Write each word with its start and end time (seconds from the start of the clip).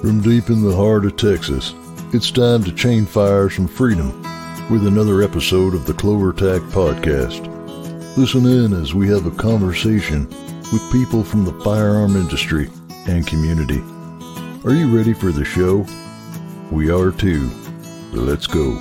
From 0.00 0.20
deep 0.20 0.48
in 0.48 0.62
the 0.62 0.76
heart 0.76 1.04
of 1.06 1.16
Texas, 1.16 1.74
it's 2.12 2.30
time 2.30 2.62
to 2.62 2.72
chain 2.72 3.04
fires 3.04 3.52
from 3.52 3.66
freedom 3.66 4.12
with 4.70 4.86
another 4.86 5.22
episode 5.22 5.74
of 5.74 5.86
the 5.86 5.92
Clover 5.92 6.32
Tack 6.32 6.62
Podcast. 6.70 7.44
Listen 8.16 8.46
in 8.46 8.80
as 8.80 8.94
we 8.94 9.08
have 9.08 9.26
a 9.26 9.32
conversation 9.32 10.28
with 10.72 10.92
people 10.92 11.24
from 11.24 11.44
the 11.44 11.52
firearm 11.64 12.14
industry 12.14 12.70
and 13.08 13.26
community. 13.26 13.82
Are 14.64 14.72
you 14.72 14.96
ready 14.96 15.14
for 15.14 15.32
the 15.32 15.44
show? 15.44 15.84
We 16.70 16.92
are 16.92 17.10
too. 17.10 17.50
Let's 18.12 18.46
go. 18.46 18.74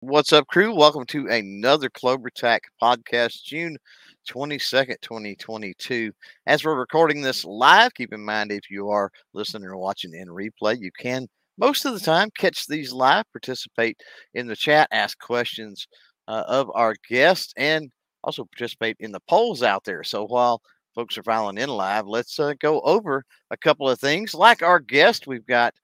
What's 0.00 0.34
up, 0.34 0.46
crew? 0.48 0.74
Welcome 0.74 1.06
to 1.06 1.26
another 1.28 1.88
Clover 1.88 2.28
Tack 2.28 2.64
podcast, 2.82 3.44
June 3.44 3.78
22nd, 4.26 5.00
2022. 5.00 6.12
As 6.46 6.64
we're 6.64 6.78
recording 6.78 7.22
this 7.22 7.44
live, 7.44 7.94
keep 7.94 8.12
in 8.12 8.24
mind 8.24 8.52
if 8.52 8.70
you 8.70 8.90
are 8.90 9.10
listening 9.32 9.68
or 9.68 9.76
watching 9.76 10.14
in 10.14 10.28
replay, 10.28 10.78
you 10.78 10.90
can 10.98 11.26
most 11.58 11.84
of 11.84 11.94
the 11.94 12.00
time 12.00 12.28
catch 12.36 12.66
these 12.66 12.92
live, 12.92 13.24
participate 13.32 13.98
in 14.34 14.46
the 14.46 14.56
chat, 14.56 14.88
ask 14.90 15.18
questions 15.18 15.86
uh, 16.28 16.44
of 16.46 16.70
our 16.74 16.94
guests, 17.08 17.54
and 17.56 17.90
also 18.24 18.44
participate 18.44 18.96
in 19.00 19.12
the 19.12 19.20
polls 19.28 19.62
out 19.62 19.84
there. 19.84 20.04
So 20.04 20.26
while 20.26 20.60
folks 20.94 21.16
are 21.16 21.22
filing 21.22 21.58
in 21.58 21.68
live, 21.68 22.06
let's 22.06 22.38
uh, 22.38 22.54
go 22.60 22.80
over 22.80 23.24
a 23.50 23.56
couple 23.56 23.88
of 23.88 23.98
things. 23.98 24.34
Like 24.34 24.62
our 24.62 24.80
guest, 24.80 25.26
we've 25.26 25.46
got 25.46 25.74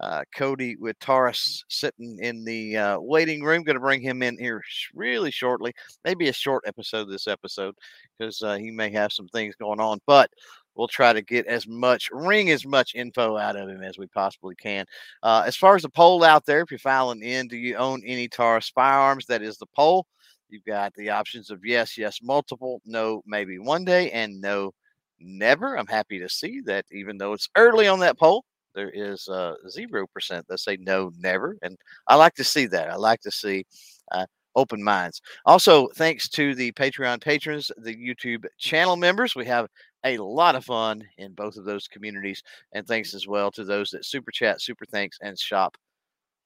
uh, 0.00 0.22
Cody 0.34 0.76
with 0.76 0.98
Taurus 0.98 1.64
sitting 1.68 2.18
in 2.20 2.44
the 2.44 2.76
uh, 2.76 3.00
waiting 3.00 3.42
room. 3.42 3.62
Going 3.62 3.74
to 3.74 3.80
bring 3.80 4.00
him 4.00 4.22
in 4.22 4.38
here 4.38 4.62
really 4.94 5.30
shortly. 5.30 5.72
Maybe 6.04 6.28
a 6.28 6.32
short 6.32 6.64
episode 6.66 7.04
this 7.04 7.28
episode 7.28 7.74
because 8.18 8.42
uh, 8.42 8.56
he 8.56 8.70
may 8.70 8.90
have 8.90 9.12
some 9.12 9.28
things 9.28 9.54
going 9.56 9.80
on, 9.80 10.00
but 10.06 10.30
we'll 10.74 10.88
try 10.88 11.12
to 11.12 11.22
get 11.22 11.46
as 11.46 11.66
much 11.66 12.08
ring 12.12 12.50
as 12.50 12.64
much 12.64 12.94
info 12.94 13.36
out 13.36 13.56
of 13.56 13.68
him 13.68 13.82
as 13.82 13.98
we 13.98 14.06
possibly 14.08 14.54
can. 14.54 14.86
Uh, 15.22 15.42
as 15.46 15.56
far 15.56 15.76
as 15.76 15.82
the 15.82 15.88
poll 15.88 16.24
out 16.24 16.46
there, 16.46 16.62
if 16.62 16.70
you're 16.70 16.78
filing 16.78 17.22
in, 17.22 17.48
do 17.48 17.56
you 17.56 17.76
own 17.76 18.02
any 18.04 18.28
Taurus 18.28 18.70
firearms? 18.70 19.26
That 19.26 19.42
is 19.42 19.58
the 19.58 19.66
poll. 19.76 20.06
You've 20.48 20.64
got 20.64 20.94
the 20.94 21.10
options 21.10 21.50
of 21.50 21.64
yes, 21.64 21.96
yes, 21.96 22.20
multiple, 22.22 22.80
no, 22.84 23.22
maybe 23.26 23.58
one 23.58 23.84
day, 23.84 24.10
and 24.10 24.40
no, 24.40 24.72
never. 25.20 25.78
I'm 25.78 25.86
happy 25.86 26.18
to 26.18 26.28
see 26.28 26.60
that 26.62 26.86
even 26.90 27.18
though 27.18 27.34
it's 27.34 27.48
early 27.56 27.86
on 27.86 28.00
that 28.00 28.18
poll, 28.18 28.44
there 28.74 28.90
is 28.90 29.28
uh, 29.28 29.54
zero 29.68 30.06
percent 30.12 30.46
that 30.48 30.58
say 30.58 30.76
no, 30.80 31.10
never, 31.18 31.56
and 31.62 31.76
I 32.06 32.16
like 32.16 32.34
to 32.34 32.44
see 32.44 32.66
that. 32.66 32.90
I 32.90 32.96
like 32.96 33.20
to 33.22 33.30
see 33.30 33.64
uh, 34.12 34.26
open 34.56 34.82
minds. 34.82 35.20
Also, 35.46 35.88
thanks 35.94 36.28
to 36.30 36.54
the 36.54 36.72
Patreon 36.72 37.20
patrons, 37.20 37.70
the 37.78 37.94
YouTube 37.94 38.46
channel 38.58 38.96
members, 38.96 39.34
we 39.34 39.46
have 39.46 39.66
a 40.04 40.18
lot 40.18 40.56
of 40.56 40.64
fun 40.64 41.02
in 41.18 41.32
both 41.34 41.56
of 41.56 41.64
those 41.64 41.88
communities, 41.88 42.42
and 42.72 42.86
thanks 42.86 43.14
as 43.14 43.26
well 43.26 43.50
to 43.52 43.64
those 43.64 43.90
that 43.90 44.04
super 44.04 44.30
chat, 44.30 44.60
super 44.60 44.86
thanks, 44.86 45.18
and 45.22 45.38
shop 45.38 45.76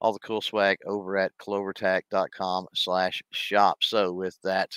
all 0.00 0.12
the 0.12 0.18
cool 0.18 0.40
swag 0.40 0.76
over 0.86 1.16
at 1.16 1.32
clovertack.com 1.38 2.66
slash 2.74 3.22
shop. 3.30 3.78
So 3.80 4.12
with 4.12 4.36
that 4.42 4.70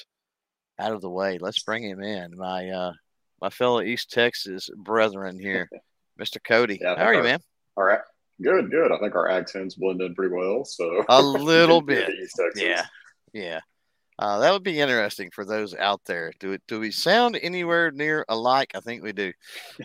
out 0.79 0.93
of 0.93 1.01
the 1.01 1.09
way, 1.09 1.37
let's 1.39 1.63
bring 1.63 1.83
him 1.83 2.01
in. 2.01 2.37
My 2.37 2.69
uh 2.69 2.93
my 3.41 3.49
fellow 3.49 3.81
East 3.81 4.11
Texas 4.11 4.69
brethren 4.77 5.39
here. 5.39 5.69
Mr. 6.17 6.37
Cody. 6.43 6.79
Yeah, 6.81 6.95
How 6.95 7.05
are 7.05 7.13
think 7.13 7.23
you, 7.23 7.29
man? 7.29 7.39
All 7.75 7.83
right. 7.83 7.99
Good, 8.41 8.69
good. 8.69 8.91
I 8.91 8.99
think 8.99 9.15
our 9.15 9.27
accents 9.29 9.75
blend 9.75 10.01
in 10.01 10.13
pretty 10.15 10.33
well. 10.35 10.63
So 10.65 11.03
A 11.09 11.21
little 11.21 11.81
bit. 11.93 12.05
to 12.07 12.11
East 12.13 12.35
Texas. 12.39 12.61
Yeah. 12.61 12.85
Yeah. 13.33 13.59
Uh, 14.19 14.39
that 14.39 14.51
would 14.51 14.63
be 14.63 14.79
interesting 14.79 15.29
for 15.31 15.45
those 15.45 15.75
out 15.75 16.01
there. 16.05 16.31
Do 16.39 16.51
it 16.53 16.61
do 16.67 16.79
we 16.79 16.89
sound 16.91 17.37
anywhere 17.41 17.91
near 17.91 18.25
alike? 18.29 18.71
I 18.73 18.79
think 18.79 19.03
we 19.03 19.11
do. 19.13 19.31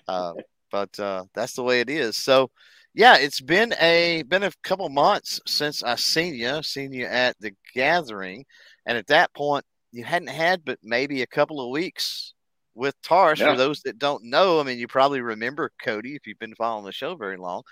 Uh, 0.09 0.33
but 0.71 0.99
uh, 0.99 1.25
that's 1.35 1.53
the 1.55 1.63
way 1.63 1.81
it 1.81 1.91
is. 1.91 2.17
So 2.17 2.51
yeah, 2.95 3.17
it's 3.19 3.41
been 3.41 3.75
a 3.81 4.23
been 4.23 4.43
a 4.43 4.53
couple 4.63 4.89
months 4.89 5.41
since 5.47 5.83
I 5.83 5.97
seen 5.97 6.35
you, 6.35 6.63
seen 6.63 6.93
you 6.93 7.05
at 7.07 7.37
the 7.41 7.53
gathering, 7.75 8.45
and 8.87 8.97
at 8.97 9.07
that 9.09 9.35
point 9.35 9.65
you 9.93 10.05
hadn't 10.05 10.29
had 10.29 10.65
but 10.65 10.79
maybe 10.83 11.21
a 11.21 11.27
couple 11.27 11.61
of 11.61 11.71
weeks 11.71 12.33
with 12.75 13.01
Taurus. 13.03 13.41
Yeah. 13.41 13.53
For 13.53 13.57
those 13.57 13.81
that 13.83 13.99
don't 13.99 14.25
know, 14.25 14.61
I 14.61 14.63
mean, 14.63 14.79
you 14.79 14.89
probably 14.89 15.21
remember 15.21 15.73
Cody 15.83 16.15
if 16.15 16.27
you've 16.27 16.39
been 16.39 16.55
following 16.55 16.85
the 16.85 16.93
show 16.93 17.15
very 17.17 17.37
long. 17.37 17.63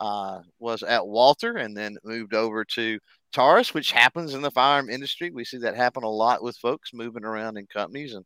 Uh, 0.00 0.40
was 0.58 0.82
at 0.82 1.06
Walther 1.06 1.58
and 1.58 1.76
then 1.76 1.98
moved 2.04 2.32
over 2.32 2.64
to 2.64 2.98
Taurus, 3.32 3.74
which 3.74 3.92
happens 3.92 4.32
in 4.32 4.40
the 4.40 4.50
firearm 4.50 4.88
industry. 4.88 5.30
We 5.30 5.44
see 5.44 5.58
that 5.58 5.76
happen 5.76 6.04
a 6.04 6.08
lot 6.08 6.42
with 6.42 6.56
folks 6.56 6.94
moving 6.94 7.24
around 7.24 7.58
in 7.58 7.66
companies, 7.66 8.14
and 8.14 8.24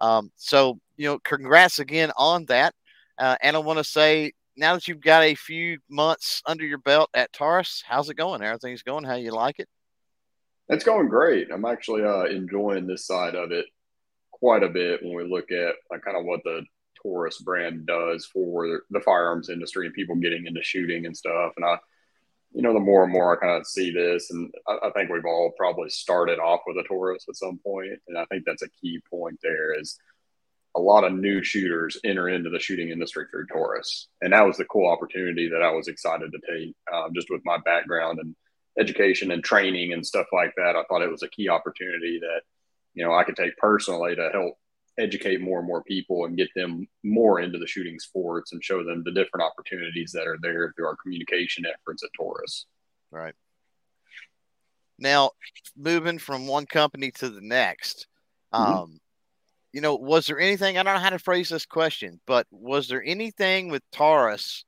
um, 0.00 0.30
so 0.36 0.78
you 0.96 1.06
know, 1.06 1.18
congrats 1.18 1.78
again 1.78 2.10
on 2.16 2.46
that. 2.46 2.74
Uh, 3.18 3.36
and 3.42 3.54
I 3.54 3.58
want 3.58 3.78
to 3.78 3.84
say, 3.84 4.32
now 4.56 4.74
that 4.74 4.88
you've 4.88 5.02
got 5.02 5.22
a 5.22 5.34
few 5.34 5.78
months 5.90 6.42
under 6.46 6.64
your 6.64 6.78
belt 6.78 7.10
at 7.12 7.32
Taurus, 7.34 7.82
how's 7.86 8.08
it 8.08 8.16
going? 8.16 8.42
Everything's 8.42 8.82
going 8.82 9.04
how 9.04 9.16
you 9.16 9.32
like 9.32 9.58
it? 9.58 9.68
It's 10.70 10.84
going 10.84 11.08
great. 11.08 11.48
I'm 11.52 11.66
actually 11.66 12.04
uh, 12.04 12.24
enjoying 12.24 12.86
this 12.86 13.06
side 13.06 13.34
of 13.34 13.52
it 13.52 13.66
quite 14.40 14.62
a 14.62 14.68
bit 14.68 15.02
when 15.02 15.14
we 15.14 15.30
look 15.30 15.50
at 15.52 15.74
like, 15.90 16.02
kind 16.02 16.16
of 16.16 16.24
what 16.24 16.40
the 16.44 16.64
Taurus 17.02 17.38
brand 17.38 17.86
does 17.86 18.26
for 18.26 18.82
the 18.90 19.00
firearms 19.00 19.48
industry 19.48 19.86
and 19.86 19.94
people 19.94 20.16
getting 20.16 20.46
into 20.46 20.62
shooting 20.62 21.06
and 21.06 21.16
stuff. 21.16 21.52
And 21.56 21.64
I, 21.64 21.78
you 22.52 22.62
know, 22.62 22.72
the 22.72 22.80
more 22.80 23.04
and 23.04 23.12
more 23.12 23.36
I 23.36 23.40
kind 23.40 23.60
of 23.60 23.66
see 23.66 23.92
this, 23.92 24.30
and 24.30 24.52
I, 24.66 24.88
I 24.88 24.90
think 24.90 25.10
we've 25.10 25.24
all 25.24 25.52
probably 25.56 25.88
started 25.88 26.38
off 26.38 26.62
with 26.66 26.76
a 26.78 26.82
Taurus 26.82 27.24
at 27.28 27.36
some 27.36 27.60
point, 27.64 28.00
and 28.08 28.18
I 28.18 28.24
think 28.26 28.44
that's 28.44 28.62
a 28.62 28.70
key 28.80 29.00
point. 29.08 29.38
There 29.42 29.78
is 29.78 29.96
a 30.76 30.80
lot 30.80 31.04
of 31.04 31.12
new 31.12 31.42
shooters 31.42 31.98
enter 32.04 32.28
into 32.28 32.50
the 32.50 32.58
shooting 32.58 32.90
industry 32.90 33.26
through 33.30 33.46
Taurus, 33.46 34.08
and 34.20 34.32
that 34.32 34.46
was 34.46 34.56
the 34.56 34.64
cool 34.64 34.90
opportunity 34.90 35.48
that 35.48 35.62
I 35.62 35.70
was 35.70 35.88
excited 35.88 36.32
to 36.32 36.40
take, 36.52 36.74
um, 36.92 37.10
just 37.14 37.28
with 37.30 37.42
my 37.44 37.58
background 37.64 38.18
and 38.18 38.34
education 38.78 39.30
and 39.30 39.44
training 39.44 39.92
and 39.92 40.04
stuff 40.04 40.26
like 40.32 40.52
that. 40.56 40.76
I 40.76 40.82
thought 40.84 41.02
it 41.02 41.10
was 41.10 41.22
a 41.22 41.28
key 41.28 41.48
opportunity 41.48 42.18
that 42.20 42.42
you 42.94 43.04
know 43.04 43.14
I 43.14 43.24
could 43.24 43.36
take 43.36 43.56
personally 43.56 44.14
to 44.16 44.30
help 44.32 44.54
educate 44.98 45.40
more 45.40 45.58
and 45.58 45.66
more 45.66 45.82
people 45.84 46.24
and 46.24 46.36
get 46.36 46.48
them 46.54 46.86
more 47.04 47.40
into 47.40 47.58
the 47.58 47.66
shooting 47.66 47.98
sports 47.98 48.52
and 48.52 48.62
show 48.62 48.84
them 48.84 49.02
the 49.04 49.12
different 49.12 49.44
opportunities 49.44 50.12
that 50.12 50.26
are 50.26 50.38
there 50.42 50.72
through 50.76 50.86
our 50.86 50.96
communication 50.96 51.64
efforts 51.64 52.02
at 52.02 52.10
Taurus. 52.16 52.66
Right. 53.10 53.34
Now, 54.98 55.30
moving 55.76 56.18
from 56.18 56.46
one 56.46 56.66
company 56.66 57.10
to 57.12 57.30
the 57.30 57.40
next, 57.40 58.06
Mhm. 58.52 58.58
um, 58.58 59.00
you 59.72 59.80
know, 59.80 59.94
was 59.94 60.26
there 60.26 60.38
anything? 60.38 60.76
I 60.76 60.82
don't 60.82 60.94
know 60.94 61.00
how 61.00 61.10
to 61.10 61.18
phrase 61.18 61.48
this 61.48 61.64
question, 61.64 62.20
but 62.26 62.46
was 62.50 62.88
there 62.88 63.02
anything 63.02 63.70
with 63.70 63.82
Taurus 63.92 64.64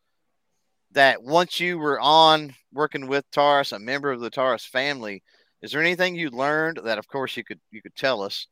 that 0.92 1.22
once 1.22 1.60
you 1.60 1.78
were 1.78 2.00
on 2.00 2.54
working 2.72 3.06
with 3.06 3.30
Taurus, 3.30 3.72
a 3.72 3.78
member 3.78 4.10
of 4.10 4.20
the 4.20 4.30
Taurus 4.30 4.64
family, 4.64 5.22
is 5.62 5.72
there 5.72 5.80
anything 5.80 6.14
you 6.14 6.30
learned 6.30 6.80
that, 6.84 6.98
of 6.98 7.08
course, 7.08 7.36
you 7.36 7.44
could 7.44 7.60
you 7.70 7.80
could 7.80 7.94
tell 7.94 8.22
us 8.22 8.46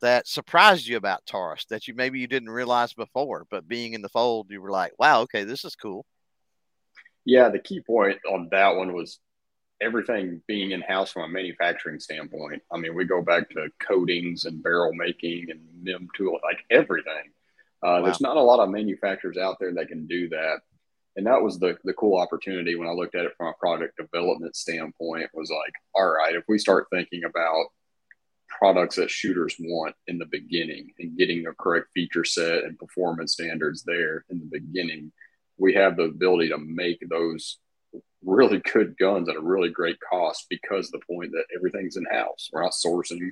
that 0.00 0.28
surprised 0.28 0.86
you 0.86 0.96
about 0.96 1.26
Taurus 1.26 1.64
that 1.66 1.88
you 1.88 1.94
maybe 1.94 2.20
you 2.20 2.26
didn't 2.26 2.50
realize 2.50 2.92
before, 2.92 3.46
but 3.50 3.68
being 3.68 3.94
in 3.94 4.02
the 4.02 4.08
fold, 4.08 4.50
you 4.50 4.60
were 4.60 4.70
like, 4.70 4.92
wow, 4.98 5.22
okay, 5.22 5.44
this 5.44 5.64
is 5.64 5.74
cool. 5.76 6.04
Yeah, 7.24 7.48
the 7.48 7.58
key 7.58 7.80
point 7.80 8.18
on 8.30 8.48
that 8.50 8.76
one 8.76 8.92
was 8.92 9.18
everything 9.80 10.40
being 10.46 10.70
in 10.70 10.80
house 10.82 11.10
from 11.10 11.22
a 11.22 11.28
manufacturing 11.28 11.98
standpoint. 12.00 12.62
I 12.70 12.78
mean, 12.78 12.94
we 12.94 13.04
go 13.04 13.22
back 13.22 13.50
to 13.50 13.68
coatings 13.80 14.44
and 14.44 14.62
barrel 14.62 14.92
making 14.94 15.50
and 15.50 15.60
MIM 15.82 16.08
tool, 16.14 16.38
like 16.42 16.64
everything. 16.70 17.32
Uh, 17.82 18.00
There's 18.00 18.20
not 18.20 18.36
a 18.36 18.42
lot 18.42 18.60
of 18.60 18.70
manufacturers 18.70 19.36
out 19.36 19.58
there 19.58 19.74
that 19.74 19.88
can 19.88 20.06
do 20.06 20.28
that. 20.30 20.60
And 21.16 21.26
that 21.26 21.42
was 21.42 21.58
the, 21.58 21.76
the 21.84 21.92
cool 21.92 22.18
opportunity 22.18 22.74
when 22.74 22.88
I 22.88 22.92
looked 22.92 23.14
at 23.14 23.24
it 23.24 23.36
from 23.36 23.48
a 23.48 23.52
product 23.54 23.96
development 23.96 24.56
standpoint 24.56 25.30
was 25.32 25.50
like, 25.50 25.72
all 25.94 26.10
right, 26.10 26.34
if 26.34 26.44
we 26.48 26.58
start 26.58 26.88
thinking 26.90 27.22
about 27.24 27.66
products 28.48 28.96
that 28.96 29.10
shooters 29.10 29.56
want 29.60 29.94
in 30.06 30.18
the 30.18 30.26
beginning 30.26 30.90
and 30.98 31.16
getting 31.16 31.42
the 31.42 31.52
correct 31.58 31.88
feature 31.94 32.24
set 32.24 32.64
and 32.64 32.78
performance 32.78 33.32
standards 33.32 33.84
there 33.84 34.24
in 34.28 34.40
the 34.40 34.58
beginning, 34.58 35.12
we 35.56 35.74
have 35.74 35.96
the 35.96 36.04
ability 36.04 36.48
to 36.48 36.58
make 36.58 37.02
those 37.08 37.58
really 38.24 38.60
good 38.72 38.96
guns 38.98 39.28
at 39.28 39.36
a 39.36 39.40
really 39.40 39.70
great 39.70 39.98
cost 40.00 40.46
because 40.50 40.90
the 40.90 41.00
point 41.08 41.30
that 41.32 41.44
everything's 41.54 41.96
in 41.96 42.04
house. 42.10 42.50
We're 42.52 42.62
not 42.62 42.72
sourcing 42.72 43.30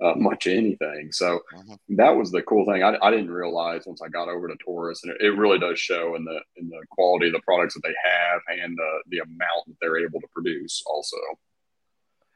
uh, 0.00 0.14
much 0.16 0.46
anything. 0.46 1.12
So 1.12 1.40
Mhm. 1.52 1.78
that 1.90 2.10
was 2.16 2.30
the 2.32 2.42
cool 2.42 2.64
thing. 2.66 2.82
I, 2.82 2.96
I 3.02 3.10
didn't 3.10 3.30
realize 3.30 3.86
once 3.86 4.02
I 4.02 4.08
got 4.08 4.28
over 4.28 4.48
to 4.48 4.56
Taurus, 4.56 5.02
and 5.04 5.12
it, 5.12 5.20
it 5.20 5.36
really 5.36 5.58
does 5.58 5.78
show 5.78 6.14
in 6.16 6.24
the 6.24 6.40
in 6.56 6.68
the 6.68 6.82
quality 6.90 7.26
of 7.28 7.32
the 7.32 7.40
products 7.42 7.74
that 7.74 7.82
they 7.82 7.94
have 8.04 8.40
and 8.48 8.76
the 8.76 9.02
the 9.08 9.18
amount 9.18 9.66
that 9.66 9.76
they're 9.80 9.98
able 10.04 10.20
to 10.20 10.28
produce. 10.34 10.82
Also, 10.86 11.16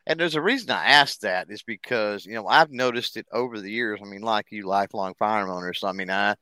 And 0.06 0.20
there's 0.20 0.36
a 0.36 0.42
reason 0.42 0.70
I 0.70 0.84
asked 0.86 1.22
that 1.22 1.50
is 1.50 1.62
because 1.62 2.24
you 2.26 2.34
know 2.34 2.46
I've 2.46 2.70
noticed 2.70 3.16
it 3.16 3.26
over 3.32 3.60
the 3.60 3.70
years. 3.70 4.00
I 4.02 4.06
mean, 4.06 4.22
like 4.22 4.46
you, 4.50 4.66
lifelong 4.66 5.14
firearm 5.18 5.50
owners. 5.50 5.82
I 5.82 5.92
mean, 5.92 6.10
I 6.10 6.36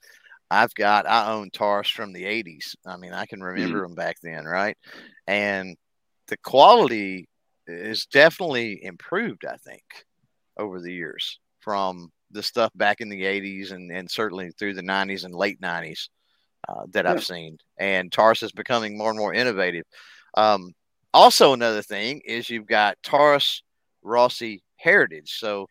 I've 0.51 0.75
got 0.75 1.07
I 1.07 1.33
own 1.33 1.51
Taurus 1.51 1.89
from 1.89 2.13
the 2.13 2.25
'80s. 2.25 2.77
I 2.87 2.97
mean, 2.99 3.13
I 3.15 3.27
can 3.27 3.43
remember 3.43 3.83
them 3.83 3.95
back 3.95 4.17
then, 4.23 4.45
right? 4.45 4.77
And 5.27 5.77
the 6.29 6.37
quality 6.39 7.29
is 7.67 8.07
definitely 8.07 8.85
improved. 8.85 9.45
I 9.47 9.57
think 9.57 9.83
over 10.59 10.81
the 10.81 10.93
years 10.93 11.39
from 11.61 12.11
the 12.31 12.43
stuff 12.43 12.71
back 12.75 13.01
in 13.01 13.09
the 13.09 13.23
'80s 13.23 13.73
and 13.73 13.91
and 13.91 14.11
certainly 14.11 14.51
through 14.59 14.75
the 14.75 14.83
'90s 14.83 15.25
and 15.25 15.35
late 15.35 15.61
'90s. 15.61 16.09
uh, 16.69 16.85
that 16.91 17.05
yeah. 17.05 17.13
I've 17.13 17.25
seen, 17.25 17.59
and 17.79 18.11
Taurus 18.11 18.43
is 18.43 18.53
becoming 18.53 18.97
more 18.97 19.11
and 19.11 19.19
more 19.19 19.35
innovative. 19.35 19.85
Um, 20.37 20.73
also, 21.13 21.53
another 21.53 21.83
thing 21.83 22.23
is 22.25 22.51
you've 22.51 22.67
got 22.67 22.97
Taurus 23.03 23.63
Rossi 24.03 24.63
Heritage, 24.77 25.39
so 25.39 25.67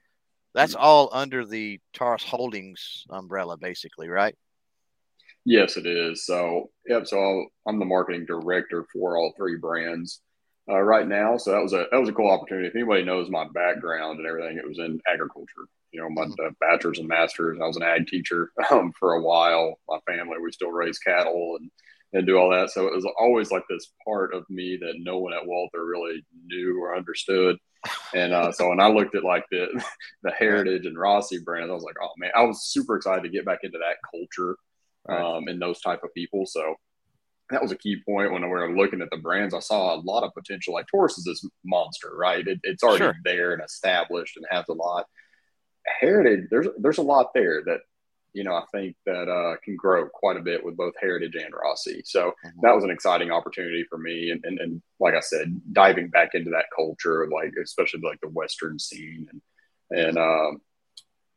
that's 0.54 0.74
mm-hmm. 0.74 0.84
all 0.84 1.10
under 1.12 1.46
the 1.46 1.80
Taurus 1.94 2.24
Holdings 2.24 3.06
umbrella, 3.10 3.58
basically, 3.58 4.08
right? 4.08 4.36
Yes, 5.46 5.76
it 5.76 5.86
is. 5.86 6.26
So, 6.26 6.70
yep. 6.88 7.06
So 7.08 7.46
i 7.68 7.70
am 7.70 7.80
the 7.80 7.86
marketing 7.86 8.26
director 8.26 8.86
for 8.94 9.18
all 9.18 9.34
three 9.36 9.58
brands 9.58 10.22
uh, 10.70 10.80
right 10.80 11.08
now. 11.08 11.38
So 11.38 11.52
that 11.52 11.62
was 11.62 11.74
a 11.74 11.86
that 11.92 12.00
was 12.00 12.10
a 12.10 12.14
cool 12.14 12.32
opportunity. 12.32 12.68
If 12.68 12.76
anybody 12.76 13.04
knows 13.04 13.30
my 13.30 13.46
background 13.54 14.20
and 14.20 14.28
everything, 14.28 14.58
it 14.58 14.68
was 14.68 14.80
in 14.80 15.02
agriculture. 15.12 15.68
You 15.92 16.02
know, 16.02 16.10
my 16.10 16.26
mm-hmm. 16.26 16.54
bachelor's 16.60 17.00
and 17.00 17.08
master's. 17.08 17.60
I 17.62 17.68
was 17.68 17.78
an 17.78 17.84
ag 17.84 18.08
teacher 18.08 18.52
um, 18.72 18.94
for 18.98 19.14
a 19.14 19.22
while. 19.22 19.80
My 19.88 20.00
family 20.08 20.38
we 20.42 20.52
still 20.52 20.72
raise 20.72 21.00
cattle 21.00 21.58
and 21.60 21.70
and 22.14 22.28
do 22.28 22.38
all 22.38 22.52
that. 22.52 22.70
So 22.70 22.88
it 22.88 22.94
was 22.94 23.08
always 23.20 23.52
like 23.52 23.64
this 23.70 23.92
part 24.06 24.34
of 24.34 24.48
me 24.50 24.78
that 24.78 24.94
no 25.00 25.18
one 25.18 25.34
at 25.34 25.46
Walther 25.46 25.84
really 25.84 26.24
knew 26.46 26.82
or 26.82 26.96
understood. 26.96 27.58
And 28.14 28.34
uh, 28.34 28.52
so 28.52 28.70
when 28.70 28.80
I 28.80 28.88
looked 28.88 29.16
at 29.16 29.24
like 29.24 29.46
the 29.52 29.68
the 30.24 30.32
Heritage 30.32 30.86
and 30.86 30.98
Rossi 30.98 31.40
brands, 31.40 31.72
I 31.72 31.74
was 31.74 31.84
like, 31.84 31.98
oh 32.02 32.12
man, 32.18 32.32
I 32.36 32.44
was 32.44 32.66
super 32.66 32.96
excited 32.96 33.24
to 33.24 33.30
get 33.30 33.46
back 33.46 33.60
into 33.64 33.80
that 33.80 33.98
culture 34.10 34.58
um, 35.10 35.48
and 35.48 35.62
those 35.62 35.82
type 35.82 36.04
of 36.04 36.14
people. 36.14 36.46
So 36.46 36.76
that 37.50 37.62
was 37.62 37.72
a 37.72 37.78
key 37.78 37.98
point 38.08 38.32
when 38.32 38.42
we 38.42 38.48
were 38.48 38.76
looking 38.76 39.02
at 39.02 39.10
the 39.12 39.18
brands. 39.18 39.54
I 39.54 39.60
saw 39.60 39.96
a 39.96 40.02
lot 40.02 40.24
of 40.24 40.34
potential. 40.34 40.74
Like 40.74 40.86
Taurus 40.90 41.18
is 41.18 41.26
this 41.26 41.46
monster, 41.64 42.12
right? 42.16 42.46
It, 42.46 42.60
it's 42.64 42.84
already 42.84 43.00
sure. 43.00 43.16
there 43.24 43.54
and 43.54 43.64
established 43.64 44.38
and 44.38 44.46
has 44.50 44.66
a 44.70 44.74
lot. 44.74 45.08
Heritage, 46.00 46.48
there's 46.50 46.68
there's 46.78 46.98
a 46.98 47.04
lot 47.04 47.32
there 47.36 47.62
that 47.66 47.82
you 48.34 48.46
know 48.46 48.56
I 48.56 48.64
think 48.72 48.96
that 49.06 49.30
uh, 49.30 49.58
can 49.64 49.76
grow 49.76 50.08
quite 50.08 50.38
a 50.38 50.42
bit 50.42 50.64
with 50.64 50.78
both 50.78 50.94
Heritage 51.00 51.36
and 51.36 51.54
Rossi. 51.54 52.02
So 52.06 52.28
mm-hmm. 52.46 52.60
that 52.62 52.74
was 52.74 52.86
an 52.86 52.92
exciting 52.92 53.32
opportunity 53.32 53.84
for 53.90 53.98
me. 53.98 54.32
And, 54.32 54.44
and 54.46 54.60
and 54.60 54.82
like 55.00 55.14
I 55.14 55.20
said, 55.20 55.60
diving 55.74 56.10
back 56.10 56.30
into 56.34 56.52
that 56.52 56.66
culture, 56.74 57.28
like 57.30 57.54
especially 57.62 58.02
like 58.02 58.22
the 58.22 58.30
Western 58.30 58.80
scene, 58.80 59.28
and 59.30 59.42
and 60.00 60.18
um, 60.18 60.62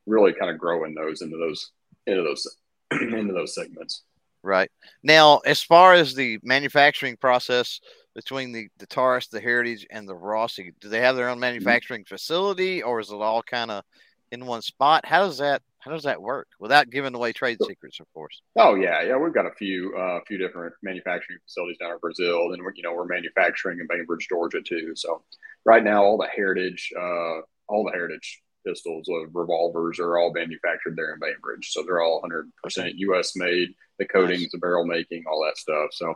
really 0.07 0.33
kind 0.33 0.51
of 0.51 0.59
growing 0.59 0.95
those 0.95 1.21
into 1.21 1.37
those 1.37 1.73
into 2.07 2.23
those 2.23 2.57
into 2.93 3.35
those 3.35 3.55
segments. 3.55 4.05
Right. 4.47 4.71
Now, 5.03 5.39
as 5.39 5.61
far 5.61 5.95
as 5.95 6.15
the 6.15 6.39
manufacturing 6.45 7.17
process 7.17 7.81
between 8.15 8.53
the, 8.53 8.69
the 8.79 8.87
Taurus, 8.87 9.27
the 9.27 9.41
Heritage, 9.41 9.85
and 9.91 10.09
the 10.09 10.15
Rossi, 10.15 10.73
do 10.81 10.89
they 10.89 11.01
have 11.01 11.17
their 11.17 11.29
own 11.29 11.35
mm-hmm. 11.35 11.41
manufacturing 11.41 12.05
facility 12.05 12.81
or 12.81 13.01
is 13.01 13.11
it 13.11 13.17
all 13.17 13.43
kind 13.43 13.73
of 13.73 13.83
in 14.31 14.47
one 14.47 14.63
spot? 14.63 15.05
How 15.05 15.27
does 15.27 15.39
that 15.39 15.63
how 15.81 15.93
does 15.93 16.05
that 16.05 16.21
work 16.21 16.49
without 16.61 16.91
giving 16.91 17.15
away 17.15 17.33
trade 17.33 17.59
secrets, 17.65 18.01
of 18.01 18.13
course? 18.13 18.41
Oh 18.57 18.75
yeah, 18.77 19.03
yeah, 19.03 19.17
we've 19.17 19.35
got 19.35 19.47
a 19.47 19.55
few 19.55 19.97
a 19.97 20.17
uh, 20.17 20.21
few 20.27 20.39
different 20.39 20.75
manufacturing 20.83 21.39
facilities 21.45 21.79
down 21.79 21.93
in 21.93 21.99
Brazil, 21.99 22.53
and 22.53 22.63
we're, 22.63 22.73
you 22.75 22.83
know 22.83 22.93
we're 22.93 23.05
manufacturing 23.05 23.81
in 23.81 23.87
Bainbridge, 23.89 24.29
Georgia 24.29 24.61
too. 24.63 24.95
So 24.95 25.23
right 25.65 25.83
now, 25.83 26.03
all 26.03 26.19
the 26.19 26.29
heritage, 26.35 26.93
uh, 26.97 27.41
all 27.69 27.85
the 27.85 27.93
heritage 27.93 28.43
pistols, 28.67 29.09
of 29.09 29.35
revolvers 29.35 30.01
are 30.01 30.19
all 30.19 30.33
manufactured 30.33 30.97
there 30.97 31.15
in 31.15 31.21
Bainbridge. 31.21 31.71
So 31.71 31.83
they're 31.83 32.03
all 32.03 32.23
100% 32.23 32.93
US 32.97 33.37
made. 33.37 33.69
The 33.99 34.07
coatings, 34.07 34.43
nice. 34.43 34.53
the 34.53 34.59
barrel 34.59 34.87
making, 34.87 35.25
all 35.27 35.45
that 35.45 35.59
stuff. 35.59 35.89
So 35.93 36.15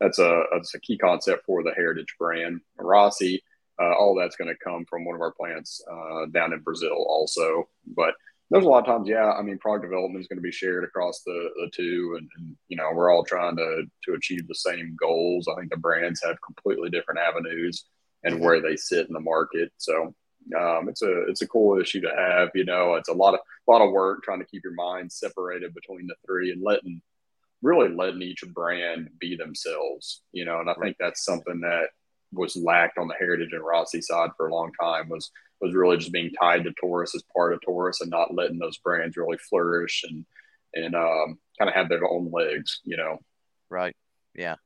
that's 0.00 0.18
a 0.18 0.44
that's 0.52 0.74
a 0.74 0.80
key 0.80 0.98
concept 0.98 1.44
for 1.46 1.62
the 1.62 1.72
Heritage 1.72 2.14
brand. 2.18 2.60
Rossi, 2.78 3.42
uh, 3.80 3.94
all 3.94 4.14
that's 4.14 4.36
going 4.36 4.48
to 4.48 4.64
come 4.64 4.84
from 4.84 5.04
one 5.04 5.14
of 5.14 5.20
our 5.20 5.32
plants 5.32 5.82
uh, 5.90 6.26
down 6.26 6.52
in 6.52 6.60
Brazil, 6.60 7.06
also. 7.08 7.68
But 7.96 8.14
there's 8.50 8.64
a 8.64 8.68
lot 8.68 8.80
of 8.80 8.86
times, 8.86 9.08
yeah. 9.08 9.32
I 9.32 9.40
mean, 9.40 9.58
product 9.58 9.84
development 9.84 10.20
is 10.20 10.28
going 10.28 10.36
to 10.36 10.42
be 10.42 10.52
shared 10.52 10.84
across 10.84 11.22
the, 11.24 11.48
the 11.56 11.70
two, 11.74 12.16
and, 12.18 12.28
and, 12.36 12.56
you 12.68 12.76
know, 12.76 12.90
we're 12.94 13.10
all 13.10 13.24
trying 13.24 13.56
to 13.56 13.84
to 14.04 14.14
achieve 14.14 14.46
the 14.46 14.54
same 14.54 14.94
goals. 15.00 15.48
I 15.48 15.58
think 15.58 15.70
the 15.70 15.78
brands 15.78 16.20
have 16.22 16.36
completely 16.42 16.90
different 16.90 17.20
avenues 17.20 17.84
and 18.24 18.40
where 18.40 18.60
they 18.60 18.76
sit 18.76 19.06
in 19.06 19.14
the 19.14 19.20
market. 19.20 19.72
So 19.78 20.14
um, 20.58 20.88
it's 20.88 21.02
a 21.02 21.22
it's 21.28 21.42
a 21.42 21.48
cool 21.48 21.80
issue 21.80 22.00
to 22.02 22.12
have. 22.14 22.50
You 22.54 22.64
know, 22.64 22.94
it's 22.96 23.08
a 23.08 23.14
lot 23.14 23.34
of 23.34 23.40
a 23.40 23.70
lot 23.70 23.80
of 23.80 23.92
work 23.92 24.22
trying 24.22 24.40
to 24.40 24.46
keep 24.46 24.62
your 24.64 24.74
mind 24.74 25.10
separated 25.10 25.74
between 25.74 26.06
the 26.06 26.14
three 26.26 26.52
and 26.52 26.62
letting 26.62 27.00
really 27.62 27.94
letting 27.94 28.22
each 28.22 28.42
brand 28.52 29.08
be 29.18 29.36
themselves. 29.36 30.22
You 30.32 30.44
know, 30.44 30.60
and 30.60 30.68
I 30.68 30.74
think 30.74 30.96
that's 30.98 31.24
something 31.24 31.60
that 31.60 31.88
was 32.32 32.56
lacked 32.56 32.98
on 32.98 33.08
the 33.08 33.14
Heritage 33.18 33.52
and 33.52 33.64
Rossi 33.64 34.00
side 34.00 34.30
for 34.36 34.48
a 34.48 34.54
long 34.54 34.72
time 34.80 35.08
was 35.08 35.30
was 35.60 35.74
really 35.74 35.96
just 35.96 36.12
being 36.12 36.32
tied 36.32 36.64
to 36.64 36.72
Taurus 36.80 37.14
as 37.14 37.22
part 37.34 37.52
of 37.52 37.60
Taurus 37.60 38.00
and 38.00 38.10
not 38.10 38.34
letting 38.34 38.58
those 38.58 38.78
brands 38.78 39.16
really 39.16 39.38
flourish 39.38 40.04
and 40.08 40.24
and 40.74 40.94
um, 40.94 41.38
kind 41.58 41.68
of 41.68 41.74
have 41.74 41.88
their 41.88 42.06
own 42.06 42.30
legs. 42.32 42.80
You 42.84 42.96
know. 42.96 43.18
Right. 43.70 43.96
Yeah. 44.34 44.56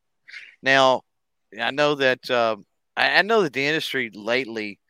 Now, 0.62 1.02
I 1.60 1.70
know 1.70 1.94
that 1.96 2.28
uh, 2.30 2.56
I, 2.96 3.18
I 3.18 3.22
know 3.22 3.42
that 3.42 3.52
the 3.52 3.66
industry 3.66 4.10
lately 4.12 4.80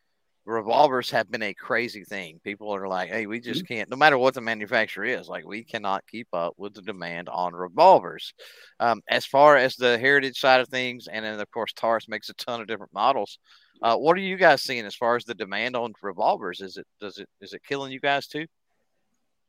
revolvers 0.47 1.11
have 1.11 1.31
been 1.31 1.43
a 1.43 1.55
crazy 1.55 2.05
thing. 2.05 2.41
People 2.45 2.75
are 2.75 2.87
like, 2.87 3.11
hey, 3.11 3.27
we 3.27 3.41
just 3.41 3.65
mm-hmm. 3.65 3.75
can't, 3.75 3.91
no 3.91 3.97
matter 3.97 4.17
what 4.17 4.35
the 4.35 4.41
manufacturer 4.41 5.05
is, 5.05 5.29
like 5.29 5.47
we 5.47 5.65
cannot 5.65 6.07
keep 6.07 6.29
up 6.33 6.55
with 6.57 6.75
the 6.75 6.83
demand 6.83 7.29
on 7.29 7.53
revolvers. 7.53 8.33
Um, 8.79 9.03
as 9.09 9.27
far 9.27 9.57
as 9.57 9.77
the 9.77 9.99
heritage 9.99 10.39
side 10.39 10.61
of 10.61 10.69
things, 10.69 11.09
and 11.09 11.25
then 11.25 11.41
of 11.41 11.51
course 11.51 11.73
Taurus 11.73 12.09
makes 12.09 12.29
a 12.29 12.35
ton 12.35 12.61
of 12.61 12.69
different 12.69 12.95
models. 12.95 13.39
Uh, 13.83 13.97
what 13.97 14.17
are 14.17 14.21
you 14.21 14.37
guys 14.37 14.63
seeing 14.63 14.87
as 14.87 14.95
far 14.95 15.17
as 15.17 15.25
the 15.25 15.35
demand 15.35 15.77
on 15.77 15.93
revolvers? 16.01 16.61
Is 16.61 16.77
it 16.77 16.87
does 17.01 17.19
it 17.19 17.29
is 17.41 17.53
it 17.53 17.63
killing 17.69 17.93
you 17.93 18.01
guys 18.01 18.27
too? 18.27 18.47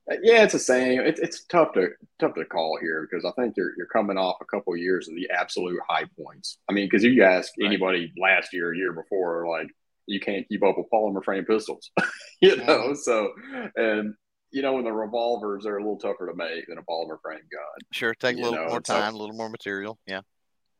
Uh, 0.09 0.15
yeah, 0.21 0.43
it's 0.43 0.53
the 0.53 0.59
same. 0.59 1.01
It, 1.01 1.19
it's 1.19 1.43
tough 1.45 1.73
to 1.73 1.89
tough 2.19 2.33
to 2.35 2.45
call 2.45 2.77
here 2.81 3.07
because 3.09 3.25
I 3.25 3.31
think 3.39 3.55
you're 3.55 3.73
you're 3.77 3.87
coming 3.87 4.17
off 4.17 4.37
a 4.41 4.45
couple 4.45 4.73
of 4.73 4.79
years 4.79 5.07
of 5.07 5.15
the 5.15 5.29
absolute 5.29 5.79
high 5.87 6.05
points. 6.19 6.57
I 6.69 6.73
mean, 6.73 6.87
because 6.87 7.03
you 7.03 7.23
ask 7.23 7.53
right. 7.59 7.67
anybody 7.67 8.11
last 8.19 8.53
year, 8.53 8.73
year 8.73 8.93
before, 8.93 9.47
like 9.47 9.67
you 10.07 10.19
can't 10.19 10.47
keep 10.47 10.63
up 10.63 10.77
with 10.77 10.87
polymer 10.91 11.23
frame 11.23 11.45
pistols, 11.45 11.91
you 12.41 12.57
know. 12.57 12.93
So, 12.93 13.31
and 13.75 14.13
you 14.51 14.61
know, 14.61 14.73
when 14.73 14.85
the 14.85 14.91
revolvers 14.91 15.65
are 15.65 15.77
a 15.77 15.81
little 15.81 15.97
tougher 15.97 16.27
to 16.27 16.35
make 16.35 16.67
than 16.67 16.77
a 16.77 16.83
polymer 16.83 17.21
frame 17.21 17.41
gun. 17.51 17.79
Sure, 17.91 18.13
take 18.13 18.37
a 18.37 18.41
little 18.41 18.53
know? 18.53 18.67
more 18.67 18.81
time, 18.81 19.13
a 19.13 19.17
little 19.17 19.35
more 19.35 19.49
material. 19.49 19.99
Yeah. 20.07 20.21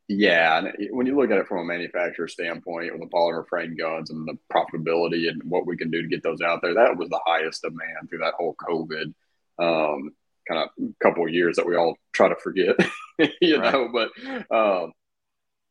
Yeah, 0.09 0.59
and 0.59 0.73
when 0.91 1.05
you 1.05 1.17
look 1.17 1.31
at 1.31 1.37
it 1.37 1.49
from 1.49 1.57
a 1.57 1.65
manufacturer 1.65 2.29
standpoint 2.29 2.93
with 2.93 3.01
the 3.01 3.13
polymer 3.13 3.45
frame 3.45 3.75
guns 3.75 4.09
and 4.09 4.25
the 4.25 4.37
profitability 4.51 5.27
and 5.27 5.41
what 5.43 5.67
we 5.67 5.75
can 5.75 5.91
do 5.91 6.01
to 6.01 6.07
get 6.07 6.23
those 6.23 6.39
out 6.39 6.61
there, 6.61 6.73
that 6.75 6.95
was 6.95 7.09
the 7.09 7.19
highest 7.25 7.61
demand 7.61 8.09
through 8.09 8.19
that 8.19 8.35
whole 8.35 8.55
COVID 8.55 9.13
um, 9.59 10.11
kind 10.47 10.61
of 10.63 10.69
couple 11.03 11.25
of 11.25 11.33
years 11.33 11.57
that 11.57 11.65
we 11.65 11.75
all 11.75 11.97
try 12.13 12.29
to 12.29 12.35
forget, 12.35 12.75
you 13.41 13.59
right. 13.59 13.73
know. 13.73 13.89
But 13.91 14.55
um, 14.55 14.93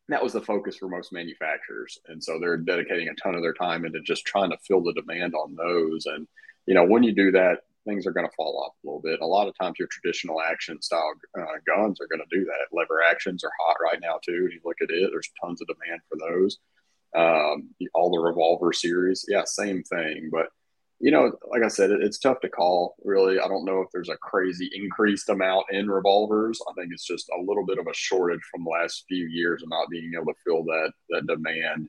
that 0.09 0.23
was 0.23 0.33
the 0.33 0.41
focus 0.41 0.77
for 0.77 0.89
most 0.89 1.13
manufacturers. 1.13 1.99
And 2.07 2.23
so 2.23 2.39
they're 2.39 2.57
dedicating 2.57 3.09
a 3.09 3.15
ton 3.15 3.35
of 3.35 3.43
their 3.43 3.55
time 3.55 3.85
into 3.85 4.01
just 4.01 4.25
trying 4.25 4.51
to 4.51 4.59
fill 4.67 4.83
the 4.83 4.93
demand 4.93 5.35
on 5.35 5.55
those. 5.57 6.07
And 6.07 6.27
you 6.67 6.75
know 6.75 6.85
when 6.85 7.03
you 7.03 7.13
do 7.13 7.31
that 7.33 7.61
things 7.87 8.05
are 8.05 8.13
going 8.13 8.27
to 8.27 8.35
fall 8.35 8.65
off 8.65 8.75
a 8.83 8.87
little 8.87 9.01
bit. 9.01 9.21
A 9.21 9.27
lot 9.27 9.47
of 9.47 9.55
times 9.57 9.77
your 9.79 9.87
traditional 9.89 10.43
action 10.43 10.83
style 10.83 11.13
uh, 11.39 11.45
guns 11.65 12.01
are 12.01 12.09
going 12.09 12.21
to 12.29 12.37
do 12.37 12.45
that. 12.45 12.77
Lever 12.77 13.01
actions 13.09 13.45
are 13.45 13.53
hot 13.61 13.77
right 13.81 14.01
now 14.03 14.19
too. 14.25 14.49
You 14.53 14.61
look 14.65 14.79
at 14.83 14.91
it 14.91 15.11
there's 15.13 15.31
tons 15.41 15.61
of 15.61 15.69
demand 15.69 16.01
for 16.09 16.19
those. 16.19 16.59
Um, 17.17 17.71
all 17.95 18.11
the 18.11 18.19
revolver 18.19 18.73
series 18.73 19.25
yeah 19.29 19.45
same 19.45 19.83
thing. 19.85 20.29
But 20.31 20.49
you 20.99 21.11
know, 21.11 21.33
like 21.51 21.63
I 21.63 21.69
said, 21.69 21.91
it, 21.91 22.03
it's 22.03 22.19
tough 22.19 22.41
to 22.41 22.49
call. 22.49 22.97
Really, 23.05 23.39
I 23.39 23.49
don't 23.49 23.65
know 23.65 23.81
if 23.81 23.89
there's 23.93 24.09
a 24.09 24.17
crazy 24.17 24.71
increased 24.73 25.29
amount 25.29 25.67
in 25.71 25.91
revolvers. 25.91 26.59
I 26.69 26.73
think 26.75 26.93
it's 26.93 27.07
just 27.07 27.29
a 27.29 27.43
little 27.43 27.67
bit 27.67 27.79
of 27.79 27.87
a 27.87 27.95
shortage 27.95 28.41
from 28.51 28.65
the 28.65 28.71
last 28.71 29.05
few 29.09 29.27
years 29.27 29.63
of 29.63 29.69
not 29.69 29.91
being 29.91 30.13
able 30.15 30.33
to 30.33 30.39
fill 30.45 30.65
that 30.65 30.93
that 31.11 31.27
demand. 31.27 31.89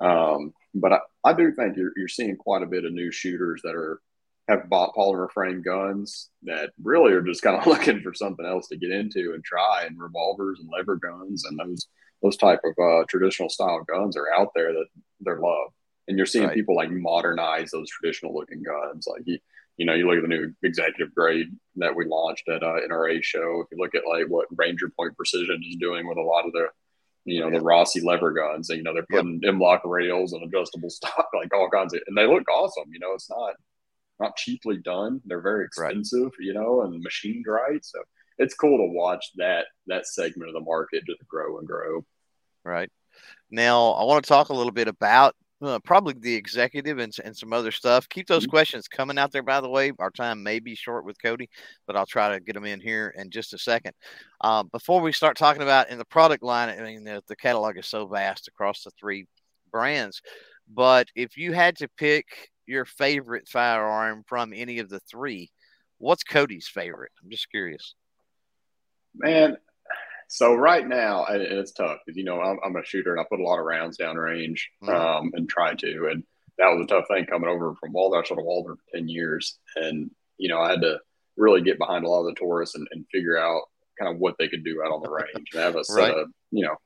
Um, 0.00 0.52
but 0.74 0.92
I, 0.92 0.98
I 1.24 1.32
do 1.34 1.52
think 1.52 1.76
you're, 1.76 1.92
you're 1.96 2.08
seeing 2.08 2.36
quite 2.36 2.62
a 2.62 2.66
bit 2.66 2.84
of 2.84 2.92
new 2.92 3.12
shooters 3.12 3.60
that 3.62 3.74
are 3.74 4.00
have 4.48 4.68
bought 4.68 4.94
polymer 4.96 5.30
frame 5.30 5.62
guns 5.62 6.30
that 6.42 6.70
really 6.82 7.12
are 7.12 7.22
just 7.22 7.42
kind 7.42 7.56
of 7.56 7.66
looking 7.68 8.00
for 8.00 8.12
something 8.14 8.46
else 8.46 8.66
to 8.68 8.76
get 8.76 8.90
into 8.90 9.32
and 9.34 9.44
try. 9.44 9.84
And 9.86 10.00
revolvers 10.00 10.58
and 10.58 10.68
lever 10.76 10.96
guns 10.96 11.44
and 11.44 11.58
those 11.58 11.86
those 12.22 12.36
type 12.36 12.60
of 12.64 12.74
uh, 12.82 13.04
traditional 13.08 13.48
style 13.48 13.84
guns 13.84 14.16
are 14.16 14.30
out 14.32 14.48
there 14.54 14.72
that 14.72 14.86
they're 15.20 15.40
loved 15.40 15.72
and 16.10 16.18
you're 16.18 16.26
seeing 16.26 16.46
right. 16.46 16.54
people 16.54 16.74
like 16.74 16.90
modernize 16.90 17.70
those 17.70 17.88
traditional 17.88 18.34
looking 18.34 18.62
guns. 18.64 19.06
Like 19.06 19.22
you, 19.26 19.38
you 19.76 19.86
know, 19.86 19.94
you 19.94 20.08
look 20.08 20.16
at 20.16 20.22
the 20.22 20.28
new 20.28 20.52
executive 20.64 21.14
grade 21.14 21.46
that 21.76 21.94
we 21.94 22.04
launched 22.04 22.48
at 22.48 22.64
uh, 22.64 22.80
NRA 22.90 23.22
show. 23.22 23.62
If 23.62 23.68
you 23.70 23.78
look 23.78 23.94
at 23.94 24.02
like 24.08 24.26
what 24.26 24.48
Ranger 24.50 24.90
Point 24.98 25.16
Precision 25.16 25.62
is 25.66 25.76
doing 25.76 26.08
with 26.08 26.18
a 26.18 26.22
lot 26.22 26.46
of 26.46 26.52
the, 26.52 26.66
you 27.24 27.40
know, 27.40 27.48
yeah. 27.48 27.58
the 27.58 27.64
Rossi 27.64 28.00
lever 28.00 28.32
guns, 28.32 28.70
and, 28.70 28.78
you 28.78 28.82
know, 28.82 28.92
they're 28.92 29.06
putting 29.08 29.38
yep. 29.40 29.54
M-LOK 29.54 29.82
rails 29.84 30.32
and 30.32 30.42
adjustable 30.42 30.90
stock, 30.90 31.28
like 31.32 31.54
all 31.54 31.70
kinds 31.70 31.94
of, 31.94 32.00
and 32.08 32.18
they 32.18 32.26
look 32.26 32.48
awesome. 32.50 32.90
You 32.92 32.98
know, 32.98 33.14
it's 33.14 33.30
not 33.30 33.54
not 34.18 34.36
cheaply 34.36 34.78
done. 34.78 35.20
They're 35.24 35.40
very 35.40 35.64
expensive, 35.64 36.24
right. 36.24 36.40
you 36.40 36.54
know, 36.54 36.82
and 36.82 37.00
machined 37.02 37.46
right. 37.46 37.84
So 37.84 38.00
it's 38.36 38.54
cool 38.54 38.78
to 38.78 38.92
watch 38.92 39.24
that 39.36 39.66
that 39.86 40.08
segment 40.08 40.48
of 40.48 40.54
the 40.54 40.60
market 40.60 41.04
just 41.06 41.26
grow 41.28 41.58
and 41.58 41.68
grow. 41.68 42.04
Right. 42.64 42.90
Now, 43.48 43.92
I 43.92 44.04
want 44.04 44.24
to 44.24 44.28
talk 44.28 44.48
a 44.48 44.54
little 44.54 44.72
bit 44.72 44.88
about 44.88 45.36
uh, 45.62 45.78
probably 45.80 46.14
the 46.18 46.34
executive 46.34 46.98
and, 46.98 47.14
and 47.24 47.36
some 47.36 47.52
other 47.52 47.70
stuff. 47.70 48.08
Keep 48.08 48.26
those 48.26 48.44
Mm-hmm. 48.44 48.50
questions 48.50 48.88
coming 48.88 49.18
out 49.18 49.30
there, 49.32 49.42
by 49.42 49.60
the 49.60 49.68
way. 49.68 49.92
Our 49.98 50.10
time 50.10 50.42
may 50.42 50.58
be 50.58 50.74
short 50.74 51.04
with 51.04 51.20
Cody, 51.22 51.48
but 51.86 51.96
I'll 51.96 52.06
try 52.06 52.30
to 52.30 52.40
get 52.40 52.54
them 52.54 52.64
in 52.64 52.80
here 52.80 53.14
in 53.16 53.30
just 53.30 53.52
a 53.52 53.58
second. 53.58 53.92
Uh, 54.40 54.62
before 54.64 55.00
we 55.00 55.12
start 55.12 55.36
talking 55.36 55.62
about 55.62 55.90
in 55.90 55.98
the 55.98 56.04
product 56.04 56.42
line, 56.42 56.68
I 56.68 56.82
mean, 56.82 57.04
the, 57.04 57.22
the 57.28 57.36
catalog 57.36 57.76
is 57.76 57.86
so 57.86 58.06
vast 58.06 58.48
across 58.48 58.84
the 58.84 58.90
three 58.98 59.26
brands. 59.70 60.22
But 60.72 61.08
if 61.14 61.36
you 61.36 61.52
had 61.52 61.76
to 61.78 61.88
pick 61.96 62.26
your 62.66 62.84
favorite 62.84 63.48
firearm 63.48 64.24
from 64.26 64.52
any 64.54 64.78
of 64.78 64.88
the 64.88 65.00
three, 65.00 65.50
what's 65.98 66.22
Cody's 66.22 66.68
favorite? 66.68 67.12
I'm 67.22 67.30
just 67.30 67.50
curious. 67.50 67.94
Man, 69.14 69.56
so 70.32 70.54
right 70.54 70.86
now, 70.86 71.24
and 71.24 71.42
it's 71.42 71.72
tough 71.72 71.98
because 72.06 72.16
you 72.16 72.22
know 72.24 72.40
I'm, 72.40 72.56
I'm, 72.64 72.76
a 72.76 72.84
shooter 72.84 73.10
and 73.10 73.20
I 73.20 73.24
put 73.28 73.40
a 73.40 73.42
lot 73.42 73.58
of 73.58 73.64
rounds 73.66 73.96
down 73.96 74.16
range 74.16 74.70
Mhm. 74.80 74.88
um, 74.94 75.30
and 75.34 75.48
try 75.48 75.74
to, 75.74 76.08
and 76.08 76.22
that 76.56 76.68
was 76.68 76.84
a 76.84 76.86
tough 76.86 77.06
thing 77.08 77.26
coming 77.26 77.50
over 77.50 77.74
from 77.80 77.92
Walther. 77.92 78.18
I 78.18 78.22
shot 78.22 78.38
a 78.38 78.42
for 78.42 78.76
ten 78.94 79.08
years, 79.08 79.58
and 79.74 80.08
you 80.38 80.48
know 80.48 80.60
I 80.60 80.70
had 80.70 80.82
to 80.82 81.00
really 81.36 81.62
get 81.62 81.78
behind 81.78 82.04
a 82.04 82.08
lot 82.08 82.20
of 82.20 82.26
the 82.26 82.34
Taurus 82.38 82.76
and, 82.76 82.86
and 82.92 83.04
figure 83.10 83.38
out 83.38 83.62
kind 83.98 84.14
of 84.14 84.20
what 84.20 84.36
they 84.38 84.46
could 84.46 84.62
do 84.64 84.80
out 84.84 84.92
on 84.92 85.02
the 85.02 85.10
range 85.10 85.48
and 85.52 85.62
have 85.62 85.74
a 85.74 85.82
set 85.84 85.96
Right. 86.00 86.16
of 86.16 86.28
you 86.52 86.64
know. 86.64 86.76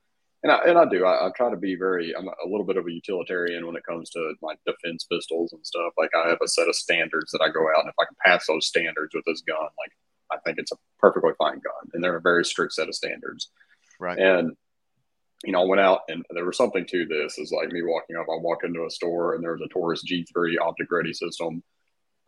And 0.43 0.53
I, 0.53 0.59
and 0.67 0.79
I 0.79 0.85
do. 0.85 1.05
I, 1.07 1.27
I 1.27 1.31
try 1.37 1.51
to 1.51 1.57
be 1.57 1.75
very. 1.75 2.15
I'm 2.17 2.29
a 2.29 2.47
little 2.49 2.67
bit 2.67 2.77
of 2.79 2.87
a 2.87 2.93
utilitarian 2.93 3.67
when 3.67 3.77
it 3.77 3.85
comes 3.87 4.09
to 4.11 4.35
like 4.43 4.59
defense 4.67 5.05
pistols 5.11 5.53
and 5.53 5.65
stuff. 5.67 5.93
Like 5.99 6.11
I 6.15 6.29
have 6.29 6.39
a 6.43 6.49
set 6.49 6.69
of 6.69 6.75
standards 6.75 7.31
that 7.33 7.43
I 7.43 7.49
go 7.51 7.61
out, 7.77 7.81
and 7.85 7.89
if 7.89 7.95
I 8.01 8.05
can 8.05 8.17
pass 8.25 8.47
those 8.47 8.67
standards 8.67 9.15
with 9.15 9.25
this 9.27 9.43
gun, 9.43 9.59
like 9.59 9.93
I 10.33 10.37
think 10.45 10.59
it's 10.59 10.73
a 10.73 10.77
perfectly 10.99 11.33
fine 11.39 11.55
gun, 11.55 11.91
and 11.93 12.03
they're 12.03 12.17
a 12.17 12.21
very 12.23 12.45
strict 12.45 12.73
set 12.75 12.89
of 12.89 12.95
standards. 12.95 13.51
Right. 14.01 14.19
And 14.19 14.57
you 15.45 15.53
know, 15.53 15.63
I 15.63 15.67
went 15.67 15.81
out, 15.81 16.01
and 16.09 16.25
there 16.31 16.47
was 16.47 16.57
something 16.57 16.87
to 16.87 17.07
this. 17.07 17.39
Is 17.39 17.53
like 17.53 17.71
me 17.71 17.83
walking 17.83 18.17
up. 18.17 18.27
I 18.31 18.39
walk 18.41 18.65
into 18.65 18.87
a 18.87 18.91
store, 18.91 19.35
and 19.35 19.45
there 19.45 19.53
was 19.53 19.61
a 19.63 19.69
Taurus 19.69 20.03
G3 20.05 20.59
optic 20.61 20.91
ready 20.91 21.13
system 21.13 21.63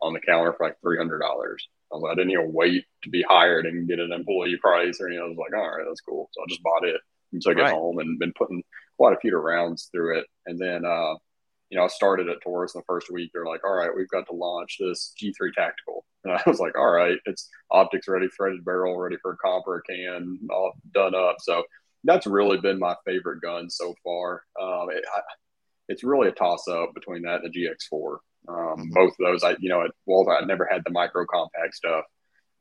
on 0.01 0.13
the 0.13 0.19
counter 0.19 0.53
for 0.53 0.67
like 0.67 0.79
three 0.81 0.97
hundred 0.97 1.19
dollars. 1.19 1.67
I 1.91 1.95
was 1.95 2.03
like, 2.03 2.11
I 2.11 2.15
didn't 2.15 2.31
even 2.31 2.53
wait 2.53 2.85
to 3.03 3.09
be 3.09 3.23
hired 3.27 3.65
and 3.65 3.87
get 3.87 3.99
an 3.99 4.11
employee 4.11 4.57
price 4.61 4.99
or 5.01 5.07
anything. 5.07 5.23
I 5.23 5.27
was 5.29 5.37
like, 5.37 5.57
all 5.59 5.67
right, 5.77 5.85
that's 5.87 6.01
cool. 6.01 6.29
So 6.33 6.41
I 6.43 6.45
just 6.49 6.61
bought 6.61 6.85
it 6.85 6.99
and 7.33 7.41
took 7.41 7.57
Right. 7.57 7.71
it 7.71 7.73
home 7.73 7.97
and 7.99 8.19
been 8.19 8.33
putting 8.37 8.61
quite 8.97 9.13
a 9.15 9.19
few 9.19 9.35
rounds 9.37 9.89
through 9.91 10.19
it. 10.19 10.25
And 10.45 10.59
then, 10.59 10.85
uh, 10.85 11.15
you 11.69 11.77
know, 11.77 11.83
I 11.83 11.87
started 11.87 12.29
at 12.29 12.41
Taurus 12.41 12.75
in 12.75 12.79
the 12.79 12.85
first 12.85 13.11
week. 13.11 13.31
They're 13.33 13.45
like, 13.45 13.63
all 13.65 13.75
right, 13.75 13.91
we've 13.95 14.09
got 14.09 14.25
to 14.27 14.33
launch 14.33 14.77
this 14.79 15.13
G3 15.21 15.53
Tactical. 15.53 16.05
And 16.23 16.33
I 16.35 16.41
was 16.45 16.59
like, 16.59 16.77
all 16.77 16.91
right, 16.91 17.17
it's 17.25 17.47
optics 17.71 18.09
ready, 18.09 18.27
threaded 18.35 18.65
barrel 18.65 18.97
ready 18.99 19.15
for 19.21 19.31
a 19.31 19.37
copper 19.37 19.81
can, 19.89 20.37
all 20.51 20.73
done 20.93 21.15
up. 21.15 21.37
So 21.39 21.63
that's 22.03 22.27
really 22.27 22.57
been 22.57 22.79
my 22.79 22.95
favorite 23.05 23.41
gun 23.41 23.69
so 23.69 23.95
far. 24.03 24.43
Um, 24.61 24.89
it, 24.91 25.05
I, 25.15 25.21
it's 25.87 26.03
really 26.03 26.27
a 26.27 26.33
toss 26.33 26.67
up 26.67 26.93
between 26.93 27.21
that 27.21 27.43
and 27.43 27.53
the 27.53 27.67
GX4. 27.67 28.17
Um, 28.49 28.55
Mhm. 28.89 28.93
Both 28.93 29.11
of 29.11 29.17
those, 29.25 29.43
I 29.43 29.55
you 29.59 29.69
know, 29.69 29.83
at 29.83 29.91
Walther, 30.05 30.31
I 30.31 30.43
never 30.43 30.67
had 30.69 30.83
the 30.85 30.91
micro 30.91 31.25
compact 31.25 31.75
stuff 31.75 32.03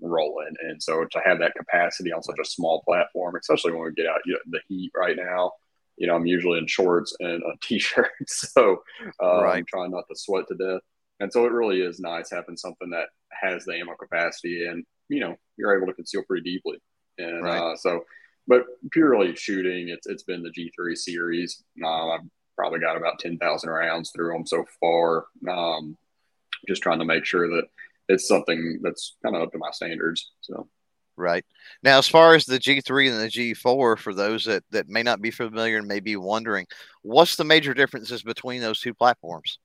rolling, 0.00 0.54
and 0.62 0.80
so 0.82 1.04
to 1.04 1.20
have 1.24 1.38
that 1.40 1.54
capacity 1.56 2.12
on 2.12 2.22
such 2.22 2.38
a 2.40 2.44
small 2.44 2.82
platform, 2.82 3.34
especially 3.36 3.72
when 3.72 3.82
we 3.84 3.92
get 3.92 4.06
out 4.06 4.20
you 4.26 4.34
know, 4.34 4.38
the 4.50 4.60
heat 4.68 4.92
right 4.96 5.16
now, 5.16 5.52
you 5.96 6.06
know, 6.06 6.14
I'm 6.14 6.26
usually 6.26 6.58
in 6.58 6.66
shorts 6.66 7.14
and 7.20 7.42
a 7.42 7.52
t-shirt, 7.62 8.10
so 8.26 8.82
uh, 9.22 9.42
Right. 9.42 9.58
I'm 9.58 9.64
trying 9.66 9.90
not 9.90 10.04
to 10.10 10.16
sweat 10.16 10.46
to 10.48 10.54
death. 10.54 10.80
And 11.20 11.32
so 11.32 11.46
it 11.46 11.52
really 11.52 11.80
is 11.80 11.98
nice 11.98 12.30
having 12.30 12.56
something 12.58 12.90
that 12.90 13.08
has 13.32 13.64
the 13.64 13.74
ammo 13.78 13.94
capacity, 13.94 14.66
and 14.66 14.84
you 15.08 15.20
know, 15.20 15.36
you're 15.56 15.76
able 15.76 15.86
to 15.86 15.94
conceal 15.94 16.22
pretty 16.24 16.42
deeply. 16.50 16.78
And 17.18 17.42
Right. 17.42 17.58
uh, 17.72 17.76
so, 17.76 18.04
but 18.46 18.64
purely 18.92 19.34
shooting, 19.34 19.88
it's 19.88 20.06
it's 20.06 20.24
been 20.24 20.42
the 20.42 20.50
G3 20.50 20.94
series. 20.96 21.62
Uh, 21.82 22.08
I've 22.10 22.20
probably 22.56 22.80
got 22.80 22.96
about 22.98 23.18
ten 23.18 23.38
thousand 23.38 23.70
rounds 23.70 24.10
through 24.10 24.32
them 24.32 24.46
so 24.46 24.64
far. 24.80 25.26
Um, 25.48 25.96
just 26.68 26.82
trying 26.82 26.98
to 26.98 27.04
make 27.06 27.24
sure 27.24 27.48
that 27.48 27.64
it's 28.08 28.28
something 28.28 28.80
that's 28.82 29.16
kind 29.22 29.34
of 29.36 29.42
up 29.42 29.52
to 29.52 29.58
my 29.58 29.70
standards. 29.70 30.32
So. 30.42 30.68
Right. 31.16 31.44
Now, 31.82 31.98
as 31.98 32.06
far 32.06 32.34
as 32.34 32.44
the 32.44 32.58
G3 32.58 33.10
and 33.10 33.20
the 33.20 33.30
G4, 33.30 33.98
for 33.98 34.14
those 34.14 34.44
that, 34.44 34.64
that 34.70 34.88
may 34.88 35.02
not 35.02 35.22
be 35.22 35.30
familiar 35.30 35.78
and 35.78 35.88
may 35.88 36.00
be 36.00 36.16
wondering, 36.16 36.66
what's 37.02 37.36
the 37.36 37.44
major 37.44 37.72
differences 37.72 38.22
between 38.22 38.60
those 38.60 38.80
two 38.80 38.92
platforms? 38.92 39.58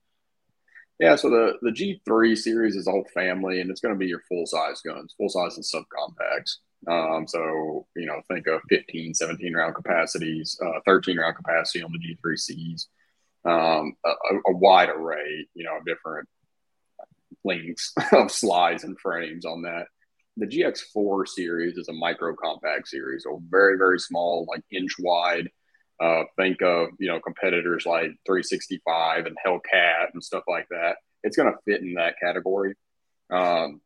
Yeah, 0.98 1.16
so 1.16 1.28
the, 1.30 1.54
the 1.62 1.70
G3 1.70 2.38
series 2.38 2.76
is 2.76 2.86
a 2.86 2.90
whole 2.90 3.06
family, 3.12 3.60
and 3.60 3.70
it's 3.70 3.80
going 3.80 3.94
to 3.94 3.98
be 3.98 4.06
your 4.06 4.22
full 4.28 4.46
size 4.46 4.80
guns, 4.82 5.14
full 5.18 5.28
size 5.28 5.56
and 5.56 5.64
subcompacts. 5.64 6.58
Um, 6.88 7.26
so, 7.28 7.86
you 7.96 8.06
know, 8.06 8.20
think 8.28 8.46
of 8.46 8.60
15, 8.68 9.14
17 9.14 9.54
round 9.54 9.74
capacities, 9.74 10.58
uh, 10.64 10.80
13 10.86 11.18
round 11.18 11.36
capacity 11.36 11.82
on 11.82 11.92
the 11.92 11.98
G3Cs, 11.98 12.86
um, 13.44 13.94
a, 14.04 14.10
a 14.48 14.56
wide 14.56 14.88
array, 14.88 15.46
you 15.54 15.64
know, 15.64 15.76
of 15.76 15.84
different 15.84 16.28
lengths 17.44 17.92
of 18.12 18.30
slides 18.30 18.84
and 18.84 18.98
frames 18.98 19.44
on 19.44 19.62
that. 19.62 19.86
The 20.36 20.46
GX4 20.46 21.28
series 21.28 21.76
is 21.76 21.88
a 21.88 21.92
micro 21.92 22.34
compact 22.34 22.88
series, 22.88 23.24
so 23.24 23.42
very, 23.50 23.76
very 23.76 23.98
small, 23.98 24.46
like 24.48 24.62
inch 24.70 24.92
wide. 24.98 25.50
Uh, 26.00 26.24
think 26.36 26.62
of 26.62 26.88
you 26.98 27.06
know 27.06 27.20
competitors 27.20 27.84
like 27.86 28.10
365 28.26 29.26
and 29.26 29.36
Hellcat 29.44 30.06
and 30.14 30.24
stuff 30.24 30.44
like 30.48 30.66
that. 30.70 30.96
It's 31.22 31.36
going 31.36 31.52
to 31.52 31.58
fit 31.64 31.82
in 31.82 31.94
that 31.94 32.18
category. 32.20 32.74
Um, 33.30 33.80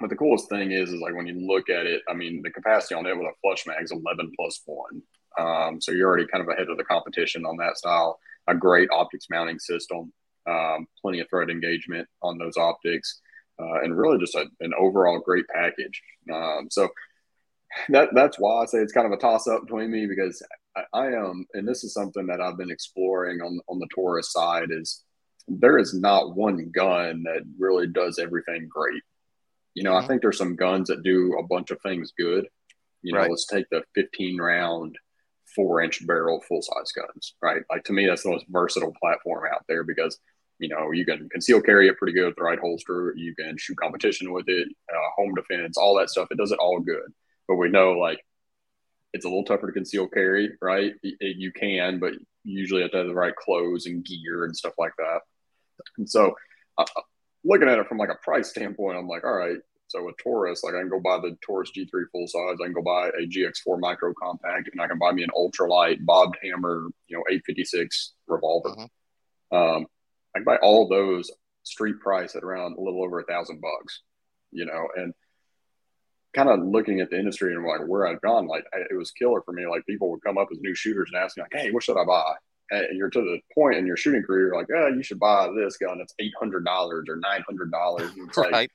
but 0.00 0.10
the 0.10 0.16
coolest 0.16 0.48
thing 0.48 0.72
is, 0.72 0.90
is 0.90 1.00
like 1.00 1.14
when 1.14 1.26
you 1.26 1.46
look 1.46 1.68
at 1.68 1.86
it, 1.86 2.02
I 2.08 2.14
mean, 2.14 2.42
the 2.42 2.50
capacity 2.50 2.94
on 2.94 3.06
it 3.06 3.16
with 3.16 3.26
a 3.26 3.32
flush 3.40 3.64
mag 3.66 3.82
is 3.82 3.92
11 3.92 4.32
plus 4.36 4.60
one. 4.66 5.02
Um, 5.38 5.80
so 5.80 5.92
you're 5.92 6.08
already 6.08 6.26
kind 6.26 6.42
of 6.42 6.48
ahead 6.48 6.68
of 6.68 6.76
the 6.76 6.84
competition 6.84 7.44
on 7.44 7.56
that 7.58 7.76
style. 7.76 8.18
A 8.48 8.54
great 8.54 8.88
optics 8.90 9.26
mounting 9.30 9.58
system, 9.58 10.12
um, 10.48 10.86
plenty 11.00 11.20
of 11.20 11.28
thread 11.30 11.50
engagement 11.50 12.08
on 12.22 12.38
those 12.38 12.56
optics, 12.56 13.20
uh, 13.60 13.80
and 13.82 13.96
really 13.96 14.18
just 14.18 14.34
a, 14.34 14.46
an 14.60 14.72
overall 14.78 15.18
great 15.20 15.46
package. 15.48 16.00
Um, 16.32 16.68
so 16.70 16.88
that 17.88 18.10
that's 18.14 18.38
why 18.38 18.62
I 18.62 18.66
say 18.66 18.78
it's 18.78 18.92
kind 18.92 19.06
of 19.06 19.12
a 19.12 19.16
toss 19.20 19.46
up 19.48 19.62
between 19.62 19.90
me 19.90 20.06
because 20.06 20.42
I, 20.76 20.82
I 20.92 21.06
am, 21.12 21.46
and 21.54 21.66
this 21.66 21.84
is 21.84 21.94
something 21.94 22.26
that 22.26 22.40
I've 22.40 22.58
been 22.58 22.70
exploring 22.70 23.40
on 23.40 23.60
on 23.68 23.78
the 23.78 23.88
Taurus 23.94 24.32
side 24.32 24.68
is 24.70 25.04
there 25.48 25.78
is 25.78 25.94
not 25.94 26.36
one 26.36 26.70
gun 26.74 27.22
that 27.24 27.42
really 27.58 27.86
does 27.86 28.18
everything 28.18 28.68
great. 28.68 29.02
You 29.74 29.84
know, 29.84 29.96
I 29.96 30.02
Mhm. 30.02 30.06
think 30.06 30.22
there's 30.22 30.38
some 30.38 30.54
guns 30.54 30.88
that 30.88 31.02
do 31.02 31.36
a 31.38 31.46
bunch 31.46 31.70
of 31.70 31.80
things 31.82 32.12
good. 32.16 32.46
You 33.02 33.12
know, 33.14 33.20
Right. 33.20 33.30
let's 33.30 33.46
take 33.46 33.68
the 33.70 33.82
15 33.94 34.38
round, 34.40 34.96
four 35.56 35.80
inch 35.82 36.06
barrel 36.06 36.40
full 36.46 36.62
size 36.62 36.92
guns, 36.92 37.34
right? 37.42 37.62
Like 37.70 37.84
to 37.84 37.92
me, 37.92 38.06
that's 38.06 38.22
the 38.22 38.30
most 38.30 38.46
versatile 38.48 38.94
platform 39.00 39.50
out 39.52 39.64
there 39.66 39.82
because 39.82 40.18
you 40.62 40.68
know 40.68 40.90
you 40.92 41.04
can 41.04 41.28
conceal 41.28 41.60
carry 41.60 41.88
it 41.88 41.98
pretty 41.98 42.14
good 42.14 42.26
with 42.26 42.36
the 42.36 42.42
right 42.42 42.58
holster. 42.58 43.12
You 43.16 43.34
can 43.34 43.56
shoot 43.58 43.76
competition 43.76 44.32
with 44.32 44.48
it, 44.48 44.68
uh, 44.92 45.08
home 45.16 45.34
defense, 45.34 45.76
all 45.76 45.98
that 45.98 46.10
stuff. 46.10 46.28
It 46.30 46.38
does 46.38 46.52
it 46.52 46.58
all 46.58 46.80
good. 46.80 47.12
But 47.48 47.56
we 47.56 47.68
know 47.68 47.92
like 47.92 48.20
it's 49.12 49.24
a 49.24 49.28
little 49.28 49.44
tougher 49.44 49.66
to 49.66 49.72
conceal 49.72 50.08
carry, 50.08 50.52
right? 50.62 50.94
Y- 51.04 51.12
You 51.20 51.52
can, 51.52 51.98
but 51.98 52.14
usually 52.44 52.82
have 52.82 52.92
to 52.92 52.98
have 52.98 53.06
the 53.06 53.14
right 53.14 53.36
clothes 53.36 53.86
and 53.86 54.04
gear 54.04 54.44
and 54.46 54.56
stuff 54.56 54.72
like 54.78 54.92
that. 54.98 55.20
And 55.98 56.08
so, 56.08 56.34
uh, 56.78 56.84
looking 57.44 57.68
at 57.68 57.78
it 57.78 57.88
from 57.88 57.98
like 57.98 58.08
a 58.08 58.14
price 58.22 58.48
standpoint, 58.50 58.96
I'm 58.96 59.08
like, 59.08 59.24
all 59.24 59.34
right. 59.36 59.58
So 59.88 60.02
with 60.04 60.16
Taurus, 60.16 60.64
like 60.64 60.74
I 60.74 60.78
can 60.78 60.88
go 60.88 61.00
buy 61.00 61.18
the 61.18 61.36
Taurus 61.44 61.70
G3 61.76 62.04
full 62.10 62.26
size, 62.26 62.56
I 62.62 62.64
can 62.64 62.72
go 62.72 62.80
buy 62.82 63.08
a 63.08 63.26
GX4 63.26 63.78
micro 63.78 64.14
compact, 64.14 64.70
and 64.72 64.80
I 64.80 64.86
can 64.88 64.98
buy 64.98 65.12
me 65.12 65.22
an 65.22 65.28
ultralight 65.36 66.02
bobbed 66.06 66.38
hammer, 66.42 66.86
you 67.08 67.16
know, 67.18 67.24
856 67.30 68.14
revolver. 68.26 68.70
Mhm. 68.70 68.88
Um, 69.54 69.86
I 70.34 70.38
can 70.38 70.44
buy 70.44 70.56
all 70.56 70.88
those 70.88 71.30
street 71.62 72.00
price 72.00 72.34
at 72.36 72.42
around 72.42 72.76
a 72.76 72.80
little 72.80 73.04
over 73.04 73.20
a 73.20 73.24
thousand 73.24 73.60
bucks, 73.60 74.00
you 74.50 74.64
know, 74.64 74.88
and 74.96 75.14
kind 76.34 76.48
of 76.48 76.60
looking 76.60 77.00
at 77.00 77.10
the 77.10 77.18
industry 77.18 77.54
and 77.54 77.64
like 77.64 77.86
where 77.86 78.06
I've 78.06 78.20
gone, 78.20 78.46
like 78.46 78.64
I, 78.72 78.78
it 78.90 78.96
was 78.96 79.10
killer 79.10 79.42
for 79.42 79.52
me. 79.52 79.66
Like 79.66 79.86
people 79.86 80.10
would 80.10 80.22
come 80.22 80.38
up 80.38 80.48
as 80.50 80.58
new 80.60 80.74
shooters 80.74 81.10
and 81.12 81.22
ask 81.22 81.36
me 81.36 81.42
like, 81.42 81.62
"Hey, 81.62 81.70
what 81.70 81.82
should 81.82 81.98
I 81.98 82.04
buy?" 82.04 82.34
And 82.70 82.96
you're 82.96 83.10
to 83.10 83.20
the 83.20 83.38
point 83.54 83.76
in 83.76 83.86
your 83.86 83.96
shooting 83.96 84.22
career, 84.22 84.48
you're 84.48 84.56
like, 84.56 84.68
"Yeah, 84.70 84.88
you 84.88 85.02
should 85.02 85.20
buy 85.20 85.48
this 85.54 85.76
gun. 85.76 86.00
It's 86.00 86.14
eight 86.18 86.32
hundred 86.38 86.64
dollars 86.64 87.06
or 87.08 87.16
nine 87.16 87.42
hundred 87.46 87.70
dollars." 87.70 88.10
It's 88.16 88.36
like 88.52 88.70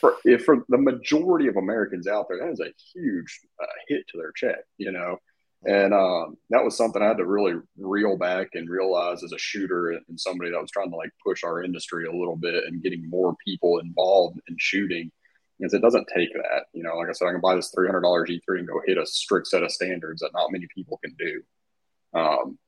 for 0.00 0.16
if 0.24 0.44
for 0.44 0.64
the 0.68 0.78
majority 0.78 1.48
of 1.48 1.56
Americans 1.56 2.06
out 2.06 2.26
there, 2.28 2.38
that 2.38 2.52
is 2.52 2.60
a 2.60 2.72
huge 2.92 3.40
uh, 3.62 3.66
hit 3.88 4.06
to 4.08 4.18
their 4.18 4.32
check, 4.32 4.58
you 4.78 4.92
know. 4.92 5.18
And 5.66 5.92
um, 5.92 6.36
that 6.48 6.64
was 6.64 6.76
something 6.76 7.02
I 7.02 7.08
had 7.08 7.18
to 7.18 7.26
really 7.26 7.54
reel 7.76 8.16
back 8.16 8.48
and 8.54 8.68
realize 8.68 9.22
as 9.22 9.32
a 9.32 9.38
shooter 9.38 9.90
and 9.90 10.18
somebody 10.18 10.50
that 10.50 10.60
was 10.60 10.70
trying 10.70 10.90
to 10.90 10.96
like 10.96 11.10
push 11.24 11.44
our 11.44 11.62
industry 11.62 12.06
a 12.06 12.12
little 12.12 12.36
bit 12.36 12.64
and 12.64 12.82
getting 12.82 13.08
more 13.10 13.36
people 13.44 13.78
involved 13.78 14.40
in 14.48 14.56
shooting. 14.58 15.12
Because 15.58 15.74
it 15.74 15.82
doesn't 15.82 16.08
take 16.14 16.32
that, 16.32 16.64
you 16.72 16.82
know. 16.82 16.96
Like 16.96 17.10
I 17.10 17.12
said, 17.12 17.28
I 17.28 17.32
can 17.32 17.42
buy 17.42 17.54
this 17.54 17.70
three 17.74 17.86
hundred 17.86 18.00
dollars 18.00 18.28
G 18.28 18.40
three 18.46 18.60
and 18.60 18.68
go 18.68 18.80
hit 18.86 18.96
a 18.96 19.04
strict 19.04 19.48
set 19.48 19.62
of 19.62 19.70
standards 19.70 20.22
that 20.22 20.32
not 20.32 20.50
many 20.50 20.66
people 20.74 20.98
can 21.04 21.14
do, 21.18 21.42
um, 22.18 22.58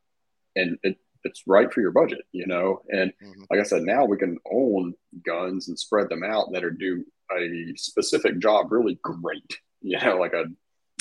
and 0.57 0.77
it, 0.83 0.99
it's 1.25 1.43
right 1.47 1.73
for 1.73 1.81
your 1.81 1.93
budget, 1.93 2.21
you 2.33 2.47
know. 2.47 2.83
And 2.91 3.11
Mhm. 3.23 3.47
like 3.51 3.61
I 3.61 3.63
said, 3.63 3.85
now 3.85 4.05
we 4.05 4.19
can 4.19 4.37
own 4.53 4.93
guns 5.25 5.69
and 5.69 5.79
spread 5.79 6.11
them 6.11 6.23
out 6.23 6.53
that 6.53 6.65
are 6.65 6.71
do 6.71 7.03
a 7.35 7.73
specific 7.77 8.39
job 8.41 8.71
really 8.71 8.99
great. 9.03 9.43
You 9.85 9.99
know, 9.99 10.17
like 10.19 10.33
a 10.33 10.45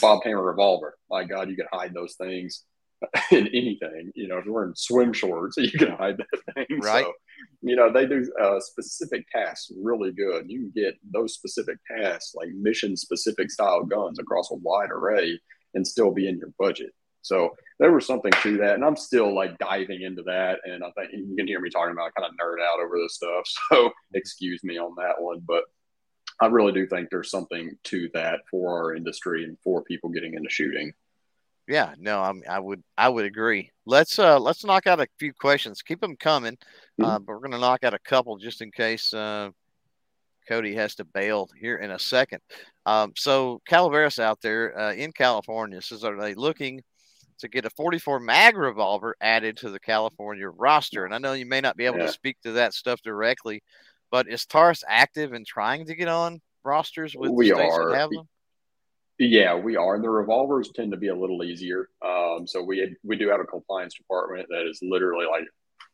bobbed 0.02 0.26
hammer 0.26 0.44
revolver. 0.44 0.98
My 1.10 1.24
God, 1.24 1.50
you 1.50 1.56
can 1.56 1.68
hide 1.72 1.94
those 1.94 2.16
things 2.16 2.64
in 3.32 3.48
anything. 3.48 4.12
You 4.16 4.28
know, 4.28 4.38
if 4.38 4.46
you're 4.46 4.54
wearing 4.54 4.74
swim 4.76 5.14
shorts, 5.14 5.56
you 5.58 5.72
can 5.72 5.92
hide 5.92 6.18
that 6.18 6.54
thing. 6.56 6.80
Right. 6.80 7.06
So, 7.06 7.14
you 7.62 7.76
know, 7.76 7.92
they 7.92 8.06
do 8.06 8.30
uh, 8.42 8.60
specific 8.60 9.26
tasks 9.32 9.72
really 9.82 10.12
good. 10.12 10.46
You 10.50 10.60
can 10.60 10.72
get 10.76 10.96
those 11.12 11.34
specific 11.34 11.78
tasks, 11.90 12.34
like 12.36 12.50
mission 12.50 12.98
specific 12.98 13.50
style 13.52 13.84
guns, 13.84 14.20
across 14.20 14.52
a 14.52 14.56
wide 14.56 14.92
array 14.92 15.40
and 15.74 15.88
still 15.88 16.12
be 16.12 16.28
in 16.28 16.38
your 16.38 16.52
budget. 16.60 16.92
So 17.22 17.56
there 17.80 17.92
was 17.92 18.06
something 18.06 18.32
to 18.42 18.58
that, 18.58 18.76
and 18.76 18.84
I'm 18.84 18.96
still 18.96 19.34
like 19.34 19.58
diving 19.60 20.02
into 20.02 20.24
that. 20.24 20.60
And 20.66 20.84
I 20.84 20.90
think 20.92 21.12
you 21.14 21.36
can 21.36 21.48
hear 21.48 21.60
me 21.60 21.70
talking 21.70 21.94
about 21.94 22.14
kind 22.16 22.28
of 22.28 22.34
nerd 22.34 22.64
out 22.64 22.80
over 22.84 22.98
this 22.98 23.16
stuff. 23.16 23.46
So 23.72 23.92
excuse 24.14 24.64
me 24.64 24.78
on 24.78 24.96
that 24.98 25.22
one, 25.22 25.42
but 25.48 25.64
I 26.42 26.48
really 26.48 26.72
do 26.72 26.88
think 26.88 27.10
there's 27.10 27.30
something 27.30 27.78
to 27.86 28.10
that 28.14 28.40
for 28.50 28.76
our 28.76 28.96
industry 28.96 29.44
and 29.44 29.58
for 29.64 29.84
people 29.84 30.10
getting 30.10 30.34
into 30.34 30.50
shooting. 30.50 30.92
Yeah, 31.68 31.94
no, 32.00 32.22
I'm, 32.22 32.42
I 32.50 32.60
would 32.60 32.84
I 32.98 33.08
would 33.08 33.26
agree. 33.26 33.72
Let's 33.86 34.18
uh 34.18 34.40
let's 34.40 34.66
knock 34.66 34.88
out 34.88 35.00
a 35.00 35.08
few 35.20 35.32
questions. 35.34 35.84
Keep 35.84 36.02
them 36.02 36.18
coming, 36.18 36.54
mm-hmm. 36.54 37.06
uh, 37.06 37.20
but 37.20 37.28
we're 37.28 37.40
gonna 37.40 37.60
knock 37.60 37.84
out 37.84 37.94
a 37.94 38.00
couple 38.00 38.38
just 38.38 38.62
in 38.62 38.72
case 38.72 39.14
uh, 39.14 39.52
Cody 40.48 40.76
has 40.76 40.96
to 40.96 41.06
bail 41.06 41.50
here 41.60 41.78
in 41.78 41.92
a 41.92 42.00
second. 42.00 42.42
Um, 42.86 43.14
so 43.16 43.62
Calaveras 43.68 44.20
out 44.20 44.42
there 44.42 44.78
uh, 44.78 44.94
in 44.94 45.12
California 45.12 45.82
says, 45.82 46.04
are 46.04 46.20
they 46.20 46.34
looking 46.34 46.82
to 47.40 47.48
get 47.48 47.66
a 47.66 47.70
44 47.72 48.20
mag 48.20 48.58
revolver 48.58 49.16
added 49.22 49.58
to 49.58 49.70
the 49.70 49.80
California 49.80 50.50
roster? 50.50 51.06
And 51.06 51.14
I 51.14 51.20
know 51.20 51.34
you 51.34 51.46
may 51.46 51.62
not 51.62 51.78
be 51.78 51.86
able 51.86 52.00
yeah. 52.00 52.08
to 52.08 52.12
speak 52.12 52.38
to 52.44 52.54
that 52.54 52.74
stuff 52.74 53.02
directly, 53.02 53.64
but 54.12 54.28
is 54.28 54.46
Taurus 54.46 54.84
active 54.88 55.34
in 55.34 55.46
trying 55.46 55.86
to 55.88 55.96
get 55.96 56.08
on 56.08 56.42
rosters 56.64 57.16
with 57.16 57.32
we 57.32 57.52
are. 57.52 58.10
Yeah, 59.18 59.56
we 59.56 59.76
are. 59.76 59.96
And 59.96 60.04
the 60.04 60.10
revolvers 60.10 60.72
tend 60.76 60.92
to 60.92 60.98
be 60.98 61.10
a 61.10 61.16
little 61.16 61.44
easier. 61.44 61.90
Um, 62.06 62.46
so 62.48 62.64
we 62.64 62.96
we 63.04 63.16
do 63.16 63.30
have 63.30 63.40
a 63.40 63.46
compliance 63.46 63.96
department 63.96 64.48
that 64.50 64.68
is 64.68 64.80
literally 64.82 65.26
like, 65.26 65.46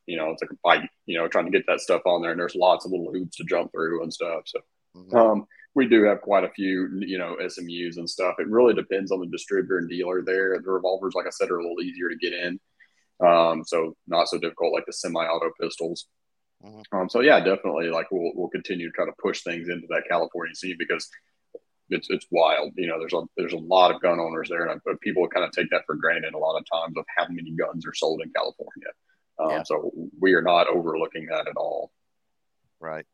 you 0.05 0.17
know, 0.17 0.31
it's 0.31 0.41
like 0.41 0.51
a 0.51 0.57
fight, 0.63 0.89
you 1.05 1.17
know, 1.17 1.27
trying 1.27 1.45
to 1.45 1.51
get 1.51 1.65
that 1.67 1.81
stuff 1.81 2.01
on 2.05 2.21
there. 2.21 2.31
And 2.31 2.39
there's 2.39 2.55
lots 2.55 2.85
of 2.85 2.91
little 2.91 3.11
hoops 3.11 3.35
to 3.37 3.43
jump 3.43 3.71
through 3.71 4.03
and 4.03 4.13
stuff. 4.13 4.43
So 4.45 4.59
mm-hmm. 4.95 5.15
um, 5.15 5.45
we 5.75 5.87
do 5.87 6.03
have 6.03 6.21
quite 6.21 6.45
a 6.45 6.49
few, 6.49 7.01
you 7.01 7.17
know, 7.17 7.35
SMUs 7.41 7.97
and 7.97 8.09
stuff. 8.09 8.35
It 8.39 8.47
really 8.47 8.73
depends 8.73 9.11
on 9.11 9.19
the 9.19 9.27
distributor 9.27 9.77
and 9.77 9.89
dealer 9.89 10.23
there. 10.25 10.57
The 10.59 10.71
revolvers, 10.71 11.13
like 11.13 11.27
I 11.27 11.31
said, 11.31 11.51
are 11.51 11.59
a 11.59 11.61
little 11.61 11.81
easier 11.81 12.09
to 12.09 12.15
get 12.15 12.33
in. 12.33 12.59
Um, 13.19 13.63
so 13.65 13.95
not 14.07 14.29
so 14.29 14.37
difficult 14.37 14.73
like 14.73 14.85
the 14.85 14.93
semi-auto 14.93 15.51
pistols. 15.59 16.07
Mm-hmm. 16.65 16.97
Um, 16.97 17.09
so 17.09 17.21
yeah, 17.21 17.39
definitely. 17.39 17.89
Like 17.89 18.07
we'll 18.11 18.31
we'll 18.35 18.49
continue 18.49 18.87
to 18.87 18.93
try 18.93 19.05
to 19.05 19.13
push 19.21 19.43
things 19.43 19.69
into 19.69 19.87
that 19.89 20.03
California 20.09 20.55
scene 20.55 20.75
because 20.79 21.07
it's 21.89 22.09
it's 22.09 22.25
wild. 22.31 22.73
You 22.75 22.87
know, 22.87 22.99
there's 22.99 23.13
a 23.13 23.21
there's 23.37 23.53
a 23.53 23.57
lot 23.57 23.93
of 23.93 24.01
gun 24.01 24.19
owners 24.19 24.49
there, 24.49 24.65
and 24.65 24.81
but 24.85 24.99
people 25.01 25.27
kind 25.27 25.45
of 25.45 25.51
take 25.51 25.69
that 25.71 25.83
for 25.85 25.95
granted 25.95 26.33
a 26.33 26.37
lot 26.37 26.57
of 26.57 26.65
times 26.71 26.95
of 26.97 27.05
how 27.15 27.27
many 27.29 27.51
guns 27.51 27.85
are 27.85 27.93
sold 27.93 28.21
in 28.23 28.31
California. 28.35 28.89
Um, 29.39 29.49
yeah. 29.51 29.63
So 29.63 29.91
we 30.19 30.33
are 30.33 30.41
not 30.41 30.67
overlooking 30.67 31.27
that 31.27 31.47
at 31.47 31.55
all. 31.55 31.91
Right. 32.79 33.05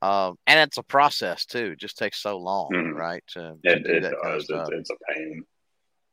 Um, 0.00 0.36
and 0.46 0.60
it's 0.60 0.78
a 0.78 0.82
process 0.82 1.44
too. 1.44 1.72
It 1.72 1.80
just 1.80 1.98
takes 1.98 2.22
so 2.22 2.38
long, 2.38 2.70
mm-hmm. 2.72 2.96
right? 2.96 3.24
To, 3.28 3.56
to 3.64 3.70
it, 3.70 3.86
it 3.86 4.00
does. 4.00 4.46
Kind 4.46 4.60
of 4.60 4.68
it's, 4.72 4.90
it's, 4.90 4.90
a 4.90 5.12
pain. 5.12 5.44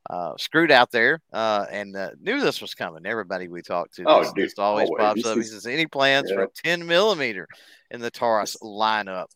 Uh, 0.08 0.36
screwed 0.36 0.70
out 0.70 0.92
there, 0.92 1.20
uh, 1.32 1.66
and 1.70 1.96
uh, 1.96 2.10
knew 2.20 2.40
this 2.40 2.60
was 2.60 2.74
coming. 2.74 3.06
Everybody 3.06 3.48
we 3.48 3.60
talked 3.60 3.94
to, 3.96 4.04
oh, 4.06 4.22
this, 4.22 4.32
this 4.36 4.54
always, 4.58 4.88
always 4.88 5.00
pops 5.00 5.26
up. 5.26 5.36
He 5.36 5.42
says, 5.42 5.66
"Any 5.66 5.86
plans 5.86 6.28
yeah. 6.30 6.36
for 6.36 6.42
a 6.44 6.48
10 6.64 6.86
millimeter 6.86 7.48
in 7.90 8.00
the 8.00 8.10
Taurus 8.10 8.56
lineup?" 8.62 9.26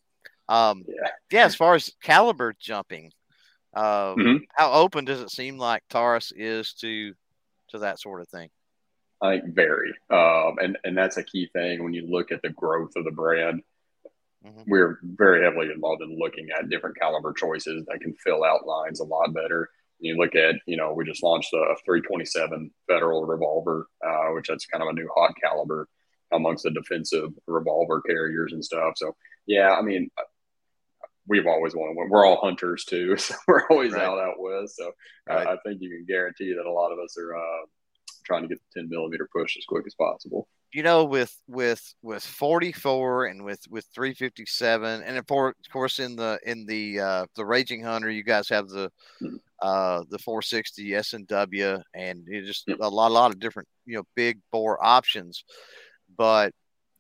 Um, 0.49 0.85
yeah. 0.87 1.09
yeah, 1.31 1.45
as 1.45 1.57
far 1.57 1.75
as 1.75 1.93
caliber 2.03 2.55
jumping, 2.61 3.13
uh, 3.75 4.15
mm-hmm. 4.15 4.45
how 4.55 4.73
open 4.73 5.05
does 5.05 5.21
it 5.21 5.31
seem 5.31 5.59
like 5.59 5.83
Taurus 5.89 6.33
is 6.35 6.73
to 6.75 7.15
to 7.71 7.79
that 7.79 7.99
sort 7.99 8.21
of 8.21 8.29
thing? 8.29 8.51
I 9.23 9.39
think 9.39 9.55
very, 9.55 9.93
um, 10.11 10.59
and 10.59 10.79
and 10.85 10.97
that's 10.97 11.17
a 11.17 11.25
key 11.25 11.49
thing 11.53 11.83
when 11.83 11.93
you 11.93 12.07
look 12.09 12.33
at 12.33 12.43
the 12.43 12.51
growth 12.51 12.93
of 12.97 13.05
the 13.05 13.11
brand. 13.11 13.63
Mm-hmm. 14.47 14.63
We're 14.69 14.99
very 15.03 15.45
heavily 15.45 15.71
involved 15.71 16.03
in 16.03 16.19
looking 16.19 16.49
at 16.57 16.71
different 16.71 16.99
caliber 16.99 17.35
choices 17.35 17.85
that 17.87 18.01
can 18.01 18.15
fill 18.15 18.43
out 18.43 18.67
lines 18.67 19.01
a 19.01 19.05
lot 19.05 19.35
better. 19.35 19.69
You 20.01 20.17
look 20.17 20.35
at, 20.35 20.57
you 20.67 20.77
know, 20.77 20.93
we 20.93 21.05
just 21.05 21.23
launched 21.23 21.53
a 21.53 21.75
327 21.85 22.71
Federal 22.89 23.25
revolver, 23.25 23.87
uh, 24.05 24.33
which 24.35 24.49
that's 24.49 24.67
kind 24.67 24.83
of 24.83 24.89
a 24.89 24.93
new 24.93 25.09
hot 25.15 25.33
caliber 25.43 25.89
amongst 26.33 26.65
the 26.65 26.71
defensive 26.71 27.31
revolver 27.47 28.01
carriers 28.03 28.53
and 28.53 28.65
stuff. 28.65 28.95
So, 28.97 29.15
yeah, 29.47 29.75
I 29.75 29.83
mean, 29.83 30.11
we've 31.27 31.47
always 31.47 31.75
wanted. 31.75 32.11
We're 32.11 32.27
all 32.27 32.41
hunters 32.41 32.85
too, 32.85 33.17
so 33.19 33.35
we're 33.47 33.67
always 33.71 33.93
right. 33.93 34.03
out 34.03 34.19
out 34.19 34.41
west. 34.41 34.77
So, 34.77 34.93
right. 35.29 35.47
I, 35.47 35.53
I, 35.53 35.57
think 35.65 35.81
you 35.81 35.91
can 35.91 36.05
guarantee 36.07 36.55
that 36.55 36.69
a 36.69 36.73
lot 36.73 36.93
of 36.93 36.99
us 36.99 37.17
are 37.19 37.37
uh, 37.37 37.67
trying 38.25 38.43
to 38.43 38.49
get 38.49 38.59
the 38.75 38.81
10 38.81 38.89
millimeter 38.91 39.29
push 39.33 39.57
as 39.57 39.65
quick 39.67 39.85
as 39.87 39.95
possible 39.95 40.49
you 40.73 40.83
know, 40.83 41.05
with 41.05 41.37
with 41.49 41.95
with 42.03 42.25
44 42.25 43.27
and 43.27 43.45
with 43.45 43.61
with 43.69 43.87
357, 43.93 45.03
and 45.03 45.19
of 45.19 45.27
course 45.27 45.99
in 45.99 46.17
the 46.17 46.39
in 46.47 46.65
the 46.67 47.01
uh, 47.01 47.27
the 47.35 47.45
Raging 47.45 47.83
Hunter, 47.83 48.11
you 48.11 48.23
guys 48.23 48.49
have 48.49 48.69
the 48.69 48.91
hmm. 49.19 49.37
Uh, 49.63 50.05
the 50.09 50.19
460 50.19 50.95
S 50.95 51.13
and 51.13 51.27
W, 51.27 51.79
and 51.95 52.27
just 52.45 52.69
a 52.69 52.89
lot 52.89 53.11
a 53.11 53.15
lot 53.15 53.31
of 53.31 53.41
different 53.41 53.69
you 53.87 53.97
know 53.97 54.05
big 54.17 54.39
bore 54.53 54.85
options. 54.85 55.45
But 56.17 56.53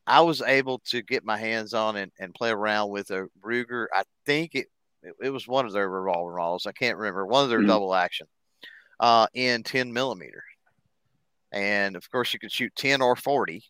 I 0.06 0.20
was 0.20 0.42
able 0.42 0.80
to 0.86 1.02
get 1.02 1.24
my 1.24 1.36
hands 1.36 1.74
on 1.74 1.96
and, 1.96 2.12
and 2.18 2.34
play 2.34 2.50
around 2.50 2.90
with 2.90 3.10
a 3.10 3.26
Ruger. 3.42 3.86
I 3.94 4.02
think 4.26 4.54
it 4.54 4.66
it 5.22 5.30
was 5.30 5.48
one 5.48 5.66
of 5.66 5.72
their 5.72 5.88
revolver 5.88 6.36
models. 6.36 6.66
I 6.66 6.72
can't 6.72 6.98
remember 6.98 7.26
one 7.26 7.44
of 7.44 7.50
their 7.50 7.58
mm-hmm. 7.58 7.68
double 7.68 7.94
action 7.94 8.26
uh, 9.00 9.26
in 9.34 9.62
10 9.62 9.92
millimeter 9.92 10.42
and 11.52 11.96
of 11.96 12.08
course 12.10 12.32
you 12.32 12.38
could 12.38 12.52
shoot 12.52 12.72
10 12.76 13.02
or 13.02 13.16
40 13.16 13.64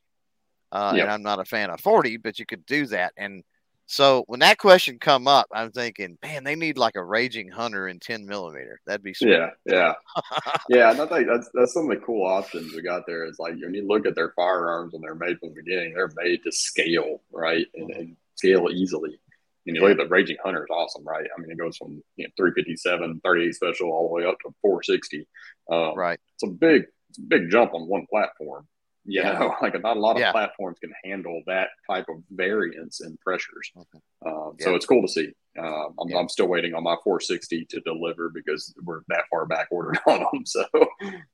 uh, 0.73 0.93
yep. 0.95 1.05
and 1.05 1.13
i'm 1.13 1.23
not 1.23 1.39
a 1.39 1.45
fan 1.45 1.71
of 1.71 1.81
40 1.81 2.19
but 2.19 2.39
you 2.39 2.45
could 2.45 2.67
do 2.67 2.87
that 2.87 3.13
and 3.17 3.43
so 3.91 4.25
when 4.27 4.41
that 4.41 4.59
question 4.59 4.99
come 4.99 5.27
up 5.27 5.47
i'm 5.53 5.71
thinking 5.73 6.17
man 6.23 6.45
they 6.45 6.55
need 6.55 6.79
like 6.79 6.95
a 6.97 7.05
raging 7.05 7.49
hunter 7.49 7.89
in 7.89 7.99
10 7.99 8.27
millimeter 8.27 8.81
that'd 8.87 9.03
be 9.03 9.13
sweet. 9.13 9.31
yeah 9.31 9.51
yeah 9.67 9.95
yeah 10.69 10.91
and 10.91 11.01
i 11.01 11.07
think 11.07 11.27
that's 11.27 11.51
that's 11.55 11.75
some 11.75 11.91
of 11.91 11.99
the 11.99 12.05
cool 12.05 12.27
options 12.27 12.73
we 12.73 12.83
got 12.83 13.07
there 13.07 13.25
is 13.25 13.39
like 13.39 13.55
when 13.61 13.75
you 13.75 13.87
look 13.87 14.07
at 14.07 14.15
their 14.15 14.33
firearms 14.37 14.95
and 14.95 15.03
they're 15.03 15.15
made 15.15 15.39
from 15.39 15.51
the 15.51 15.63
beginning 15.63 15.93
they're 15.95 16.13
made 16.17 16.41
to 16.45 16.53
scale 16.53 17.21
right 17.33 17.67
and, 17.75 17.91
and 17.91 18.17
scale 18.37 18.69
easily 18.71 19.19
and 19.67 19.77
you 19.77 19.83
look 19.83 19.93
at 19.93 19.99
the 19.99 20.09
Raging 20.09 20.39
Hunter 20.43 20.65
is 20.65 20.71
awesome, 20.71 21.05
right? 21.05 21.27
I 21.37 21.41
mean, 21.41 21.51
it 21.51 21.59
goes 21.59 21.77
from 21.77 22.03
you 22.17 22.25
know, 22.25 22.31
357, 22.37 23.21
38 23.23 23.55
special, 23.55 23.93
all 23.93 24.09
the 24.09 24.15
way 24.15 24.25
up 24.25 24.39
to 24.41 24.55
460. 24.63 25.29
Um, 25.71 25.95
right. 25.95 26.19
It's 26.35 26.43
a 26.43 26.49
big 26.49 26.87
it's 27.11 27.19
a 27.19 27.23
big 27.23 27.51
jump 27.51 27.75
on 27.75 27.89
one 27.89 28.07
platform. 28.11 28.67
You 29.05 29.23
yeah. 29.23 29.39
know, 29.39 29.55
like 29.63 29.81
not 29.83 29.97
a 29.97 30.01
lot 30.01 30.17
of 30.17 30.21
yeah. 30.21 30.33
platforms 30.33 30.79
can 30.79 30.93
handle 31.05 31.43
that 31.47 31.69
type 31.89 32.07
of 32.09 32.23
variance 32.31 33.01
in 33.01 33.17
pressures. 33.19 33.71
Okay. 33.77 33.99
Um, 34.27 34.53
yeah. 34.59 34.67
So 34.67 34.75
it's 34.75 34.87
cool 34.87 35.03
to 35.03 35.09
see. 35.09 35.33
Um, 35.59 35.95
I'm, 36.01 36.17
I'm, 36.17 36.29
still 36.29 36.47
waiting 36.47 36.75
on 36.75 36.85
my 36.85 36.97
460 37.03 37.65
to 37.71 37.81
deliver 37.81 38.31
because 38.33 38.73
we're 38.85 39.01
that 39.09 39.25
far 39.31 39.47
back 39.47 39.67
ordered 39.73 39.99
on 40.07 40.21
them. 40.21 40.47
So 40.47 40.65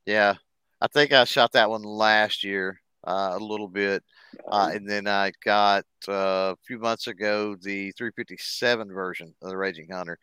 yeah, 0.06 0.34
I 0.80 0.86
think 0.88 1.12
I 1.12 1.24
shot 1.24 1.52
that 1.52 1.68
one 1.68 1.82
last 1.82 2.42
year 2.42 2.80
a 3.06 3.38
little 3.38 3.68
bit. 3.68 4.02
Uh, 4.50 4.70
and 4.74 4.88
then 4.88 5.06
I 5.06 5.32
got 5.44 5.84
uh, 6.08 6.52
a 6.52 6.56
few 6.66 6.78
months 6.78 7.06
ago 7.06 7.56
the 7.60 7.92
357 7.92 8.92
version 8.92 9.34
of 9.42 9.48
the 9.48 9.56
Raging 9.56 9.88
Hunter. 9.90 10.18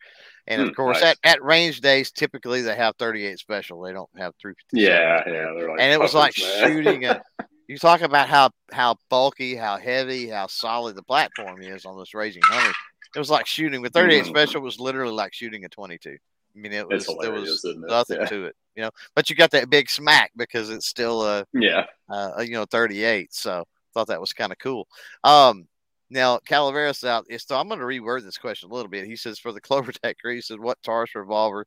And 0.46 0.62
of 0.62 0.68
mm, 0.68 0.76
course, 0.76 1.00
nice. 1.00 1.16
at, 1.24 1.32
at 1.38 1.42
range 1.42 1.80
days, 1.80 2.10
typically 2.12 2.62
they 2.62 2.76
have 2.76 2.94
38 2.96 3.38
special. 3.38 3.80
They 3.80 3.92
don't 3.92 4.10
have 4.16 4.34
357. 4.40 4.64
Yeah, 4.72 5.22
yeah. 5.26 5.50
Like 5.50 5.80
and 5.80 5.92
it 5.92 6.00
was 6.00 6.14
like 6.14 6.34
man. 6.38 6.68
shooting 6.68 7.04
a. 7.06 7.22
You 7.66 7.78
talk 7.78 8.02
about 8.02 8.28
how 8.28 8.50
how 8.70 8.96
bulky, 9.08 9.56
how 9.56 9.78
heavy, 9.78 10.28
how 10.28 10.48
solid 10.48 10.96
the 10.96 11.02
platform 11.02 11.62
is 11.62 11.86
on 11.86 11.98
this 11.98 12.12
Raging 12.12 12.42
Hunter. 12.44 12.74
It 13.16 13.18
was 13.18 13.30
like 13.30 13.46
shooting 13.46 13.80
with 13.80 13.94
38 13.94 14.24
mm. 14.24 14.26
special 14.26 14.60
was 14.60 14.78
literally 14.78 15.14
like 15.14 15.32
shooting 15.32 15.64
a 15.64 15.70
22. 15.70 16.18
I 16.54 16.58
mean, 16.58 16.72
it 16.72 16.88
was 16.88 17.06
there 17.20 17.32
was 17.32 17.64
nothing 17.64 18.20
yeah. 18.20 18.26
to 18.26 18.44
it, 18.46 18.56
you 18.76 18.82
know. 18.82 18.90
But 19.14 19.28
you 19.28 19.36
got 19.36 19.50
that 19.52 19.70
big 19.70 19.90
smack 19.90 20.30
because 20.36 20.70
it's 20.70 20.86
still 20.86 21.24
a 21.24 21.44
yeah, 21.52 21.86
uh, 22.08 22.40
you 22.40 22.52
know, 22.52 22.64
38. 22.64 23.34
So 23.34 23.60
I 23.60 23.64
thought 23.92 24.08
that 24.08 24.20
was 24.20 24.32
kind 24.32 24.52
of 24.52 24.58
cool. 24.58 24.86
Um, 25.24 25.66
now 26.10 26.38
Calaveras 26.38 27.02
out. 27.04 27.26
So 27.38 27.58
I'm 27.58 27.68
going 27.68 27.80
to 27.80 27.86
reword 27.86 28.22
this 28.22 28.38
question 28.38 28.70
a 28.70 28.74
little 28.74 28.90
bit. 28.90 29.06
He 29.06 29.16
says 29.16 29.38
for 29.38 29.52
the 29.52 29.60
Clover 29.60 29.92
Tech 29.92 30.16
he 30.22 30.40
said 30.40 30.60
what 30.60 30.82
Taurus 30.82 31.14
revolver 31.14 31.66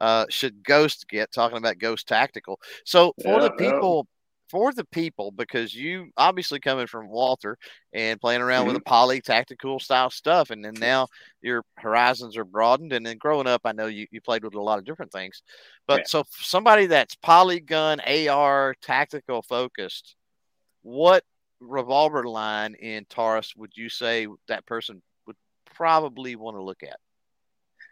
uh, 0.00 0.26
should 0.30 0.64
Ghost 0.64 1.08
get? 1.08 1.32
Talking 1.32 1.58
about 1.58 1.78
Ghost 1.78 2.08
Tactical. 2.08 2.58
So 2.84 3.12
for 3.22 3.40
yeah, 3.40 3.48
the 3.48 3.50
people 3.52 4.06
for 4.52 4.70
the 4.70 4.84
people 4.84 5.30
because 5.30 5.74
you 5.74 6.10
obviously 6.18 6.60
coming 6.60 6.86
from 6.86 7.08
Walther 7.08 7.56
and 7.94 8.20
playing 8.20 8.42
around 8.42 8.66
mm-hmm. 8.66 8.74
with 8.74 8.82
a 8.82 8.84
poly 8.84 9.22
tactical 9.22 9.80
style 9.80 10.10
stuff, 10.10 10.50
and 10.50 10.62
then 10.62 10.74
now 10.78 11.08
your 11.40 11.64
horizons 11.78 12.36
are 12.36 12.44
broadened. 12.44 12.92
And 12.92 13.04
then 13.04 13.16
growing 13.16 13.46
up, 13.46 13.62
I 13.64 13.72
know 13.72 13.86
you, 13.86 14.06
you 14.10 14.20
played 14.20 14.44
with 14.44 14.54
a 14.54 14.60
lot 14.60 14.78
of 14.78 14.84
different 14.84 15.10
things. 15.10 15.42
But 15.88 16.00
yeah. 16.00 16.06
so 16.06 16.24
somebody 16.28 16.84
that's 16.84 17.16
polygun 17.16 18.28
AR 18.30 18.74
tactical 18.82 19.40
focused, 19.40 20.16
what 20.82 21.24
revolver 21.58 22.24
line 22.24 22.74
in 22.74 23.06
Taurus 23.06 23.54
would 23.56 23.72
you 23.74 23.88
say 23.88 24.26
that 24.48 24.66
person 24.66 25.00
would 25.26 25.36
probably 25.74 26.36
want 26.36 26.58
to 26.58 26.62
look 26.62 26.82
at? 26.82 26.98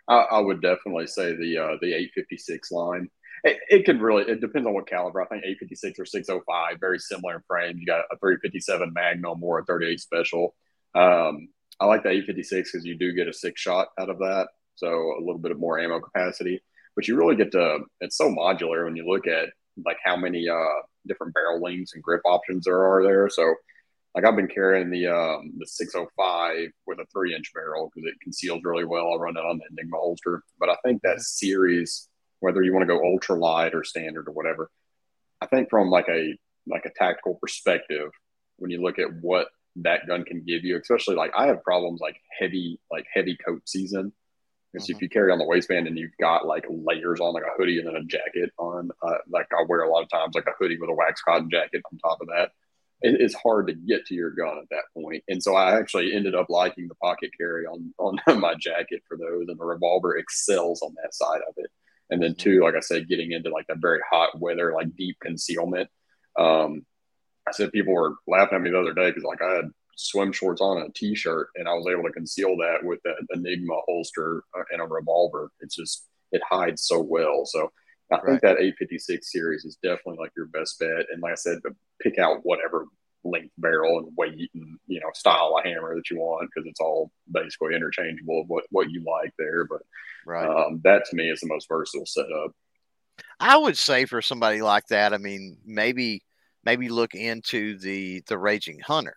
I, 0.09 0.37
I 0.37 0.40
would 0.40 0.61
definitely 0.61 1.07
say 1.07 1.35
the 1.37 1.57
uh, 1.57 1.77
the 1.81 1.94
856 1.94 2.70
line. 2.70 3.09
It, 3.42 3.59
it 3.68 3.87
could 3.87 4.00
really 4.00 4.24
it 4.24 4.40
depends 4.40 4.66
on 4.66 4.74
what 4.74 4.88
caliber. 4.88 5.22
I 5.22 5.26
think 5.26 5.44
856 5.44 5.98
or 5.98 6.05
605, 6.05 6.81
very 6.81 6.98
similar 6.98 7.37
in 7.37 7.42
frame. 7.46 7.79
You 7.79 7.87
got 7.87 8.05
a 8.11 8.18
357 8.18 8.92
Magnum 8.92 9.42
or 9.42 9.61
a 9.61 9.64
38 9.64 10.00
Special. 10.00 10.55
Um, 10.94 11.48
I 11.79 11.87
like 11.87 12.03
the 12.03 12.11
856 12.11 12.72
because 12.72 12.85
you 12.85 12.98
do 12.98 13.12
get 13.12 13.29
a 13.29 13.33
six 13.33 13.61
shot 13.61 13.88
out 13.98 14.11
of 14.11 14.18
that, 14.18 14.48
so 14.74 14.88
a 14.88 15.20
little 15.20 15.38
bit 15.38 15.53
of 15.53 15.59
more 15.59 15.79
ammo 15.79 16.00
capacity. 16.00 16.61
But 16.94 17.09
you 17.09 17.16
really 17.16 17.37
get 17.37 17.53
to 17.53 17.81
it's 18.00 18.16
so 18.16 18.31
modular 18.31 18.85
when 18.85 18.96
you 18.96 19.09
look 19.09 19.26
at 19.26 19.48
like 19.85 19.96
how 20.05 20.16
many 20.16 20.48
uh, 20.48 20.83
different 21.07 21.33
barrel 21.33 21.62
lengths 21.62 21.94
and 21.94 22.03
grip 22.03 22.20
options 22.26 22.64
there 22.64 22.85
are 22.85 23.03
there. 23.03 23.29
So 23.31 23.55
like 24.14 24.24
I've 24.24 24.37
been 24.37 24.48
carrying 24.48 24.90
the 24.90 25.07
um, 25.07 25.53
the 25.59 25.66
605 25.66 26.68
with 26.87 26.98
a 26.98 27.07
three 27.12 27.35
inch 27.35 27.53
barrel 27.55 27.90
because 27.94 28.09
it 28.09 28.20
conceals 28.22 28.61
really 28.64 28.85
well. 28.85 29.12
I 29.12 29.16
run 29.16 29.37
it 29.37 29.40
on 29.40 29.59
the 29.59 29.64
Enigma 29.70 29.96
holster, 29.96 30.42
but 30.59 30.68
I 30.68 30.76
think 30.85 31.03
that 31.03 31.20
series, 31.20 32.09
whether 32.40 32.62
you 32.62 32.72
want 32.72 32.83
to 32.83 32.94
go 32.94 33.05
ultra 33.05 33.37
light 33.37 33.74
or 33.74 33.85
standard 33.85 34.29
or 34.29 34.33
whatever, 34.33 34.70
I 35.40 35.46
think 35.46 35.70
from 35.70 35.90
like 35.90 36.09
a 36.09 36.37
like 36.66 36.85
a 36.85 36.90
tactical 36.96 37.38
perspective, 37.40 38.11
when 38.59 38.70
you 38.70 38.83
look 38.83 38.98
at 38.98 39.12
what 39.20 39.48
that 39.76 40.07
gun 40.07 40.24
can 40.24 40.42
give 40.44 40.64
you, 40.64 40.79
especially 40.79 41.16
like 41.16 41.33
I 41.37 41.46
have 41.46 41.62
problems 41.62 42.00
like 42.00 42.16
heavy 42.38 42.81
like 42.90 43.07
heavy 43.12 43.37
coat 43.37 43.62
season. 43.66 44.12
Because 44.72 44.87
mm-hmm. 44.87 44.96
if 44.96 45.03
you 45.03 45.09
carry 45.09 45.33
on 45.33 45.38
the 45.38 45.46
waistband 45.46 45.88
and 45.88 45.98
you've 45.98 46.16
got 46.20 46.46
like 46.46 46.64
layers 46.68 47.18
on, 47.18 47.35
like 47.35 47.42
a 47.42 47.57
hoodie 47.59 47.79
and 47.79 47.88
then 47.88 47.96
a 47.96 48.05
jacket 48.05 48.50
on, 48.57 48.90
uh, 49.03 49.18
like 49.29 49.48
I 49.53 49.64
wear 49.68 49.81
a 49.81 49.90
lot 49.90 50.05
of 50.05 50.11
times 50.11 50.37
like 50.37 50.46
a 50.46 50.55
hoodie 50.61 50.79
with 50.79 50.90
a 50.90 50.94
wax 50.94 51.22
cotton 51.22 51.50
jacket 51.50 51.83
on 51.90 51.98
top 51.98 52.20
of 52.20 52.29
that 52.29 52.50
it's 53.03 53.35
hard 53.35 53.66
to 53.66 53.74
get 53.74 54.05
to 54.07 54.14
your 54.14 54.31
gun 54.31 54.59
at 54.59 54.68
that 54.70 54.85
point. 54.94 55.24
And 55.29 55.42
so 55.42 55.55
I 55.55 55.79
actually 55.79 56.14
ended 56.14 56.35
up 56.35 56.50
liking 56.50 56.88
the 56.88 56.94
pocket 56.96 57.31
carry 57.37 57.66
on 57.66 57.94
on 57.98 58.18
my 58.40 58.55
jacket 58.59 59.03
for 59.09 59.16
those, 59.16 59.48
and 59.48 59.59
the 59.59 59.64
revolver 59.64 60.16
excels 60.16 60.83
on 60.83 60.94
that 61.03 61.14
side 61.14 61.40
of 61.48 61.55
it. 61.57 61.70
And 62.11 62.23
then 62.23 62.35
two, 62.35 62.62
like 62.62 62.75
I 62.75 62.81
said, 62.81 63.09
getting 63.09 63.33
into 63.33 63.51
like 63.51 63.66
that 63.68 63.79
very 63.79 64.01
hot 64.11 64.38
weather, 64.40 64.73
like 64.73 64.96
deep 64.96 65.16
concealment. 65.20 65.88
Um, 66.38 66.85
I 67.49 67.53
said 67.53 67.73
people 67.73 67.94
were 67.94 68.16
laughing 68.27 68.57
at 68.57 68.62
me 68.62 68.70
the 68.70 68.81
other 68.81 68.94
day 68.94 69.11
because 69.11 69.25
like 69.25 69.42
I 69.42 69.55
had 69.55 69.70
swim 69.96 70.33
shorts 70.33 70.61
on 70.61 70.79
and 70.79 70.88
a 70.88 70.92
t-shirt, 70.92 71.49
and 71.57 71.68
I 71.68 71.75
was 71.75 71.87
able 71.90 72.05
to 72.05 72.12
conceal 72.12 72.57
that 72.59 72.79
with 72.83 73.01
an 73.05 73.27
Enigma 73.33 73.75
holster 73.87 74.42
uh, 74.57 74.62
and 74.73 74.81
a 74.81 74.85
revolver. 74.85 75.51
It's 75.61 75.77
just 75.77 76.07
it 76.33 76.42
hides 76.49 76.83
so 76.83 77.01
well. 77.01 77.44
So 77.44 77.70
I 78.12 78.16
right. 78.16 78.25
think 78.27 78.40
that 78.42 78.59
856 78.61 79.33
series 79.33 79.64
is 79.64 79.79
definitely 79.83 80.18
like 80.18 80.33
your 80.37 80.46
best 80.46 80.79
bet. 80.79 81.07
And 81.12 81.23
like 81.23 81.33
I 81.33 81.37
said, 81.37 81.59
pick 82.01 82.18
out 82.18 82.40
whatever 82.42 82.87
length 83.24 83.52
barrel 83.59 83.98
and 83.98 84.12
weight 84.16 84.50
and 84.54 84.78
you 84.87 85.00
know 85.00 85.11
style 85.14 85.54
of 85.59 85.64
hammer 85.64 85.94
that 85.94 86.11
you 86.11 86.18
want 86.18 86.48
because 86.48 86.68
it's 86.68 86.80
all 86.80 87.11
basically 87.30 87.74
interchangeable 87.74 88.40
of 88.40 88.48
what 88.48 88.64
what 88.70 88.90
you 88.90 89.04
like 89.04 89.33
there. 89.38 89.64
But 89.64 89.83
right. 90.26 90.46
um, 90.46 90.80
that 90.85 91.04
to 91.06 91.16
me 91.16 91.30
is 91.30 91.40
the 91.40 91.48
most 91.48 91.68
versatile 91.68 92.06
setup. 92.06 92.52
I 93.38 93.56
would 93.56 93.76
say 93.76 94.06
for 94.06 94.22
somebody 94.22 94.62
like 94.62 94.87
that, 94.88 95.12
I 95.12 95.18
mean, 95.18 95.59
maybe 95.64 96.22
maybe 96.64 96.88
look 96.88 97.14
into 97.14 97.78
the 97.78 98.22
the 98.26 98.38
Raging 98.38 98.80
Hunter. 98.80 99.16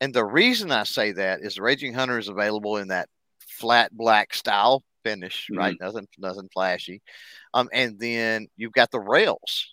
And 0.00 0.14
the 0.14 0.24
reason 0.24 0.70
I 0.70 0.84
say 0.84 1.12
that 1.12 1.40
is 1.40 1.56
the 1.56 1.62
Raging 1.62 1.94
Hunter 1.94 2.18
is 2.18 2.28
available 2.28 2.76
in 2.76 2.88
that 2.88 3.08
flat 3.40 3.90
black 3.96 4.32
style 4.34 4.84
finish, 5.04 5.46
mm-hmm. 5.50 5.58
right? 5.58 5.76
Nothing, 5.80 6.06
nothing 6.18 6.48
flashy. 6.52 7.02
Um, 7.54 7.68
and 7.72 7.98
then 7.98 8.48
you've 8.56 8.72
got 8.72 8.90
the 8.90 9.00
rails 9.00 9.70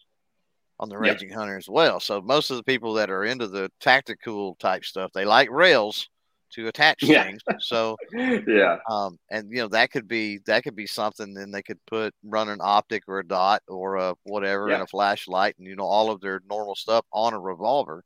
on 0.80 0.90
the 0.90 0.98
Raging 0.98 1.30
yep. 1.30 1.38
Hunter 1.38 1.58
as 1.58 1.70
well. 1.70 2.00
So 2.00 2.22
most 2.22 2.52
of 2.52 2.58
the 2.58 2.64
people 2.64 2.94
that 2.96 3.10
are 3.10 3.24
into 3.24 3.48
the 3.48 3.72
tactical 3.80 4.56
type 4.56 4.84
stuff, 4.86 5.12
they 5.14 5.26
like 5.26 5.50
rails 5.50 6.10
to 6.56 6.68
attach 6.68 7.04
yeah. 7.04 7.24
things. 7.24 7.42
So 7.60 7.98
yeah, 8.14 8.78
um, 8.90 9.18
and 9.30 9.50
you 9.52 9.58
know 9.58 9.68
that 9.70 9.92
could 9.92 10.08
be 10.08 10.40
that 10.46 10.64
could 10.64 10.76
be 10.76 10.88
something. 10.88 11.34
Then 11.34 11.52
they 11.52 11.62
could 11.62 11.80
put 11.86 12.14
run 12.24 12.50
an 12.50 12.60
optic 12.62 13.04
or 13.08 13.20
a 13.20 13.28
dot 13.28 13.62
or 13.68 13.96
a 13.96 14.16
whatever 14.24 14.68
yeah. 14.68 14.76
and 14.76 14.84
a 14.84 14.88
flashlight 14.88 15.56
and 15.58 15.68
you 15.68 15.76
know 15.76 15.86
all 15.86 16.12
of 16.12 16.22
their 16.22 16.42
normal 16.50 16.76
stuff 16.76 17.06
on 17.12 17.34
a 17.34 17.40
revolver. 17.40 18.04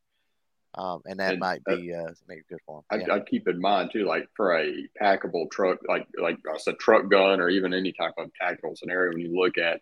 Um, 0.75 1.01
and 1.05 1.19
that 1.19 1.31
and, 1.31 1.39
might 1.39 1.61
uh, 1.67 1.75
be 1.75 1.93
uh, 1.93 2.11
maybe 2.27 2.41
good 2.47 2.59
for 2.65 2.83
them. 2.89 3.01
Yeah. 3.01 3.13
I, 3.13 3.17
I 3.17 3.19
keep 3.21 3.47
in 3.47 3.59
mind 3.59 3.89
too, 3.91 4.05
like 4.05 4.29
for 4.35 4.55
a 4.55 4.87
packable 5.01 5.49
truck, 5.49 5.79
like 5.87 6.07
like 6.21 6.37
I 6.47 6.57
said, 6.57 6.77
truck 6.77 7.09
gun 7.09 7.41
or 7.41 7.49
even 7.49 7.73
any 7.73 7.91
type 7.91 8.13
of 8.17 8.29
tactical 8.39 8.75
scenario. 8.75 9.13
When 9.13 9.19
you 9.19 9.35
look 9.35 9.57
at 9.57 9.81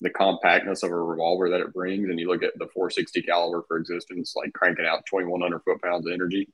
the 0.00 0.10
compactness 0.10 0.82
of 0.82 0.90
a 0.90 0.94
revolver 0.94 1.50
that 1.50 1.60
it 1.60 1.74
brings, 1.74 2.08
and 2.08 2.18
you 2.18 2.28
look 2.28 2.42
at 2.42 2.58
the 2.58 2.68
460 2.72 3.22
caliber 3.22 3.64
for 3.68 3.78
existence, 3.78 4.34
like 4.34 4.52
cranking 4.52 4.86
out 4.86 5.04
2,100 5.06 5.60
foot 5.60 5.82
pounds 5.82 6.06
of 6.06 6.12
energy. 6.12 6.48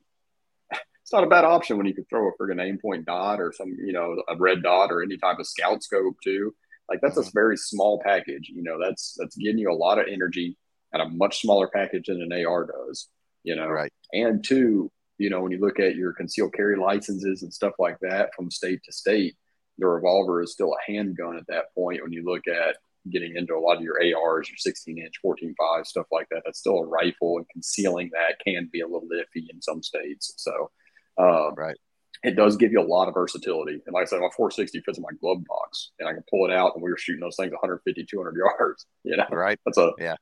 It's 1.02 1.12
not 1.12 1.22
a 1.22 1.28
bad 1.28 1.44
option 1.44 1.76
when 1.76 1.86
you 1.86 1.94
can 1.94 2.04
throw 2.06 2.28
a 2.28 2.32
friggin' 2.32 2.58
Aimpoint 2.58 3.04
dot 3.04 3.40
or 3.40 3.52
some, 3.52 3.76
you 3.78 3.92
know, 3.92 4.20
a 4.28 4.36
red 4.36 4.64
dot 4.64 4.90
or 4.90 5.04
any 5.04 5.16
type 5.16 5.38
of 5.38 5.46
scout 5.46 5.84
scope 5.84 6.16
too. 6.24 6.52
Like 6.88 7.00
that's 7.00 7.16
mm-hmm. 7.16 7.28
a 7.28 7.32
very 7.32 7.56
small 7.56 8.02
package. 8.04 8.50
You 8.52 8.64
know, 8.64 8.76
that's 8.84 9.14
that's 9.16 9.36
getting 9.36 9.58
you 9.58 9.70
a 9.70 9.72
lot 9.72 10.00
of 10.00 10.08
energy 10.10 10.58
at 10.92 11.00
a 11.00 11.08
much 11.08 11.42
smaller 11.42 11.68
package 11.72 12.06
than 12.08 12.22
an 12.22 12.44
AR 12.44 12.66
does 12.66 13.08
you 13.46 13.54
know, 13.54 13.68
right. 13.68 13.92
And 14.12 14.44
two, 14.44 14.90
you 15.18 15.30
know, 15.30 15.40
when 15.40 15.52
you 15.52 15.60
look 15.60 15.78
at 15.78 15.94
your 15.94 16.12
concealed 16.12 16.52
carry 16.52 16.76
licenses 16.76 17.42
and 17.42 17.54
stuff 17.54 17.74
like 17.78 17.96
that 18.02 18.30
from 18.34 18.50
state 18.50 18.80
to 18.84 18.92
state, 18.92 19.36
the 19.78 19.86
revolver 19.86 20.42
is 20.42 20.52
still 20.52 20.74
a 20.74 20.90
handgun 20.90 21.38
at 21.38 21.46
that 21.46 21.72
point. 21.74 22.02
When 22.02 22.12
you 22.12 22.24
look 22.24 22.48
at 22.48 22.76
getting 23.10 23.36
into 23.36 23.54
a 23.54 23.60
lot 23.60 23.76
of 23.76 23.82
your 23.82 23.96
ARs, 23.96 24.48
your 24.48 24.56
16 24.56 24.98
inch, 24.98 25.14
14.5, 25.24 25.86
stuff 25.86 26.06
like 26.10 26.28
that, 26.30 26.42
that's 26.44 26.58
still 26.58 26.78
a 26.78 26.86
rifle, 26.86 27.38
and 27.38 27.48
concealing 27.48 28.10
that 28.12 28.42
can 28.44 28.68
be 28.72 28.80
a 28.80 28.86
little 28.86 29.08
iffy 29.08 29.44
in 29.50 29.60
some 29.62 29.82
states. 29.82 30.34
So, 30.36 30.70
um, 31.18 31.54
right. 31.56 31.76
It 32.22 32.34
does 32.34 32.56
give 32.56 32.72
you 32.72 32.80
a 32.80 32.82
lot 32.82 33.08
of 33.08 33.14
versatility. 33.14 33.82
And 33.86 33.92
like 33.92 34.02
I 34.02 34.06
said, 34.06 34.20
my 34.20 34.30
460 34.34 34.80
fits 34.80 34.98
in 34.98 35.02
my 35.02 35.10
glove 35.20 35.44
box 35.46 35.92
and 35.98 36.08
I 36.08 36.12
can 36.12 36.24
pull 36.30 36.46
it 36.46 36.52
out 36.52 36.72
and 36.74 36.82
we 36.82 36.90
were 36.90 36.96
shooting 36.96 37.20
those 37.20 37.36
things 37.36 37.52
150, 37.52 38.06
200 38.10 38.34
yards. 38.36 38.86
You 39.04 39.16
know, 39.16 39.26
right. 39.30 39.58
That's 39.64 39.78
a, 39.78 39.92
yeah, 39.98 40.16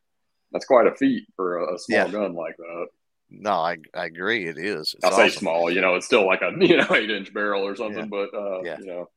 that's 0.52 0.66
quite 0.66 0.86
a 0.86 0.94
feat 0.94 1.26
for 1.36 1.56
a, 1.56 1.74
a 1.74 1.78
small 1.78 1.98
yeah. 1.98 2.08
gun 2.08 2.34
like 2.34 2.56
that. 2.58 2.86
No, 3.30 3.52
I, 3.52 3.78
I 3.94 4.06
agree. 4.06 4.46
It 4.46 4.58
is. 4.58 4.94
I'll 5.02 5.10
awesome. 5.10 5.28
say 5.28 5.36
small. 5.36 5.70
You 5.70 5.80
know, 5.80 5.94
it's 5.94 6.06
still 6.06 6.26
like 6.26 6.42
a 6.42 6.52
you 6.60 6.76
know 6.76 6.86
eight 6.92 7.10
inch 7.10 7.32
barrel 7.32 7.66
or 7.66 7.76
something. 7.76 8.08
Yeah. 8.12 8.28
But 8.30 8.34
uh, 8.34 8.62
yeah. 8.62 8.78
you 8.78 8.86
know, 8.86 9.08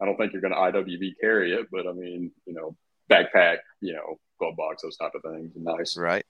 I 0.00 0.06
don't 0.06 0.16
think 0.16 0.32
you're 0.32 0.42
going 0.42 0.52
to 0.52 0.58
IWB 0.58 1.12
carry 1.20 1.52
it. 1.52 1.66
But 1.70 1.86
I 1.86 1.92
mean, 1.92 2.32
you 2.46 2.54
know, 2.54 2.76
backpack, 3.10 3.58
you 3.80 3.94
know, 3.94 4.18
glove 4.38 4.56
box, 4.56 4.82
those 4.82 4.96
type 4.96 5.12
of 5.14 5.22
things. 5.22 5.52
Nice, 5.56 5.96
right? 5.96 6.24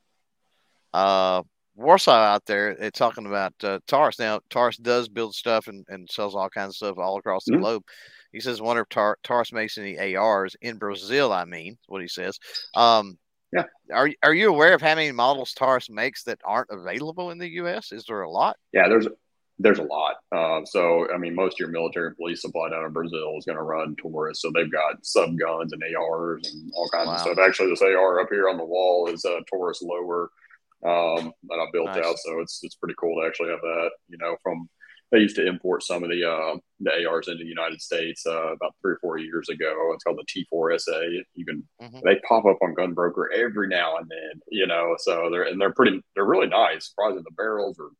Uh, 0.92 1.42
Warsaw 1.76 2.12
out 2.12 2.46
there, 2.46 2.70
it's 2.70 2.98
talking 2.98 3.26
about 3.26 3.52
uh, 3.62 3.80
Taurus. 3.86 4.18
Now, 4.18 4.40
Taurus 4.48 4.76
does 4.76 5.08
build 5.08 5.34
stuff 5.34 5.66
and, 5.66 5.84
and 5.88 6.08
sells 6.10 6.34
all 6.34 6.48
kinds 6.48 6.70
of 6.70 6.76
stuff 6.76 6.98
all 6.98 7.18
across 7.18 7.44
the 7.44 7.52
mm-hmm. 7.52 7.62
globe. 7.62 7.82
He 8.32 8.40
says, 8.40 8.60
wonder 8.60 8.82
if 8.82 8.88
Tar- 8.88 9.18
Taurus 9.22 9.52
makes 9.52 9.78
any 9.78 10.16
ARs 10.16 10.56
in 10.60 10.76
Brazil. 10.76 11.32
I 11.32 11.44
mean, 11.44 11.76
what 11.86 12.02
he 12.02 12.08
says. 12.08 12.38
Um, 12.74 13.18
yeah. 13.52 13.64
Are 13.92 14.10
are 14.24 14.34
you 14.34 14.48
aware 14.48 14.74
of 14.74 14.82
how 14.82 14.96
many 14.96 15.12
models 15.12 15.52
Taurus 15.52 15.88
makes 15.88 16.24
that 16.24 16.40
aren't 16.44 16.70
available 16.70 17.30
in 17.30 17.38
the 17.38 17.48
U.S.? 17.50 17.92
Is 17.92 18.04
there 18.08 18.22
a 18.22 18.30
lot? 18.30 18.56
Yeah, 18.72 18.88
there's 18.88 19.06
there's 19.58 19.78
a 19.78 19.84
lot. 19.84 20.16
Uh, 20.32 20.64
so 20.64 21.06
I 21.12 21.18
mean, 21.18 21.34
most 21.34 21.54
of 21.54 21.60
your 21.60 21.68
military 21.68 22.08
and 22.08 22.16
police 22.16 22.42
supply 22.42 22.70
down 22.70 22.84
in 22.84 22.92
Brazil 22.92 23.34
is 23.38 23.44
going 23.44 23.58
to 23.58 23.62
run 23.62 23.94
Taurus. 23.96 24.40
So 24.40 24.50
they've 24.52 24.70
got 24.70 25.04
sub 25.04 25.38
guns 25.38 25.72
and 25.72 25.82
ARs 25.96 26.50
and 26.52 26.72
all 26.74 26.88
kinds 26.88 27.06
wow. 27.06 27.14
of 27.14 27.20
stuff. 27.20 27.38
Actually, 27.38 27.70
this 27.70 27.82
AR 27.82 28.20
up 28.20 28.28
here 28.30 28.48
on 28.48 28.56
the 28.56 28.64
wall 28.64 29.08
is 29.08 29.24
a 29.24 29.40
Taurus 29.48 29.82
lower 29.82 30.30
um, 30.84 31.32
that 31.48 31.60
I 31.60 31.66
built 31.72 31.86
nice. 31.86 32.04
out. 32.04 32.18
So 32.18 32.40
it's 32.40 32.60
it's 32.62 32.74
pretty 32.74 32.96
cool 32.98 33.20
to 33.20 33.26
actually 33.26 33.50
have 33.50 33.60
that. 33.60 33.90
You 34.08 34.18
know, 34.18 34.36
from 34.42 34.68
they 35.12 35.20
used 35.20 35.36
to 35.36 35.46
import 35.46 35.84
some 35.84 36.02
of 36.02 36.10
the 36.10 36.28
uh, 36.28 36.56
the 36.80 37.06
ARs 37.06 37.28
into 37.28 37.44
the 37.44 37.48
United 37.48 37.80
States 37.80 38.26
uh, 38.26 38.54
about 38.54 38.74
three 38.82 38.94
or 38.94 38.98
four 39.00 39.18
years 39.18 39.48
ago. 39.48 39.92
It's 39.94 40.02
called 40.02 40.18
the 40.18 40.44
T4SA. 40.52 41.22
You 41.34 41.44
can 41.44 41.62
mm-hmm. 41.80 42.00
they 42.04 42.20
pop 42.28 42.44
up 42.44 42.58
on 42.60 42.74
GunBroker 42.74 43.26
every 43.32 43.68
now 43.68 43.98
and 43.98 44.10
then, 44.10 44.40
you 44.48 44.66
know. 44.66 44.96
So 44.98 45.28
they're 45.30 45.44
and 45.44 45.60
they're 45.60 45.72
pretty 45.72 46.02
they're 46.16 46.24
really 46.24 46.48
nice. 46.48 46.88
Surprising 46.88 47.22
the 47.22 47.34
barrels 47.36 47.78
are 47.78 47.90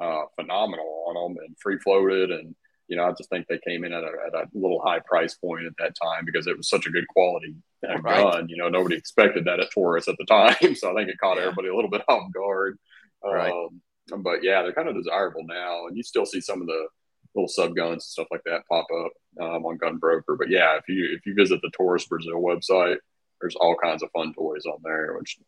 uh, 0.00 0.22
phenomenal 0.36 1.04
on 1.08 1.34
them 1.34 1.44
and 1.44 1.56
free 1.58 1.78
floated 1.78 2.30
and 2.30 2.54
you 2.86 2.96
know 2.96 3.04
I 3.04 3.12
just 3.12 3.30
think 3.30 3.46
they 3.46 3.58
came 3.66 3.84
in 3.84 3.92
at 3.92 4.02
a, 4.02 4.12
at 4.26 4.34
a 4.34 4.48
little 4.54 4.80
high 4.80 5.00
price 5.00 5.34
point 5.34 5.66
at 5.66 5.72
that 5.78 5.94
time 6.00 6.24
because 6.24 6.46
it 6.46 6.56
was 6.56 6.68
such 6.68 6.86
a 6.86 6.90
good 6.90 7.06
quality 7.08 7.54
uh, 7.88 7.98
right. 7.98 8.22
gun. 8.22 8.48
You 8.48 8.56
know 8.56 8.68
nobody 8.68 8.96
expected 8.96 9.44
that 9.44 9.60
at 9.60 9.70
Taurus 9.72 10.08
at 10.08 10.16
the 10.18 10.24
time, 10.24 10.74
so 10.74 10.90
I 10.90 10.94
think 10.94 11.10
it 11.10 11.18
caught 11.18 11.36
yeah. 11.36 11.44
everybody 11.44 11.68
a 11.68 11.74
little 11.74 11.90
bit 11.90 12.02
off 12.08 12.32
guard. 12.32 12.78
Right. 13.24 13.52
Um, 13.52 13.80
but 14.22 14.42
yeah, 14.42 14.62
they're 14.62 14.72
kind 14.72 14.88
of 14.88 14.94
desirable 14.94 15.44
now, 15.44 15.86
and 15.86 15.96
you 15.96 16.02
still 16.02 16.24
see 16.24 16.40
some 16.40 16.60
of 16.60 16.66
the 16.66 16.86
little 17.34 17.48
sub 17.48 17.76
guns 17.76 17.92
and 17.92 18.02
stuff 18.02 18.28
like 18.30 18.42
that 18.44 18.62
pop 18.68 18.86
up 18.90 19.12
um, 19.40 19.66
on 19.66 19.78
GunBroker. 19.78 20.38
But 20.38 20.48
yeah, 20.48 20.76
if 20.76 20.84
you 20.88 21.14
if 21.14 21.26
you 21.26 21.34
visit 21.34 21.60
the 21.62 21.70
Taurus 21.76 22.06
Brazil 22.06 22.40
website, 22.40 22.96
there's 23.40 23.56
all 23.56 23.76
kinds 23.76 24.02
of 24.02 24.10
fun 24.12 24.32
toys 24.34 24.64
on 24.66 24.78
there, 24.82 25.16
which 25.18 25.38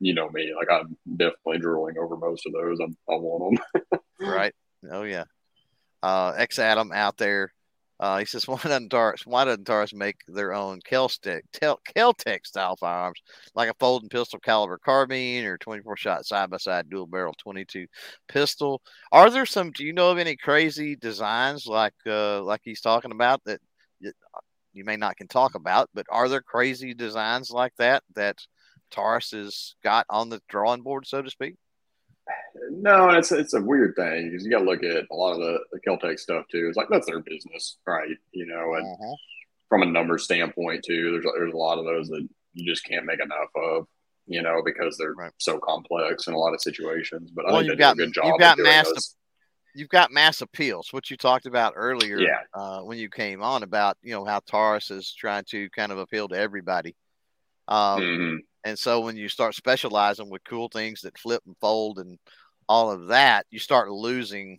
you 0.00 0.14
know 0.14 0.28
me, 0.30 0.52
like 0.56 0.68
I'm 0.70 0.96
definitely 1.16 1.58
drooling 1.58 1.96
over 1.98 2.16
most 2.16 2.46
of 2.46 2.52
those. 2.52 2.78
I'm, 2.80 2.96
I 3.08 3.14
want 3.14 3.58
them. 3.72 4.00
right. 4.20 4.54
Oh 4.90 5.02
yeah. 5.02 5.24
Uh, 6.02 6.34
X 6.36 6.58
Adam 6.58 6.92
out 6.92 7.16
there 7.16 7.52
uh, 7.98 8.18
he 8.18 8.26
says, 8.26 8.46
why 8.46 8.58
doesn't 8.62 8.90
Taurus, 8.90 9.24
why 9.24 9.44
doesn't 9.44 9.64
Taurus 9.64 9.94
make 9.94 10.16
their 10.28 10.52
own 10.52 10.80
Kel-Tec, 10.84 11.44
Kel-Tec 11.94 12.46
style 12.46 12.76
firearms, 12.76 13.20
like 13.54 13.70
a 13.70 13.74
folding 13.80 14.08
pistol 14.08 14.38
caliber 14.38 14.78
carbine 14.78 15.44
or 15.44 15.56
24 15.58 15.96
shot 15.96 16.26
side 16.26 16.50
by 16.50 16.58
side 16.58 16.90
dual 16.90 17.06
barrel 17.06 17.34
22 17.38 17.86
pistol? 18.28 18.82
Are 19.12 19.30
there 19.30 19.46
some, 19.46 19.70
do 19.70 19.84
you 19.84 19.94
know 19.94 20.10
of 20.10 20.18
any 20.18 20.36
crazy 20.36 20.94
designs 20.96 21.66
like, 21.66 21.94
uh, 22.06 22.42
like 22.42 22.60
he's 22.62 22.82
talking 22.82 23.12
about 23.12 23.42
that, 23.44 23.60
you 24.00 24.84
may 24.84 24.96
not 24.96 25.16
can 25.16 25.26
talk 25.26 25.54
about, 25.54 25.88
but 25.94 26.04
are 26.10 26.28
there 26.28 26.42
crazy 26.42 26.92
designs 26.92 27.50
like 27.50 27.72
that 27.78 28.02
that 28.14 28.36
Taurus 28.90 29.30
has 29.32 29.74
got 29.82 30.06
on 30.08 30.28
the 30.28 30.40
drawing 30.48 30.82
board, 30.82 31.06
so 31.06 31.22
to 31.22 31.30
speak? 31.30 31.56
No, 32.70 33.10
it's 33.10 33.32
it's 33.32 33.54
a 33.54 33.60
weird 33.60 33.94
thing 33.96 34.30
because 34.30 34.44
you 34.44 34.50
got 34.50 34.60
to 34.60 34.64
look 34.64 34.82
at 34.82 35.04
a 35.10 35.14
lot 35.14 35.32
of 35.32 35.38
the, 35.38 35.58
the 35.72 35.80
Keltec 35.80 36.18
stuff 36.18 36.44
too. 36.50 36.66
It's 36.68 36.76
like 36.76 36.88
that's 36.90 37.06
their 37.06 37.20
business, 37.20 37.78
right? 37.86 38.16
You 38.32 38.46
know, 38.46 38.74
and 38.74 38.86
uh-huh. 38.86 39.14
from 39.68 39.82
a 39.82 39.86
number 39.86 40.18
standpoint 40.18 40.84
too, 40.84 41.12
there's 41.12 41.24
there's 41.36 41.54
a 41.54 41.56
lot 41.56 41.78
of 41.78 41.84
those 41.84 42.08
that 42.08 42.26
you 42.54 42.72
just 42.72 42.84
can't 42.84 43.04
make 43.04 43.20
enough 43.20 43.50
of, 43.54 43.86
you 44.26 44.42
know, 44.42 44.62
because 44.64 44.96
they're 44.96 45.12
right. 45.12 45.32
so 45.38 45.58
complex 45.58 46.26
in 46.26 46.34
a 46.34 46.38
lot 46.38 46.54
of 46.54 46.60
situations. 46.60 47.30
But 47.30 47.44
well, 47.46 47.56
I 47.56 47.58
think 47.60 47.72
they 47.72 47.76
got, 47.76 47.94
a 47.94 47.96
good 47.96 48.12
job. 48.12 48.26
You've 48.26 48.40
got 48.40 48.58
mass. 48.58 49.16
You've 49.74 49.88
got 49.90 50.10
mass 50.10 50.40
appeals, 50.40 50.88
what 50.90 51.10
you 51.10 51.18
talked 51.18 51.44
about 51.44 51.74
earlier 51.76 52.18
yeah. 52.18 52.38
uh, 52.54 52.80
when 52.80 52.96
you 52.96 53.10
came 53.10 53.42
on 53.42 53.62
about 53.62 53.98
you 54.02 54.12
know 54.12 54.24
how 54.24 54.40
Taurus 54.40 54.90
is 54.90 55.14
trying 55.14 55.44
to 55.50 55.68
kind 55.70 55.92
of 55.92 55.98
appeal 55.98 56.28
to 56.28 56.36
everybody. 56.36 56.96
Um, 57.68 58.00
mm-hmm. 58.00 58.36
And 58.66 58.76
so 58.76 58.98
when 58.98 59.16
you 59.16 59.28
start 59.28 59.54
specializing 59.54 60.28
with 60.28 60.42
cool 60.42 60.68
things 60.68 61.02
that 61.02 61.16
flip 61.16 61.40
and 61.46 61.54
fold 61.60 62.00
and 62.00 62.18
all 62.68 62.90
of 62.90 63.06
that, 63.06 63.46
you 63.48 63.60
start 63.60 63.92
losing 63.92 64.58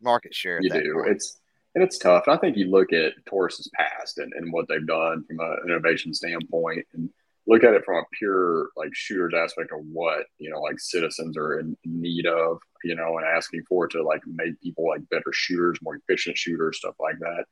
market 0.00 0.32
share. 0.32 0.60
you 0.62 0.70
do. 0.70 0.94
Point. 0.94 1.16
It's 1.16 1.40
and 1.74 1.82
it's 1.82 1.98
tough. 1.98 2.22
And 2.28 2.36
I 2.36 2.38
think 2.38 2.56
you 2.56 2.70
look 2.70 2.92
at 2.92 3.14
Taurus's 3.26 3.68
past 3.74 4.18
and, 4.18 4.32
and 4.36 4.52
what 4.52 4.68
they've 4.68 4.86
done 4.86 5.24
from 5.26 5.40
an 5.40 5.56
innovation 5.66 6.14
standpoint 6.14 6.86
and 6.94 7.10
look 7.48 7.64
at 7.64 7.74
it 7.74 7.84
from 7.84 7.96
a 7.96 8.04
pure 8.16 8.68
like 8.76 8.94
shooters 8.94 9.34
aspect 9.36 9.72
of 9.72 9.80
what, 9.90 10.26
you 10.38 10.48
know, 10.48 10.60
like 10.60 10.78
citizens 10.78 11.36
are 11.36 11.58
in 11.58 11.76
need 11.84 12.26
of, 12.26 12.58
you 12.84 12.94
know, 12.94 13.18
and 13.18 13.26
asking 13.26 13.64
for 13.68 13.88
to 13.88 14.04
like 14.04 14.22
make 14.24 14.60
people 14.60 14.86
like 14.86 15.08
better 15.10 15.32
shooters, 15.32 15.80
more 15.82 15.96
efficient 15.96 16.38
shooters, 16.38 16.78
stuff 16.78 16.94
like 17.00 17.18
that. 17.18 17.46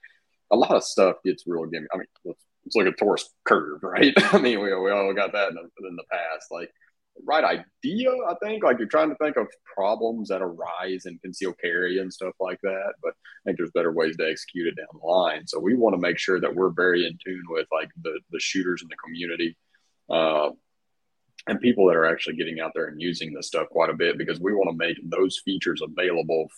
A 0.52 0.56
lot 0.56 0.70
of 0.70 0.84
stuff 0.84 1.16
gets 1.24 1.42
real 1.48 1.64
gimmicky. 1.64 1.86
I 1.92 1.96
mean, 1.96 2.06
let's, 2.24 2.44
let's 2.64 2.76
a 2.76 2.90
at 2.90 2.98
Taurus 2.98 3.28
curve, 3.44 3.82
right? 3.82 4.12
I 4.32 4.38
mean, 4.38 4.60
we, 4.60 4.74
we 4.74 4.90
all 4.90 5.14
got 5.14 5.32
that 5.32 5.50
in 5.50 5.54
the, 5.54 5.88
in 5.88 5.96
the 5.96 6.04
past. 6.10 6.46
Like 6.50 6.70
right 7.26 7.44
idea, 7.44 8.10
I 8.10 8.34
think. 8.42 8.64
Like 8.64 8.78
you're 8.78 8.88
trying 8.88 9.10
to 9.10 9.16
think 9.16 9.36
of 9.36 9.46
problems 9.74 10.28
that 10.28 10.42
arise 10.42 11.06
in 11.06 11.18
concealed 11.18 11.56
carry 11.60 11.98
and 11.98 12.12
stuff 12.12 12.34
like 12.40 12.58
that. 12.62 12.94
But 13.02 13.12
I 13.12 13.40
think 13.44 13.58
there's 13.58 13.72
better 13.72 13.92
ways 13.92 14.16
to 14.16 14.28
execute 14.28 14.68
it 14.68 14.76
down 14.76 15.00
the 15.00 15.06
line. 15.06 15.46
So 15.46 15.58
we 15.58 15.74
want 15.74 15.94
to 15.94 16.00
make 16.00 16.18
sure 16.18 16.40
that 16.40 16.54
we're 16.54 16.70
very 16.70 17.06
in 17.06 17.18
tune 17.24 17.44
with 17.48 17.66
like 17.72 17.90
the 18.02 18.20
the 18.30 18.40
shooters 18.40 18.82
in 18.82 18.88
the 18.88 18.96
community. 18.96 19.56
Uh, 20.08 20.50
and 21.46 21.60
people 21.60 21.86
that 21.86 21.96
are 21.96 22.06
actually 22.06 22.36
getting 22.36 22.60
out 22.60 22.72
there 22.74 22.86
and 22.86 23.00
using 23.00 23.32
this 23.32 23.46
stuff 23.46 23.68
quite 23.70 23.88
a 23.88 23.94
bit 23.94 24.18
because 24.18 24.38
we 24.40 24.52
want 24.52 24.70
to 24.70 24.76
make 24.76 24.98
those 25.04 25.40
features 25.44 25.80
available 25.82 26.48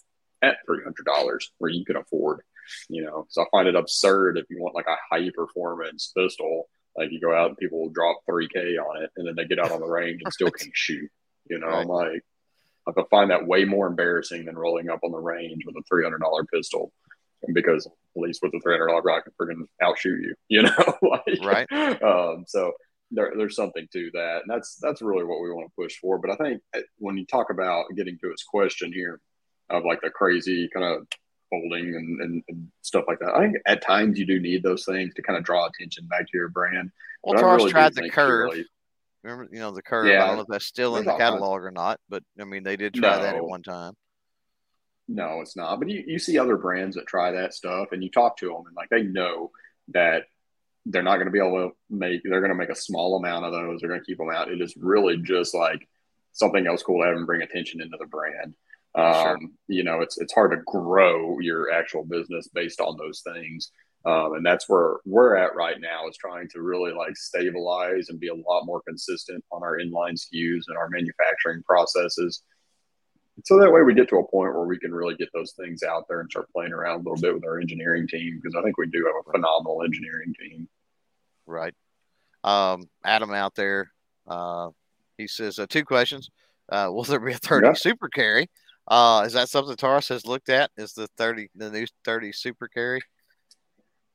at 0.42 0.56
$300 0.68 1.38
where 1.58 1.70
you 1.70 1.84
can 1.84 1.96
afford, 1.96 2.40
you 2.88 3.04
know, 3.04 3.26
so 3.28 3.42
I 3.42 3.46
find 3.50 3.68
it 3.68 3.76
absurd 3.76 4.38
if 4.38 4.46
you 4.50 4.60
want 4.60 4.74
like 4.74 4.86
a 4.86 4.96
high 5.14 5.30
performance 5.34 6.12
pistol 6.16 6.68
like 6.96 7.10
you 7.10 7.20
go 7.20 7.34
out 7.34 7.48
and 7.48 7.56
people 7.56 7.80
will 7.80 7.90
drop 7.90 8.18
3K 8.28 8.78
on 8.78 9.02
it 9.02 9.10
and 9.16 9.26
then 9.26 9.34
they 9.36 9.44
get 9.44 9.58
out 9.58 9.72
on 9.72 9.80
the 9.80 9.86
range 9.86 10.20
and 10.24 10.32
still 10.32 10.50
can't 10.58 10.70
shoot. 10.74 11.10
You 11.48 11.58
know, 11.58 11.68
right. 11.68 11.80
I'm 11.80 11.88
like, 11.88 12.22
I 12.86 12.92
find 13.10 13.30
that 13.30 13.46
way 13.46 13.64
more 13.64 13.86
embarrassing 13.86 14.44
than 14.44 14.56
rolling 14.56 14.90
up 14.90 15.00
on 15.04 15.12
the 15.12 15.18
range 15.18 15.62
with 15.66 15.76
a 15.76 15.94
$300 15.94 16.18
pistol. 16.52 16.92
And 17.42 17.54
because 17.54 17.86
at 17.86 17.92
least 18.22 18.40
with 18.42 18.52
a 18.54 18.58
$300 18.58 19.02
rocket, 19.04 19.32
we're 19.38 19.46
going 19.46 19.66
to 19.66 19.86
outshoot 19.86 20.20
you, 20.20 20.34
you 20.48 20.62
know? 20.62 20.98
like, 21.02 21.44
right. 21.44 22.02
Um, 22.02 22.44
so 22.46 22.72
there, 23.10 23.32
there's 23.36 23.56
something 23.56 23.86
to 23.92 24.10
that. 24.14 24.42
And 24.42 24.50
that's, 24.50 24.76
that's 24.80 25.02
really 25.02 25.24
what 25.24 25.40
we 25.40 25.50
want 25.50 25.68
to 25.68 25.82
push 25.82 25.96
for. 25.98 26.18
But 26.18 26.30
I 26.30 26.36
think 26.36 26.62
eh, 26.74 26.82
when 26.98 27.16
you 27.16 27.26
talk 27.26 27.50
about 27.50 27.86
getting 27.96 28.18
to 28.18 28.30
his 28.30 28.42
question 28.42 28.92
here 28.92 29.20
of 29.70 29.84
like 29.84 30.00
the 30.02 30.10
crazy 30.10 30.68
kind 30.72 30.84
of 30.84 31.06
folding 31.52 31.94
and, 31.94 32.20
and, 32.20 32.42
and, 32.48 32.68
stuff 32.80 33.04
like 33.06 33.18
that. 33.20 33.34
I 33.34 33.40
think 33.40 33.56
at 33.66 33.82
times 33.82 34.18
you 34.18 34.26
do 34.26 34.40
need 34.40 34.62
those 34.62 34.84
things 34.84 35.12
to 35.14 35.22
kind 35.22 35.38
of 35.38 35.44
draw 35.44 35.66
attention 35.66 36.06
back 36.06 36.22
to 36.22 36.30
your 36.34 36.48
brand. 36.48 36.90
Well, 37.22 37.38
Taurus 37.38 37.60
really 37.60 37.72
tried 37.72 37.94
the 37.94 38.08
curve. 38.08 38.50
Really, 38.50 38.64
Remember, 39.22 39.48
you 39.52 39.60
know, 39.60 39.70
the 39.70 39.82
curve. 39.82 40.06
Yeah, 40.06 40.24
I 40.24 40.26
don't 40.28 40.36
know 40.36 40.42
if 40.42 40.48
that's 40.48 40.64
still 40.64 40.96
in 40.96 41.04
the 41.04 41.16
catalog 41.16 41.62
or 41.62 41.70
not, 41.70 42.00
but 42.08 42.24
I 42.40 42.44
mean, 42.44 42.64
they 42.64 42.76
did 42.76 42.94
try 42.94 43.16
no, 43.16 43.22
that 43.22 43.36
at 43.36 43.44
one 43.44 43.62
time. 43.62 43.94
No, 45.06 45.40
it's 45.40 45.56
not. 45.56 45.78
But 45.78 45.90
you, 45.90 46.02
you 46.06 46.18
see 46.18 46.38
other 46.38 46.56
brands 46.56 46.96
that 46.96 47.06
try 47.06 47.30
that 47.32 47.54
stuff, 47.54 47.92
and 47.92 48.02
you 48.02 48.10
talk 48.10 48.36
to 48.38 48.46
them, 48.46 48.64
and 48.66 48.74
like 48.74 48.88
they 48.88 49.02
know 49.02 49.52
that 49.88 50.24
they're 50.86 51.04
not 51.04 51.16
going 51.16 51.26
to 51.26 51.32
be 51.32 51.38
able 51.38 51.68
to 51.68 51.76
make. 51.88 52.22
They're 52.24 52.40
going 52.40 52.50
to 52.50 52.56
make 52.56 52.70
a 52.70 52.74
small 52.74 53.16
amount 53.16 53.44
of 53.44 53.52
those. 53.52 53.80
They're 53.80 53.90
going 53.90 54.00
to 54.00 54.06
keep 54.06 54.18
them 54.18 54.30
out. 54.30 54.50
It 54.50 54.60
is 54.60 54.76
really 54.76 55.18
just 55.18 55.54
like 55.54 55.88
something 56.32 56.66
else 56.66 56.82
cool 56.82 57.00
to 57.00 57.06
have 57.06 57.16
and 57.16 57.26
bring 57.26 57.42
attention 57.42 57.80
into 57.80 57.96
the 57.98 58.06
brand. 58.06 58.54
Um, 58.94 59.12
sure. 59.14 59.38
You 59.68 59.84
know, 59.84 60.00
it's 60.00 60.18
it's 60.20 60.34
hard 60.34 60.50
to 60.52 60.58
grow 60.66 61.38
your 61.40 61.72
actual 61.72 62.04
business 62.04 62.48
based 62.52 62.80
on 62.80 62.96
those 62.98 63.22
things, 63.22 63.72
um, 64.04 64.34
and 64.34 64.44
that's 64.44 64.68
where 64.68 64.96
we're 65.06 65.36
at 65.36 65.54
right 65.54 65.80
now. 65.80 66.08
Is 66.08 66.16
trying 66.16 66.48
to 66.50 66.60
really 66.60 66.92
like 66.92 67.16
stabilize 67.16 68.10
and 68.10 68.20
be 68.20 68.28
a 68.28 68.34
lot 68.34 68.66
more 68.66 68.82
consistent 68.86 69.42
on 69.50 69.62
our 69.62 69.78
inline 69.78 70.14
SKUs 70.14 70.64
and 70.68 70.76
our 70.76 70.88
manufacturing 70.90 71.62
processes. 71.62 72.42
So 73.44 73.58
that 73.58 73.72
way 73.72 73.80
we 73.82 73.94
get 73.94 74.08
to 74.10 74.18
a 74.18 74.28
point 74.28 74.54
where 74.54 74.66
we 74.66 74.78
can 74.78 74.92
really 74.92 75.14
get 75.14 75.30
those 75.32 75.52
things 75.52 75.82
out 75.82 76.04
there 76.06 76.20
and 76.20 76.30
start 76.30 76.52
playing 76.52 76.72
around 76.72 76.96
a 76.96 76.98
little 76.98 77.20
bit 77.20 77.32
with 77.32 77.44
our 77.44 77.58
engineering 77.58 78.06
team 78.06 78.38
because 78.40 78.54
I 78.54 78.62
think 78.62 78.76
we 78.76 78.88
do 78.88 79.06
have 79.06 79.24
a 79.26 79.32
phenomenal 79.32 79.82
engineering 79.82 80.34
team. 80.38 80.68
Right. 81.46 81.74
Um, 82.44 82.88
Adam 83.04 83.32
out 83.32 83.54
there, 83.54 83.90
uh, 84.26 84.68
he 85.16 85.26
says 85.26 85.58
uh, 85.58 85.66
two 85.66 85.84
questions. 85.84 86.28
Uh, 86.68 86.88
will 86.90 87.04
there 87.04 87.20
be 87.20 87.32
a 87.32 87.38
30 87.38 87.66
yeah. 87.68 87.72
super 87.72 88.08
carry? 88.08 88.48
Uh, 88.88 89.24
is 89.26 89.32
that 89.34 89.48
something 89.48 89.76
Taurus 89.76 90.08
has 90.08 90.26
looked 90.26 90.48
at? 90.48 90.70
Is 90.76 90.92
the 90.92 91.08
thirty 91.16 91.48
the 91.54 91.70
new 91.70 91.86
thirty 92.04 92.32
super 92.32 92.68
carry? 92.68 93.00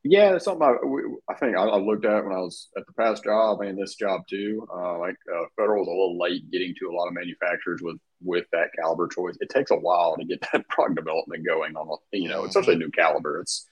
Yeah, 0.04 0.36
it's 0.36 0.44
something 0.44 0.62
I, 0.62 1.32
I 1.32 1.34
think 1.36 1.56
I, 1.56 1.76
looked 1.76 2.04
at 2.04 2.24
when 2.24 2.32
I 2.32 2.38
was 2.38 2.68
at 2.76 2.86
the 2.86 2.92
past 2.92 3.24
job 3.24 3.60
and 3.60 3.76
this 3.76 3.96
job 3.96 4.22
too. 4.28 4.66
Uh, 4.72 4.98
like 4.98 5.16
uh, 5.30 5.44
Federal 5.56 5.80
was 5.80 5.88
a 5.88 5.90
little 5.90 6.18
late 6.18 6.50
getting 6.50 6.74
to 6.78 6.88
a 6.88 6.94
lot 6.94 7.08
of 7.08 7.14
manufacturers 7.14 7.80
with 7.82 7.96
with 8.22 8.46
that 8.52 8.68
caliber 8.78 9.08
choice. 9.08 9.36
It 9.40 9.50
takes 9.50 9.70
a 9.70 9.76
while 9.76 10.16
to 10.16 10.24
get 10.24 10.40
that 10.52 10.68
product 10.68 10.96
development 10.96 11.44
going 11.44 11.76
on. 11.76 11.98
You 12.12 12.28
know, 12.28 12.44
especially 12.44 12.74
a 12.74 12.78
new 12.78 12.90
caliber. 12.90 13.40
It's 13.40 13.66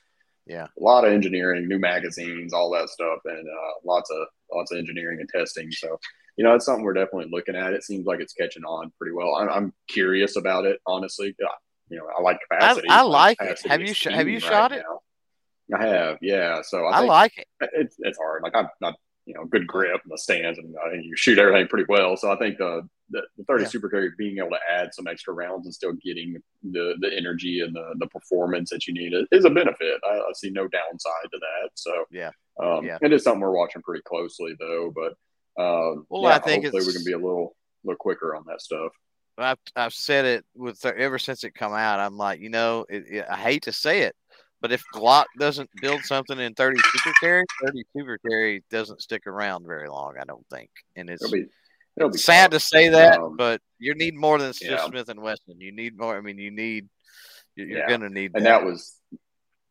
yeah, 0.46 0.66
a 0.78 0.82
lot 0.82 1.04
of 1.04 1.12
engineering, 1.12 1.68
new 1.68 1.78
magazines, 1.78 2.52
all 2.52 2.70
that 2.72 2.88
stuff, 2.88 3.18
and 3.24 3.46
uh, 3.48 3.72
lots 3.84 4.10
of 4.10 4.26
lots 4.52 4.72
of 4.72 4.78
engineering 4.78 5.20
and 5.20 5.28
testing. 5.28 5.70
So 5.70 5.98
you 6.36 6.44
know, 6.44 6.54
it's 6.54 6.66
something 6.66 6.84
we're 6.84 6.92
definitely 6.92 7.28
looking 7.30 7.56
at. 7.56 7.72
It 7.72 7.82
seems 7.82 8.06
like 8.06 8.20
it's 8.20 8.34
catching 8.34 8.64
on 8.64 8.92
pretty 8.98 9.14
well. 9.14 9.36
I'm, 9.36 9.48
I'm 9.48 9.72
curious 9.88 10.36
about 10.36 10.66
it, 10.66 10.80
honestly. 10.86 11.34
You 11.88 11.98
know, 11.98 12.06
I 12.16 12.20
like 12.20 12.38
capacity. 12.50 12.88
I, 12.90 12.98
I 12.98 13.02
like 13.02 13.38
it. 13.40 13.60
Have 13.66 13.80
you 13.80 13.94
sh- 13.94 14.08
have 14.10 14.28
you 14.28 14.40
shot 14.40 14.72
it? 14.72 14.84
I 15.74 15.84
have, 15.84 16.18
yeah. 16.20 16.62
So 16.62 16.84
I, 16.84 16.98
I 16.98 17.00
like 17.00 17.38
it. 17.38 17.46
It's 17.72 17.96
it's 17.98 18.18
hard. 18.18 18.42
Like 18.42 18.54
I'm 18.54 18.68
not, 18.80 18.94
you 19.24 19.34
know, 19.34 19.44
good 19.44 19.66
grip 19.66 20.00
in 20.04 20.10
the 20.10 20.18
stands, 20.18 20.58
and 20.58 20.74
I 20.84 20.90
think 20.90 21.04
you 21.04 21.16
shoot 21.16 21.38
everything 21.38 21.68
pretty 21.68 21.86
well. 21.88 22.16
So 22.16 22.30
I 22.30 22.36
think 22.36 22.58
the 22.58 22.88
the, 23.10 23.22
the 23.38 23.44
30 23.44 23.62
yeah. 23.62 23.68
super 23.68 23.88
carry 23.88 24.10
being 24.18 24.38
able 24.38 24.50
to 24.50 24.58
add 24.70 24.92
some 24.92 25.06
extra 25.06 25.32
rounds 25.32 25.66
and 25.66 25.74
still 25.74 25.92
getting 26.04 26.36
the 26.62 26.94
the 27.00 27.10
energy 27.16 27.60
and 27.60 27.74
the 27.74 27.94
the 27.98 28.06
performance 28.08 28.70
that 28.70 28.86
you 28.86 28.94
need 28.94 29.12
is 29.32 29.44
a 29.44 29.50
benefit. 29.50 30.00
I, 30.04 30.16
I 30.16 30.32
see 30.34 30.50
no 30.50 30.68
downside 30.68 31.30
to 31.32 31.38
that. 31.38 31.70
So 31.74 32.04
yeah, 32.10 32.30
um, 32.60 32.84
yeah. 32.84 32.98
it 33.00 33.12
is 33.12 33.22
something 33.22 33.40
we're 33.40 33.56
watching 33.56 33.82
pretty 33.82 34.02
closely 34.02 34.54
though. 34.58 34.92
But 34.94 35.14
um, 35.58 36.06
well, 36.08 36.22
yeah, 36.22 36.36
I 36.36 36.38
think 36.38 36.64
hopefully 36.64 36.86
we 36.86 36.92
can 36.92 37.04
be 37.04 37.12
a 37.12 37.18
little 37.18 37.56
little 37.84 37.96
quicker 37.98 38.34
on 38.34 38.44
that 38.48 38.60
stuff. 38.60 38.92
I've 39.38 39.58
I've 39.74 39.94
said 39.94 40.24
it 40.24 40.44
with 40.54 40.84
ever 40.84 41.18
since 41.18 41.44
it 41.44 41.54
come 41.54 41.72
out. 41.72 42.00
I'm 42.00 42.16
like, 42.16 42.40
you 42.40 42.48
know, 42.48 42.86
it, 42.88 43.04
it, 43.08 43.26
I 43.30 43.36
hate 43.36 43.62
to 43.64 43.72
say 43.72 44.02
it, 44.02 44.14
but 44.60 44.72
if 44.72 44.82
Glock 44.94 45.26
doesn't 45.38 45.70
build 45.80 46.02
something 46.02 46.38
in 46.38 46.54
30 46.54 46.80
super 46.80 47.14
carry, 47.20 47.44
30 47.64 47.82
super 47.96 48.18
carry 48.18 48.64
doesn't 48.70 49.02
stick 49.02 49.26
around 49.26 49.66
very 49.66 49.88
long. 49.88 50.14
I 50.20 50.24
don't 50.24 50.46
think, 50.50 50.70
and 50.94 51.10
it's. 51.10 51.22
It'll 51.22 51.32
be, 51.32 51.46
it'll 51.96 52.10
be 52.10 52.18
sad 52.18 52.50
tough. 52.50 52.62
to 52.62 52.66
say 52.66 52.88
that, 52.88 53.18
um, 53.18 53.36
but 53.36 53.60
you 53.78 53.94
need 53.94 54.14
more 54.14 54.38
than 54.38 54.52
yeah. 54.60 54.70
just 54.70 54.86
Smith 54.86 55.08
and 55.08 55.20
Wesson. 55.20 55.60
You 55.60 55.72
need 55.72 55.98
more. 55.98 56.16
I 56.16 56.20
mean, 56.20 56.38
you 56.38 56.50
need. 56.50 56.88
You're 57.54 57.78
yeah. 57.78 57.88
gonna 57.88 58.10
need. 58.10 58.32
And 58.34 58.44
that, 58.46 58.60
that 58.60 58.64
was 58.64 58.96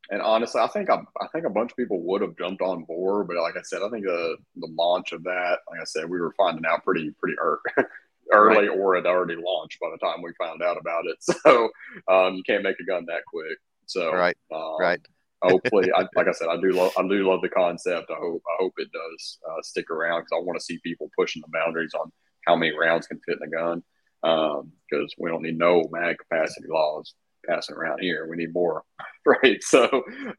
and 0.09 0.21
honestly, 0.21 0.61
I 0.61 0.67
think 0.67 0.89
I, 0.89 0.99
I 1.19 1.27
think 1.31 1.45
a 1.45 1.49
bunch 1.49 1.71
of 1.71 1.77
people 1.77 2.01
would 2.03 2.21
have 2.21 2.37
jumped 2.37 2.61
on 2.61 2.83
board, 2.83 3.27
but 3.27 3.37
like 3.37 3.57
I 3.57 3.61
said, 3.63 3.81
I 3.81 3.89
think 3.89 4.05
the 4.05 4.37
the 4.55 4.69
launch 4.77 5.11
of 5.11 5.23
that, 5.23 5.59
like 5.69 5.81
I 5.81 5.85
said, 5.85 6.09
we 6.09 6.19
were 6.19 6.33
finding 6.37 6.65
out 6.65 6.83
pretty 6.83 7.11
pretty 7.19 7.35
early, 8.31 8.67
right. 8.67 8.77
or 8.77 8.95
it 8.95 9.05
already 9.05 9.35
launched 9.35 9.79
by 9.79 9.89
the 9.91 9.97
time 9.97 10.21
we 10.21 10.31
found 10.39 10.61
out 10.61 10.77
about 10.77 11.05
it. 11.05 11.17
So 11.43 11.69
um, 12.07 12.35
you 12.35 12.43
can't 12.43 12.63
make 12.63 12.79
a 12.79 12.85
gun 12.85 13.05
that 13.07 13.25
quick. 13.25 13.57
So 13.87 14.11
right, 14.11 14.37
um, 14.53 14.77
right. 14.79 14.99
hopefully, 15.41 15.91
I, 15.95 16.01
like 16.15 16.27
I 16.27 16.31
said, 16.31 16.49
I 16.49 16.57
do 16.57 16.71
love 16.71 16.91
I 16.97 17.01
do 17.03 17.27
love 17.27 17.41
the 17.41 17.49
concept. 17.49 18.11
I 18.11 18.15
hope 18.19 18.43
I 18.47 18.55
hope 18.59 18.73
it 18.77 18.89
does 18.91 19.39
uh, 19.49 19.61
stick 19.63 19.89
around 19.89 20.21
because 20.21 20.37
I 20.37 20.45
want 20.45 20.59
to 20.59 20.65
see 20.65 20.79
people 20.83 21.09
pushing 21.17 21.41
the 21.41 21.51
boundaries 21.51 21.93
on 21.93 22.11
how 22.45 22.55
many 22.55 22.77
rounds 22.77 23.07
can 23.07 23.19
fit 23.25 23.39
in 23.41 23.47
a 23.47 23.51
gun 23.51 23.83
because 24.21 25.13
um, 25.13 25.19
we 25.19 25.29
don't 25.29 25.43
need 25.43 25.57
no 25.57 25.87
mag 25.91 26.17
capacity 26.17 26.67
laws 26.67 27.13
passing 27.47 27.75
around 27.75 27.99
here. 27.99 28.27
We 28.27 28.37
need 28.37 28.53
more, 28.53 28.83
right? 29.25 29.61
So 29.63 29.85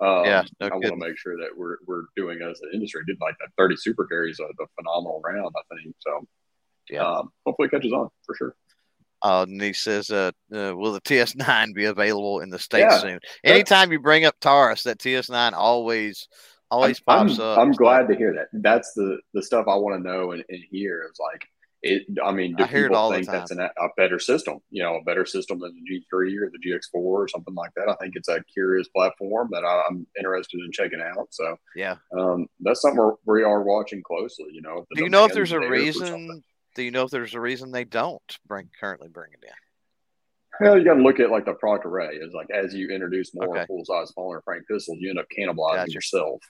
um, 0.01 0.25
yeah, 0.25 0.45
no 0.61 0.69
I 0.69 0.75
want 0.75 0.87
to 0.87 0.97
make 0.97 1.19
sure 1.19 1.37
that 1.39 1.51
we're 1.57 1.79
we're 1.87 2.05
doing 2.17 2.41
as 2.43 2.61
an 2.61 2.71
industry. 2.73 3.03
Did 3.07 3.19
like 3.21 3.37
that 3.41 3.51
thirty 3.57 3.77
super 3.77 4.07
carries 4.07 4.41
a, 4.41 4.45
a 4.45 4.67
phenomenal 4.79 5.21
round, 5.25 5.55
I 5.57 5.75
think. 5.75 5.95
So 6.01 6.27
yeah, 6.91 7.05
um, 7.05 7.31
hopefully 7.45 7.69
it 7.69 7.71
catches 7.71 7.93
on 7.93 8.09
for 8.25 8.35
sure. 8.35 8.57
Uh, 9.23 9.47
and 9.49 9.61
he 9.61 9.73
says, 9.73 10.11
uh, 10.11 10.31
uh, 10.55 10.73
"Will 10.77 10.93
the 10.93 11.01
TS9 11.01 11.75
be 11.75 11.87
available 11.87 12.41
in 12.41 12.51
the 12.51 12.59
states 12.59 12.87
yeah. 12.91 12.99
soon?" 12.99 13.21
Anytime 13.45 13.91
you 13.91 13.99
bring 13.99 14.25
up 14.25 14.39
Taurus, 14.41 14.83
that 14.85 14.99
TS9 14.99 15.53
always 15.53 16.29
always 16.71 17.01
I'm, 17.07 17.29
pops 17.29 17.39
I'm, 17.39 17.47
up. 17.47 17.59
I'm 17.59 17.73
glad 17.73 18.09
to 18.09 18.17
hear 18.17 18.35
that. 18.35 18.49
That's 18.53 18.93
the 18.95 19.19
the 19.35 19.43
stuff 19.43 19.67
I 19.69 19.77
want 19.77 20.03
to 20.03 20.09
know 20.09 20.33
and, 20.33 20.45
and 20.49 20.63
hear 20.71 21.09
is 21.11 21.19
like 21.19 21.47
it. 21.89 22.07
I 22.25 22.33
mean, 22.33 22.55
do 22.57 22.65
I 22.65 22.67
hear 22.67 22.87
it 22.87 22.89
people 22.91 23.11
think 23.11 23.27
that's 23.27 23.51
an, 23.51 23.61
a 23.61 23.89
better 23.97 24.19
system? 24.19 24.59
You 24.71 24.83
know, 24.83 24.97
a 24.97 25.03
better 25.05 25.25
system 25.25 25.59
than 25.61 25.73
the 25.75 26.01
G3 26.13 26.41
or 26.43 26.51
the 26.51 26.59
GX4 26.59 26.95
or 26.95 27.29
something 27.29 27.55
like 27.55 27.71
that. 27.77 27.89
I 27.89 27.95
think 27.97 28.15
it's 28.17 28.29
a 28.29 28.43
curious 28.53 28.89
platform 28.89 29.49
that 29.53 29.65
I, 29.65 29.83
I'm 29.89 30.07
interested 30.19 30.61
in 30.65 30.71
checking 30.73 31.01
out. 31.01 31.29
So 31.31 31.57
Yeah. 31.75 31.97
um, 32.19 32.47
that's 32.61 32.83
something 32.83 32.99
we're, 32.99 33.15
we 33.25 33.43
are 33.43 33.63
watching 33.63 34.03
closely. 34.03 34.47
You 34.53 34.63
know, 34.63 34.85
Do 34.95 35.03
you 35.05 35.11
know 35.11 35.25
if 35.25 35.33
there's 35.33 35.53
a 35.53 35.59
there 35.61 35.69
for 35.69 35.93
something. 35.93 36.29
reason? 36.29 36.45
Do 36.75 36.83
you 36.83 36.91
know 36.91 37.05
if 37.05 37.11
there's 37.11 37.35
a 37.35 37.41
reason 37.41 37.71
they 37.73 37.85
don't 37.85 38.39
bring 38.47 38.69
currently 38.79 39.09
bring 39.09 39.33
it 39.33 39.45
in? 39.45 40.67
Well, 40.67 40.79
you 40.79 40.85
got 40.85 40.95
to 40.95 41.03
look 41.03 41.21
at 41.21 41.31
like 41.31 41.45
the 41.45 41.55
product 41.55 41.85
array. 41.87 42.17
Is 42.17 42.33
like 42.33 42.49
as 42.51 42.75
you 42.75 42.89
introduce 42.91 43.35
more 43.35 43.49
Okay. 43.57 43.67
full 43.67 43.85
size 43.85 44.09
smaller 44.11 44.41
frame 44.43 44.63
pistols, 44.71 44.99
you 45.01 45.11
end 45.11 45.19
up 45.19 45.27
cannibalizing 45.39 45.77
Gotcha. 45.77 45.93
yourself. 45.93 46.41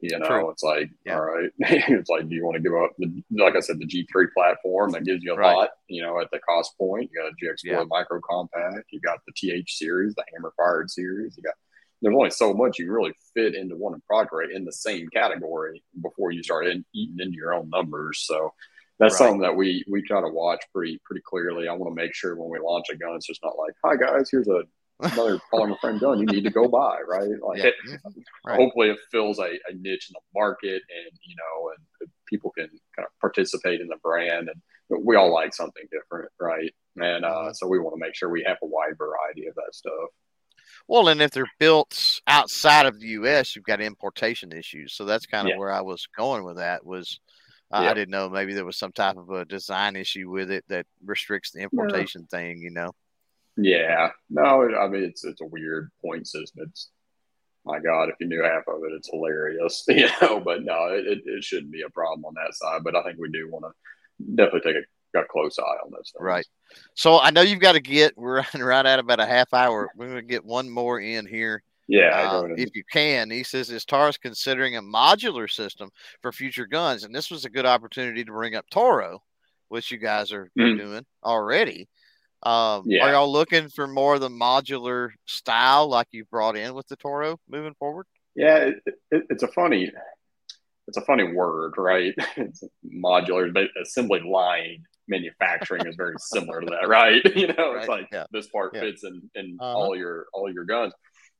You 0.00 0.18
know, 0.18 0.26
True. 0.26 0.50
it's 0.50 0.62
like 0.62 0.90
Yeah. 1.04 1.16
all 1.16 1.22
right, 1.24 1.50
it's 1.58 2.10
like 2.10 2.28
do 2.28 2.34
you 2.34 2.44
want 2.44 2.56
to 2.56 2.62
give 2.62 2.74
up 2.74 2.92
the 2.98 3.22
like 3.30 3.56
I 3.56 3.60
said 3.60 3.78
the 3.78 3.86
G 3.86 4.06
three 4.12 4.26
platform 4.34 4.90
that 4.92 5.04
gives 5.04 5.24
you 5.24 5.32
a 5.32 5.36
Right. 5.36 5.54
lot. 5.54 5.70
You 5.88 6.02
know, 6.02 6.20
at 6.20 6.30
the 6.30 6.38
cost 6.40 6.76
point, 6.76 7.10
you 7.12 7.18
got 7.22 7.28
a 7.30 7.34
GX 7.42 7.62
four 7.66 7.80
Yeah. 7.82 7.84
micro 7.88 8.20
compact, 8.20 8.86
you 8.90 9.00
got 9.00 9.20
the 9.26 9.32
TH 9.36 9.72
series, 9.76 10.14
the 10.14 10.24
hammer 10.34 10.52
fired 10.56 10.90
series. 10.90 11.36
You 11.36 11.42
got 11.42 11.54
there's 12.02 12.14
only 12.14 12.28
so 12.30 12.52
much 12.52 12.78
you 12.78 12.92
really 12.92 13.14
fit 13.32 13.54
into 13.54 13.74
one 13.74 13.98
product 14.06 14.34
array 14.34 14.48
in 14.54 14.66
the 14.66 14.72
same 14.72 15.08
category 15.08 15.82
before 16.02 16.30
you 16.30 16.42
start 16.42 16.66
in, 16.66 16.84
eating 16.94 17.16
into 17.20 17.34
your 17.36 17.54
own 17.54 17.70
numbers. 17.70 18.20
So 18.26 18.52
that's 18.98 19.14
Right. 19.14 19.18
something 19.28 19.40
that 19.40 19.56
we 19.56 19.82
we 19.88 20.02
try 20.02 20.20
to 20.20 20.28
watch 20.28 20.62
pretty 20.74 21.00
pretty 21.06 21.22
clearly. 21.24 21.68
I 21.68 21.72
want 21.72 21.90
to 21.90 21.94
make 22.02 22.14
sure 22.14 22.36
when 22.36 22.50
we 22.50 22.58
launch 22.58 22.86
a 22.90 22.96
gun, 22.96 23.16
it's 23.16 23.26
just 23.26 23.42
not 23.42 23.56
like, 23.56 23.72
"Hi 23.82 23.96
guys, 23.96 24.30
here's 24.30 24.48
a 24.48 24.64
another 25.00 25.38
polymer 25.52 25.78
friend 25.80 26.00
gun 26.00 26.18
you 26.20 26.26
need 26.26 26.44
to 26.44 26.50
go 26.50 26.68
buy." 26.68 27.00
Right? 27.06 27.28
Like, 27.42 27.58
Yeah. 27.58 27.70
Mhm. 27.86 28.24
Right. 28.44 28.56
hopefully, 28.56 28.90
it 28.90 28.98
fills 29.10 29.38
a, 29.38 29.44
a 29.68 29.72
niche 29.74 30.10
in 30.10 30.14
the 30.14 30.20
market, 30.34 30.82
and 30.88 31.18
you 31.22 31.36
know, 31.36 31.70
and 31.70 32.10
people 32.26 32.50
can 32.50 32.68
kind 32.94 33.06
of 33.06 33.12
participate 33.20 33.80
in 33.80 33.88
the 33.88 33.96
brand, 34.02 34.48
and 34.48 35.04
we 35.04 35.16
all 35.16 35.32
like 35.32 35.54
something 35.54 35.84
different, 35.90 36.30
right? 36.40 36.74
And 36.96 37.24
uh, 37.24 37.28
Mhm. 37.50 37.56
so 37.56 37.66
we 37.66 37.78
want 37.78 37.94
to 37.94 38.00
make 38.00 38.14
sure 38.14 38.28
we 38.30 38.44
have 38.44 38.58
a 38.62 38.66
wide 38.66 38.96
variety 38.98 39.46
of 39.46 39.54
that 39.56 39.74
stuff. 39.74 40.10
Well, 40.88 41.08
and 41.08 41.20
if 41.20 41.30
they're 41.32 41.50
built 41.58 42.20
outside 42.26 42.86
of 42.86 43.00
the 43.00 43.08
U.S., 43.08 43.54
you've 43.54 43.64
got 43.64 43.80
importation 43.80 44.52
issues. 44.52 44.92
So 44.92 45.04
that's 45.04 45.26
kind 45.26 45.46
of 45.46 45.50
Yeah. 45.52 45.58
where 45.58 45.72
I 45.72 45.80
was 45.80 46.06
going 46.16 46.44
with 46.44 46.56
that. 46.56 46.84
Was 46.84 47.20
uh, 47.72 47.78
I 47.78 47.94
didn't 47.94 48.10
know 48.10 48.28
maybe 48.30 48.54
there 48.54 48.64
was 48.64 48.76
some 48.76 48.92
type 48.92 49.16
of 49.16 49.30
a 49.30 49.44
design 49.44 49.96
issue 49.96 50.30
with 50.30 50.50
it 50.52 50.64
that 50.68 50.86
restricts 51.04 51.50
the 51.50 51.60
importation 51.60 52.26
thing. 52.26 52.58
You 52.58 52.70
know. 52.70 52.92
Yeah, 53.56 54.10
no, 54.28 54.68
I 54.78 54.88
mean 54.88 55.04
it's 55.04 55.24
it's 55.24 55.40
a 55.40 55.46
weird 55.46 55.90
point 56.02 56.26
system. 56.26 56.66
It's 56.68 56.90
my 57.64 57.80
God, 57.80 58.08
if 58.08 58.14
you 58.20 58.28
knew 58.28 58.42
half 58.42 58.62
of 58.68 58.82
it, 58.84 58.92
it's 58.94 59.10
hilarious, 59.10 59.84
you 59.88 60.08
know. 60.22 60.40
But 60.40 60.62
no, 60.62 60.86
it, 60.88 61.06
it, 61.06 61.22
it 61.24 61.44
shouldn't 61.44 61.72
be 61.72 61.82
a 61.82 61.90
problem 61.90 62.24
on 62.24 62.34
that 62.34 62.54
side. 62.54 62.82
But 62.84 62.94
I 62.94 63.02
think 63.02 63.18
we 63.18 63.28
do 63.30 63.50
want 63.50 63.64
to 63.64 64.34
definitely 64.36 64.72
take 64.72 64.84
a, 65.14 65.18
a 65.18 65.24
close 65.24 65.58
eye 65.58 65.62
on 65.84 65.90
this. 65.96 66.12
Right. 66.18 66.46
So 66.94 67.18
I 67.18 67.30
know 67.30 67.40
you've 67.40 67.60
got 67.60 67.72
to 67.72 67.80
get. 67.80 68.12
We're 68.16 68.42
running 68.42 68.66
right 68.66 68.86
at 68.86 68.98
about 68.98 69.20
a 69.20 69.26
half 69.26 69.52
hour. 69.52 69.90
We're 69.96 70.06
going 70.06 70.16
to 70.18 70.22
get 70.22 70.44
one 70.44 70.70
more 70.70 71.00
in 71.00 71.26
here. 71.26 71.62
Yeah. 71.88 72.30
Uh, 72.30 72.48
if 72.56 72.74
you 72.74 72.82
can, 72.90 73.30
he 73.30 73.42
says, 73.42 73.70
is 73.70 73.84
Taurus 73.84 74.16
considering 74.16 74.76
a 74.76 74.82
modular 74.82 75.50
system 75.50 75.90
for 76.20 76.32
future 76.32 76.66
guns? 76.66 77.04
And 77.04 77.14
this 77.14 77.30
was 77.30 77.44
a 77.44 77.50
good 77.50 77.66
opportunity 77.66 78.24
to 78.24 78.32
bring 78.32 78.56
up 78.56 78.68
Toro, 78.70 79.22
which 79.68 79.92
you 79.92 79.98
guys 79.98 80.32
are, 80.32 80.50
Mhm. 80.58 80.78
doing 80.78 81.06
already. 81.22 81.88
Um, 82.42 82.82
Yeah. 82.86 83.04
Are 83.06 83.12
y'all 83.12 83.32
looking 83.32 83.68
for 83.68 83.86
more 83.86 84.14
of 84.14 84.20
the 84.20 84.28
modular 84.28 85.10
style 85.26 85.88
like 85.88 86.08
you 86.12 86.24
brought 86.26 86.56
in 86.56 86.74
with 86.74 86.86
the 86.88 86.96
Toro 86.96 87.38
moving 87.48 87.74
forward? 87.78 88.06
yeah, 88.34 88.56
it, 88.58 88.76
it, 89.10 89.22
it's 89.30 89.42
a 89.42 89.48
funny, 89.48 89.90
it's 90.88 90.96
a 90.98 91.00
funny 91.02 91.32
word, 91.32 91.74
right? 91.78 92.14
It's 92.36 92.62
modular, 92.84 93.52
but 93.52 93.68
assembly 93.82 94.20
line 94.20 94.84
manufacturing 95.08 95.86
is 95.86 95.94
very 95.96 96.14
similar 96.18 96.60
to 96.60 96.66
that, 96.66 96.88
right? 96.88 97.22
You 97.36 97.46
know, 97.48 97.72
it's 97.76 97.88
like 97.88 98.08
yeah. 98.12 98.24
this 98.32 98.48
part 98.48 98.72
Yeah. 98.74 98.80
fits 98.80 99.04
in 99.04 99.22
in 99.34 99.56
Uh-huh. 99.60 99.74
all 99.78 99.96
your 99.96 100.26
all 100.34 100.52
your 100.52 100.64
guns. 100.64 100.92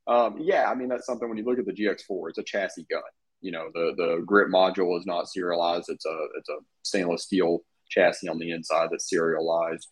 Um, 0.09 0.38
yeah, 0.40 0.70
I 0.70 0.74
mean 0.74 0.88
that's 0.88 1.04
something 1.04 1.28
when 1.28 1.37
you 1.37 1.44
look 1.44 1.59
at 1.59 1.66
the 1.66 1.72
GX4, 1.72 2.30
it's 2.30 2.38
a 2.38 2.42
chassis 2.44 2.87
gun. 2.90 3.02
You 3.42 3.52
know, 3.52 3.68
the 3.74 3.92
the 3.96 4.22
grip 4.24 4.48
module 4.48 4.98
is 4.98 5.04
not 5.04 5.28
serialized. 5.28 5.88
It's 5.90 6.06
a 6.06 6.26
it's 6.38 6.48
a 6.48 6.56
stainless 6.82 7.24
steel 7.24 7.61
chassis 7.90 8.28
on 8.28 8.38
the 8.38 8.52
inside 8.52 8.88
that's 8.90 9.11
serialized. 9.11 9.88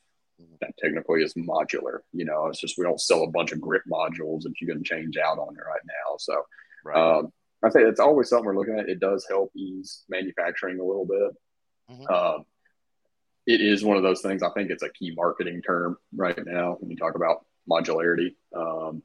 That 0.61 0.77
technically 0.79 1.23
is 1.23 1.35
modular. 1.35 1.99
You 2.13 2.25
know, 2.25 2.47
it's 2.47 2.61
just 2.61 2.77
we 2.79 2.85
don't 2.85 3.01
sell 3.01 3.23
a 3.23 3.31
bunch 3.31 3.53
of 3.53 3.61
grip 3.61 3.83
modules 3.91 4.43
that 4.43 4.55
you 4.61 4.67
can 4.67 4.83
change 4.83 5.17
out 5.17 5.39
on 5.39 5.55
it 5.57 5.61
right 5.67 5.81
now. 5.87 6.17
So 6.19 6.43
Right. 6.85 6.97
um, 7.19 7.33
I 7.63 7.71
think 7.71 7.89
it's 7.89 8.01
always 8.01 8.29
something 8.29 8.45
we're 8.47 8.57
looking 8.59 8.79
at. 8.79 8.89
It 8.89 9.01
does 9.01 9.27
help 9.29 9.51
ease 9.57 10.05
manufacturing 10.09 10.79
a 10.81 10.85
little 10.85 11.07
bit. 11.07 11.33
Mhm. 11.91 12.11
Um, 12.11 12.45
it 13.47 13.61
is 13.61 13.85
one 13.85 13.97
of 13.97 14.03
those 14.03 14.23
things. 14.23 14.43
I 14.43 14.51
think 14.51 14.71
it's 14.71 14.83
a 14.83 14.89
key 14.91 15.15
marketing 15.15 15.63
term 15.63 15.99
right 16.15 16.45
now 16.45 16.75
when 16.81 16.91
you 16.91 16.97
talk 16.97 17.15
about 17.15 17.47
modularity. 17.71 18.35
Um, 18.55 19.03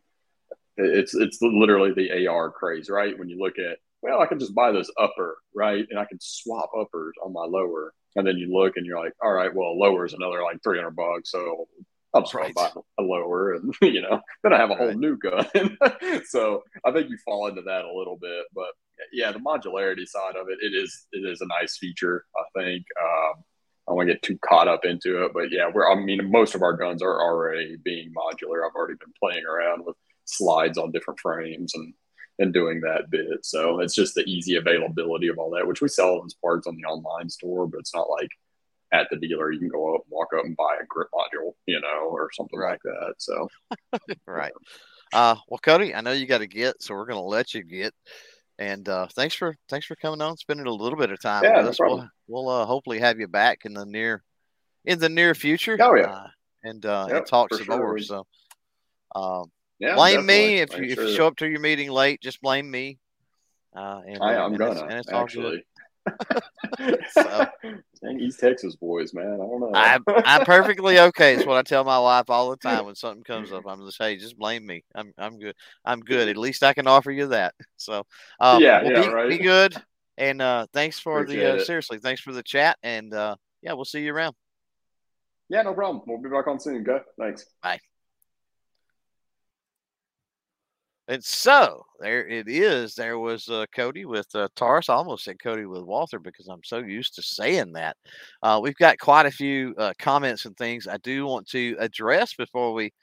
it's 0.78 1.14
it's 1.14 1.42
literally 1.42 1.94
the 1.94 2.26
AR 2.28 2.50
craze, 2.52 2.90
right? 2.90 3.18
When 3.18 3.30
you 3.30 3.38
look 3.38 3.60
at 3.60 3.80
well, 4.02 4.22
I 4.22 4.28
can 4.28 4.40
just 4.40 4.56
buy 4.56 4.72
this 4.72 4.90
upper, 4.98 5.38
right, 5.54 5.86
and 5.90 6.00
I 6.00 6.06
can 6.06 6.20
swap 6.22 6.72
uppers 6.78 7.14
on 7.22 7.34
my 7.34 7.44
lower, 7.44 7.94
and 8.16 8.26
then 8.26 8.38
you 8.38 8.52
look 8.52 8.78
and 8.78 8.86
you're 8.86 9.00
like, 9.00 9.14
all 9.22 9.32
right, 9.34 9.54
well, 9.54 9.78
lower 9.78 10.06
is 10.06 10.14
another 10.14 10.42
like 10.44 10.62
three 10.64 10.78
hundred 10.78 10.96
bucks, 10.96 11.32
so 11.32 11.68
I'm 12.14 12.24
just 12.24 12.34
Right. 12.34 12.54
gonna 12.54 12.72
buy 12.74 12.82
a 13.00 13.04
lower, 13.04 13.54
and 13.54 13.74
you 13.82 14.02
know, 14.02 14.20
then 14.44 14.54
I 14.54 14.58
have 14.58 14.72
a 14.72 14.76
whole 14.76 14.94
new 14.94 15.18
gun. 15.18 15.46
so 16.28 16.64
I 16.86 16.92
think 16.92 17.10
you 17.10 17.18
fall 17.24 17.48
into 17.48 17.62
that 17.64 17.86
a 17.86 17.94
little 17.94 18.18
bit, 18.18 18.46
but 18.54 18.70
yeah, 19.14 19.32
the 19.32 19.40
modularity 19.40 20.06
side 20.08 20.36
of 20.36 20.48
it, 20.50 20.58
it 20.62 20.76
is 20.76 21.08
it 21.12 21.20
is 21.30 21.42
a 21.42 21.48
nice 21.48 21.78
feature. 21.78 22.26
I 22.36 22.60
think 22.60 22.86
um, 23.02 23.44
I 23.88 23.92
don't 23.92 23.98
want 23.98 24.08
to 24.10 24.14
get 24.16 24.24
too 24.24 24.38
caught 24.40 24.68
up 24.68 24.86
into 24.86 25.24
it, 25.26 25.34
but 25.34 25.52
yeah, 25.52 25.70
we're 25.74 25.90
I 25.90 25.96
mean 25.96 26.32
most 26.32 26.56
of 26.56 26.62
our 26.64 26.74
guns 26.74 27.02
are 27.02 27.22
already 27.22 27.78
being 27.84 28.12
modular. 28.14 28.66
I've 28.68 28.76
already 28.76 28.96
been 29.00 29.14
playing 29.22 29.46
around 29.46 29.86
with 29.86 29.96
slides 30.26 30.78
on 30.78 30.92
different 30.92 31.20
frames 31.20 31.74
and 31.76 31.94
and 32.40 32.54
doing 32.54 32.82
that 32.82 33.10
bit. 33.10 33.46
So 33.46 33.80
it's 33.82 33.94
just 33.94 34.16
the 34.16 34.24
easy 34.24 34.56
availability 34.56 35.28
of 35.28 35.38
all 35.38 35.52
that, 35.52 35.68
which 35.68 35.82
we 35.82 35.88
sell 35.90 36.24
as 36.26 36.34
parts 36.36 36.66
on 36.68 36.76
the 36.78 36.86
online 36.86 37.30
store, 37.30 37.68
but 37.68 37.80
it's 37.80 37.94
not 37.94 38.10
like 38.10 38.30
at 38.92 39.08
the 39.12 39.18
dealer 39.18 39.52
you 39.52 39.60
can 39.60 39.68
go 39.70 39.96
up, 39.96 40.02
walk 40.10 40.30
up 40.38 40.46
and 40.46 40.58
buy 40.58 40.78
a 40.82 40.86
grip 40.88 41.10
module, 41.14 41.52
you 41.68 41.80
know, 41.80 42.08
or 42.10 42.30
something 42.34 42.58
Right. 42.58 42.72
like 42.72 42.82
that. 42.84 43.14
So 43.18 43.48
right. 44.26 44.54
Uh, 45.14 45.36
well, 45.48 45.60
Cody, 45.60 45.94
I 45.94 46.02
know 46.02 46.12
you 46.12 46.26
got 46.26 46.40
to 46.40 46.48
get, 46.48 46.82
so 46.82 46.94
we're 46.96 47.06
going 47.06 47.18
to 47.18 47.22
let 47.22 47.54
you 47.54 47.64
get. 47.64 47.94
And 48.58 48.88
uh, 48.90 49.08
thanks 49.16 49.36
for 49.36 49.56
thanks 49.70 49.86
for 49.86 49.96
coming 49.96 50.22
on, 50.22 50.36
spending 50.38 50.66
a 50.68 50.72
little 50.72 51.00
bit 51.00 51.12
of 51.12 51.22
time 51.22 51.44
Yeah, 51.46 51.58
with 51.58 51.66
no 51.66 51.70
us. 51.70 51.80
We'll, 51.80 52.10
we'll 52.28 52.50
uh, 52.50 52.66
hopefully 52.66 53.00
have 53.00 53.20
you 53.20 53.28
back 53.28 53.60
in 53.66 53.74
the 53.74 53.86
near 53.86 54.22
in 54.86 55.00
the 55.00 55.08
near 55.10 55.34
future. 55.34 55.78
Oh, 55.80 55.96
yeah. 55.96 56.08
uh, 56.08 56.28
and 56.64 56.86
uh, 56.86 57.06
Yep, 57.10 57.18
and 57.18 57.26
talk 57.26 57.54
some 57.54 57.64
sure. 57.64 57.78
more. 57.78 58.00
So, 58.00 58.26
um, 59.16 59.46
yeah, 59.80 59.96
blame 59.96 60.26
me 60.26 60.34
definitely. 60.34 60.56
if 60.58 60.70
Make 60.72 60.80
you 60.80 61.04
if 61.04 61.10
you 61.10 61.16
show 61.16 61.28
up 61.28 61.38
to 61.38 61.48
your 61.48 61.60
meeting 61.60 61.90
late. 61.92 62.22
Just 62.22 62.42
blame 62.42 62.70
me. 62.70 63.00
Uh, 63.76 64.02
and, 64.08 64.22
I, 64.22 64.36
I'm 64.36 64.52
and 64.52 64.60
gonna 64.60 64.82
and 64.84 64.92
it's 64.94 65.10
actually. 65.10 65.64
So- 67.12 67.48
Dang, 68.02 68.20
East 68.20 68.40
Texas 68.40 68.76
boys, 68.78 69.14
man. 69.14 69.34
I 69.34 69.38
don't 69.38 69.60
know. 69.60 69.72
I'm 69.74 70.04
I'm 70.08 70.42
perfectly 70.46 71.00
okay. 71.00 71.36
It's 71.36 71.46
what 71.46 71.58
I 71.58 71.64
tell 71.64 71.84
my 71.84 72.00
wife 72.00 72.30
all 72.30 72.50
the 72.50 72.58
time 72.58 72.86
when 72.86 72.96
something 72.96 73.24
comes 73.24 73.52
up. 73.52 73.66
I'm 73.68 73.86
just 73.86 73.98
hey, 74.02 74.16
just 74.16 74.38
blame 74.38 74.66
me. 74.66 74.84
I'm 74.96 75.14
I'm 75.18 75.38
good. 75.38 75.56
I'm 75.84 76.00
good. 76.00 76.30
At 76.30 76.38
least 76.38 76.64
I 76.64 76.74
can 76.74 76.88
offer 76.88 77.12
you 77.12 77.28
that. 77.28 77.54
So 77.76 78.04
um, 78.40 78.62
Yeah, 78.62 78.82
well, 78.82 78.92
yeah, 78.92 79.08
be, 79.08 79.14
right. 79.14 79.30
be 79.30 79.38
good. 79.38 79.76
And 80.18 80.42
uh, 80.42 80.68
thanks 80.74 81.00
for 81.00 81.26
the 81.26 81.56
uh, 81.56 81.64
seriously, 81.64 82.00
thanks 82.00 82.22
for 82.22 82.32
the 82.32 82.44
chat. 82.44 82.78
And 82.84 83.14
uh, 83.14 83.36
yeah, 83.62 83.74
we'll 83.74 83.86
see 83.86 84.02
you 84.02 84.14
around. 84.14 84.36
yeah, 85.50 85.62
no 85.62 85.74
problem. 85.74 86.04
We'll 86.08 86.22
be 86.22 86.30
back 86.30 86.48
on 86.48 86.60
soon. 86.60 86.88
Okay, 86.88 87.04
thanks. 87.20 87.46
And 91.10 91.24
so 91.24 91.86
there 92.00 92.26
it 92.28 92.48
is. 92.48 92.94
There 92.96 93.20
was 93.20 93.50
uh, 93.50 93.66
Cody 93.76 94.06
with 94.06 94.28
uh, 94.36 94.48
Taurus. 94.56 94.90
I 94.90 94.94
almost 94.94 95.26
said 95.26 95.42
Cody 95.44 95.66
with 95.66 95.84
Walther 95.84 96.20
because 96.20 96.48
I'm 96.48 96.64
so 96.64 96.78
used 96.80 97.16
to 97.16 97.24
saying 97.24 97.74
that. 97.74 97.98
Uh, 98.44 98.60
we've 98.64 98.76
got 98.76 99.00
quite 99.00 99.26
a 99.26 99.32
few 99.32 99.76
uh, 99.78 99.94
comments 100.00 100.46
and 100.46 100.56
things 100.56 100.88
I 100.88 100.98
do 100.98 101.26
want 101.26 101.48
to 101.50 101.76
address 101.80 102.36
before 102.36 102.74
we 102.74 102.94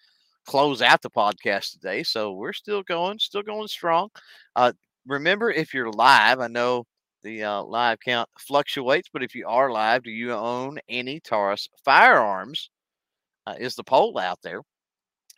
close 0.47 0.83
out 0.83 1.03
the 1.03 1.11
podcast 1.11 1.73
today. 1.73 2.05
So 2.05 2.33
we're 2.35 2.53
still 2.55 2.83
going, 2.85 3.19
still 3.19 3.43
going 3.43 3.69
strong. 3.69 4.11
Uh, 4.57 4.73
remember, 5.07 5.51
if 5.51 5.75
you're 5.75 5.93
live, 5.93 6.41
I 6.41 6.49
know 6.49 6.85
the 7.25 7.45
uh, 7.45 7.63
live 7.65 7.99
count 8.05 8.29
fluctuates, 8.39 9.09
but 9.13 9.25
if 9.25 9.35
you 9.35 9.47
are 9.49 9.73
live, 9.73 10.05
do 10.05 10.13
you 10.13 10.33
own 10.33 10.79
any 10.89 11.21
Taurus 11.21 11.69
firearms? 11.85 12.71
Is 13.59 13.77
the 13.77 13.85
poll 13.85 14.19
out 14.19 14.41
there? 14.43 14.61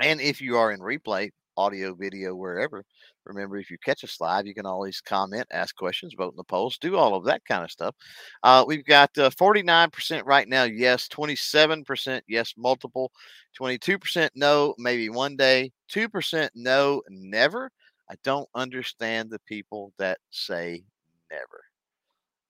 And 0.01 0.21
if 0.21 0.41
you 0.41 0.57
are 0.59 0.73
in 0.73 0.81
replay, 0.81 1.31
audio, 1.59 1.95
video, 1.95 2.35
wherever, 2.35 2.85
remember 3.25 3.59
if 3.59 3.71
you 3.71 3.77
catch 3.85 4.05
us 4.05 4.21
live, 4.21 4.47
you 4.47 4.55
can 4.55 4.67
always 4.67 5.01
comment, 5.01 5.47
ask 5.53 5.77
questions, 5.77 6.15
vote 6.17 6.33
in 6.33 6.37
the 6.37 6.45
polls, 6.45 6.79
do 6.79 6.97
all 6.97 7.15
of 7.15 7.25
that 7.25 7.45
kind 7.45 7.65
of 7.65 7.71
stuff. 7.71 7.95
Uh, 8.43 8.65
we've 8.67 8.85
got 8.85 9.11
uh, 9.19 9.31
49% 9.31 10.23
right 10.25 10.49
now, 10.49 10.65
yes, 10.65 11.09
27% 11.09 12.21
yes, 12.29 12.55
multiple, 12.57 13.13
22% 13.61 14.31
no, 14.35 14.75
maybe 14.79 15.11
one 15.11 15.37
day, 15.37 15.73
2% 15.93 16.49
no, 16.55 17.03
never. 17.09 17.71
I 18.11 18.15
don't 18.25 18.49
understand 18.55 19.31
the 19.31 19.41
people 19.41 19.93
that 19.99 20.19
say 20.31 20.83
never. 21.31 21.63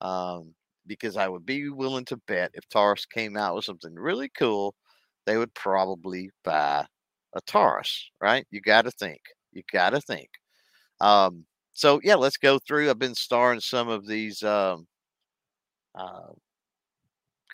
Um, 0.00 0.54
because 0.86 1.16
I 1.16 1.28
would 1.28 1.44
be 1.44 1.68
willing 1.68 2.04
to 2.06 2.16
bet 2.28 2.50
if 2.54 2.68
Taurus 2.68 3.04
came 3.04 3.36
out 3.36 3.54
with 3.54 3.64
something 3.64 3.94
really 3.94 4.30
cool, 4.30 4.74
they 5.26 5.36
would 5.36 5.52
probably 5.54 6.30
buy 6.44 6.86
a 7.34 7.40
Taurus, 7.42 8.10
right? 8.20 8.46
You 8.50 8.60
got 8.60 8.82
to 8.82 8.90
think. 8.92 9.20
You 9.52 9.62
got 9.72 9.90
to 9.90 10.00
think. 10.00 10.28
Um, 11.00 11.44
so 11.72 12.00
yeah, 12.02 12.16
let's 12.16 12.36
go 12.36 12.58
through. 12.58 12.90
I've 12.90 12.98
been 12.98 13.14
starring 13.14 13.60
some 13.60 13.88
of 13.88 14.06
these 14.06 14.42
um, 14.42 14.86
uh, 15.94 16.32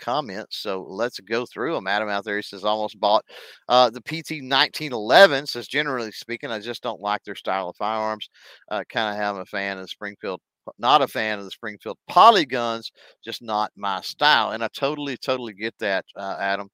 comments. 0.01 0.59
So 0.59 0.87
let's 0.89 1.21
go 1.21 1.47
through 1.47 1.75
them. 1.75 1.87
Adam 1.87 2.09
out 2.09 2.25
there, 2.25 2.37
he 2.37 2.43
says, 2.43 2.65
almost 2.65 3.01
bought 3.01 3.25
uh, 3.69 3.91
the 3.91 4.01
PT 4.01 4.43
1911. 4.43 5.47
Says, 5.47 5.69
generally 5.69 6.13
speaking, 6.13 6.51
I 6.51 6.61
just 6.61 6.83
don't 6.83 7.01
like 7.01 7.23
their 7.25 7.35
style 7.35 7.69
of 7.69 7.77
firearms. 7.77 8.29
Uh, 8.71 8.83
kind 8.89 9.11
of 9.15 9.17
have 9.23 9.37
a 9.37 9.47
fan 9.47 9.79
of 9.79 9.85
the 9.85 9.89
Springfield, 9.89 10.41
not 10.79 11.03
a 11.03 11.09
fan 11.09 11.39
of 11.39 11.45
the 11.45 11.51
Springfield 11.51 11.99
polyguns, 12.11 12.91
just 13.25 13.43
not 13.43 13.71
my 13.77 14.01
style. 14.03 14.51
And 14.51 14.63
I 14.63 14.69
totally, 14.75 15.17
totally 15.17 15.55
get 15.55 15.75
that, 15.79 16.05
uh, 16.17 16.37
Adam. 16.39 16.69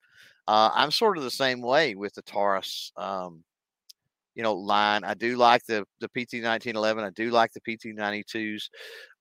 Uh, 0.51 0.69
I'm 0.73 0.91
sort 0.91 1.17
of 1.17 1.23
the 1.23 1.31
same 1.31 1.61
way 1.61 1.95
with 1.95 2.13
the 2.13 2.21
Taurus. 2.23 2.91
Um, 2.97 3.45
you 4.35 4.43
know, 4.43 4.53
line. 4.53 5.05
I 5.05 5.13
do 5.13 5.37
like 5.37 5.65
the 5.65 5.85
the 6.01 6.09
PT 6.09 6.35
nineteen 6.35 6.75
eleven. 6.75 7.05
I 7.05 7.09
do 7.11 7.29
like 7.31 7.51
the 7.53 7.61
PT 7.61 7.95
ninety 7.95 8.25
twos, 8.29 8.69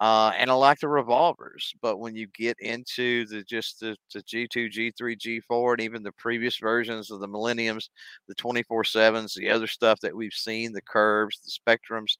uh, 0.00 0.32
and 0.36 0.50
I 0.50 0.54
like 0.54 0.80
the 0.80 0.88
revolvers. 0.88 1.72
But 1.82 1.98
when 1.98 2.16
you 2.16 2.26
get 2.34 2.56
into 2.60 3.26
the 3.26 3.44
just 3.44 3.78
the 3.80 3.96
the 4.12 4.22
G 4.22 4.48
two, 4.48 4.68
G 4.68 4.92
three, 4.98 5.14
G 5.16 5.40
four, 5.40 5.74
and 5.74 5.82
even 5.82 6.02
the 6.02 6.12
previous 6.12 6.56
versions 6.58 7.12
of 7.12 7.20
the 7.20 7.28
Millenniums, 7.28 7.90
the 8.28 8.34
twenty 8.34 8.64
four 8.64 8.82
sevens, 8.84 9.34
the 9.34 9.50
other 9.50 9.68
stuff 9.68 10.00
that 10.00 10.16
we've 10.16 10.32
seen, 10.32 10.72
the 10.72 10.82
curves, 10.82 11.40
the 11.44 11.52
spectrums, 11.52 12.18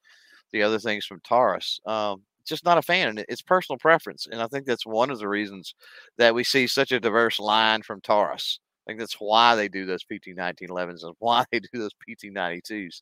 the 0.53 0.63
other 0.63 0.79
things 0.79 1.05
from 1.05 1.21
Taurus. 1.21 1.81
Um, 1.85 2.23
just 2.45 2.65
not 2.65 2.77
a 2.77 2.81
fan, 2.81 3.09
and 3.09 3.25
it's 3.29 3.41
personal 3.41 3.77
preference. 3.79 4.27
And 4.31 4.41
I 4.41 4.47
think 4.47 4.65
that's 4.65 4.85
one 4.85 5.11
of 5.11 5.19
the 5.19 5.29
reasons 5.29 5.75
that 6.17 6.35
we 6.35 6.45
see 6.45 6.67
such 6.67 6.93
a 6.93 6.99
diverse 7.01 7.39
line 7.39 7.81
from 7.83 8.01
Taurus. 8.01 8.59
Think 8.91 8.99
that's 8.99 9.21
why 9.21 9.55
they 9.55 9.69
do 9.69 9.85
those 9.85 10.03
PT 10.03 10.35
1911s 10.37 11.05
and 11.05 11.15
why 11.19 11.45
they 11.49 11.61
do 11.61 11.69
those 11.79 11.93
PT 11.93 12.25
92s. 12.25 13.01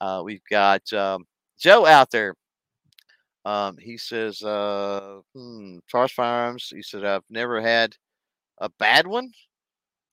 Uh, 0.00 0.22
we've 0.24 0.40
got 0.50 0.90
um, 0.94 1.24
Joe 1.60 1.84
out 1.84 2.10
there. 2.10 2.34
Um, 3.44 3.76
he 3.78 3.98
says, 3.98 4.42
uh, 4.42 5.18
hmm, 5.34 5.80
Taurus 5.90 6.12
Firearms. 6.12 6.72
He 6.74 6.80
said, 6.80 7.04
I've 7.04 7.24
never 7.28 7.60
had 7.60 7.94
a 8.58 8.70
bad 8.78 9.06
one 9.06 9.30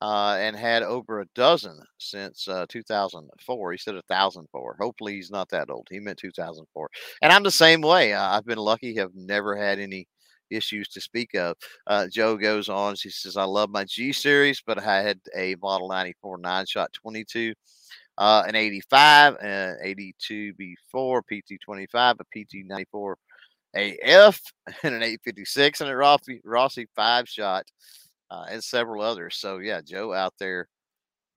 uh, 0.01 0.35
and 0.37 0.53
had 0.53 0.83
over 0.83 1.21
a 1.21 1.27
dozen 1.33 1.79
since 1.97 2.45
uh, 2.49 2.65
2004. 2.67 3.71
He 3.71 3.77
said 3.77 3.95
1004. 3.95 4.75
Hopefully, 4.81 5.13
he's 5.13 5.31
not 5.31 5.47
that 5.49 5.69
old. 5.69 5.87
He 5.89 6.01
meant 6.01 6.17
2004. 6.17 6.89
And 7.21 7.31
I'm 7.31 7.43
the 7.43 7.51
same 7.51 7.79
way. 7.79 8.13
I've 8.13 8.45
been 8.45 8.57
lucky, 8.57 8.95
have 8.95 9.11
never 9.15 9.55
had 9.55 9.79
any 9.79 10.09
issues 10.49 10.87
to 10.89 11.01
speak 11.01 11.35
of. 11.35 11.55
Uh, 11.87 12.07
Joe 12.07 12.37
goes 12.37 12.69
on. 12.69 12.95
She 12.95 13.09
says, 13.09 13.37
I 13.37 13.43
love 13.43 13.69
my 13.69 13.83
G 13.83 14.11
series, 14.11 14.61
but 14.65 14.79
I 14.79 15.01
had 15.01 15.19
a 15.35 15.55
Model 15.61 15.89
94 15.89 16.37
nine 16.39 16.65
shot 16.65 16.93
22, 16.93 17.53
uh, 18.17 18.43
an 18.47 18.55
85, 18.55 19.37
an 19.41 19.77
82 19.81 20.53
B4, 20.53 21.21
PT 21.21 21.61
25, 21.61 22.17
a 22.19 22.23
PT 22.23 22.65
94 22.65 23.17
AF, 23.75 24.41
and 24.83 24.95
an 24.95 25.03
856, 25.03 25.81
and 25.81 25.89
a 25.89 25.95
Rossi, 25.95 26.41
Rossi 26.43 26.87
five 26.95 27.27
shot, 27.27 27.65
uh, 28.31 28.45
and 28.49 28.63
several 28.63 29.03
others. 29.03 29.37
So, 29.37 29.59
yeah, 29.59 29.81
Joe 29.81 30.13
out 30.13 30.33
there 30.39 30.67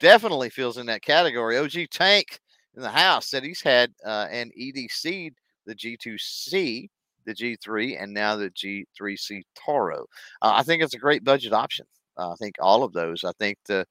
definitely 0.00 0.50
feels 0.50 0.78
in 0.78 0.86
that 0.86 1.02
category. 1.02 1.58
OG 1.58 1.90
Tank 1.90 2.40
in 2.76 2.82
the 2.82 2.88
house 2.88 3.28
said 3.28 3.42
he's 3.42 3.60
had 3.60 3.92
uh, 4.04 4.26
an 4.30 4.50
EDC, 4.58 5.32
the 5.66 5.74
G2C 5.74 6.88
the 7.28 7.34
G3, 7.34 8.02
and 8.02 8.12
now 8.12 8.36
the 8.36 8.50
G3C 8.50 9.42
Toro. 9.54 10.06
Uh, 10.42 10.52
I 10.54 10.62
think 10.62 10.82
it's 10.82 10.94
a 10.94 10.98
great 10.98 11.22
budget 11.22 11.52
option. 11.52 11.86
Uh, 12.16 12.32
I 12.32 12.34
think 12.36 12.56
all 12.60 12.82
of 12.82 12.92
those. 12.92 13.22
I 13.24 13.32
think 13.38 13.58
the 13.66 13.86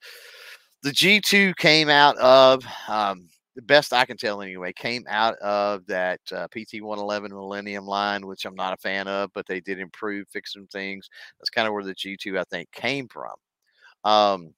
the 0.84 0.92
G2 0.92 1.56
came 1.56 1.90
out 1.90 2.18
of 2.18 2.64
um, 2.88 3.28
the 3.56 3.62
best 3.62 3.94
I 3.94 4.06
can 4.06 4.18
tell 4.18 4.42
anyway. 4.42 4.74
Came 4.74 5.04
out 5.10 5.36
of 5.38 5.86
that 5.88 6.20
uh, 6.32 6.48
PT 6.48 6.82
111 6.82 7.32
Millennium 7.32 7.86
line, 7.86 8.26
which 8.26 8.46
I'm 8.46 8.56
not 8.56 8.74
a 8.74 8.78
fan 8.78 9.08
of, 9.08 9.32
but 9.34 9.46
they 9.48 9.60
did 9.60 9.80
improve, 9.80 10.28
fix 10.30 10.54
some 10.54 10.68
things. 10.68 11.10
That's 11.40 11.50
kind 11.50 11.68
of 11.68 11.74
where 11.74 11.84
the 11.84 11.96
G2 11.96 12.40
I 12.40 12.44
think 12.46 12.72
came 12.72 13.08
from. 13.08 13.34
Um, 14.04 14.54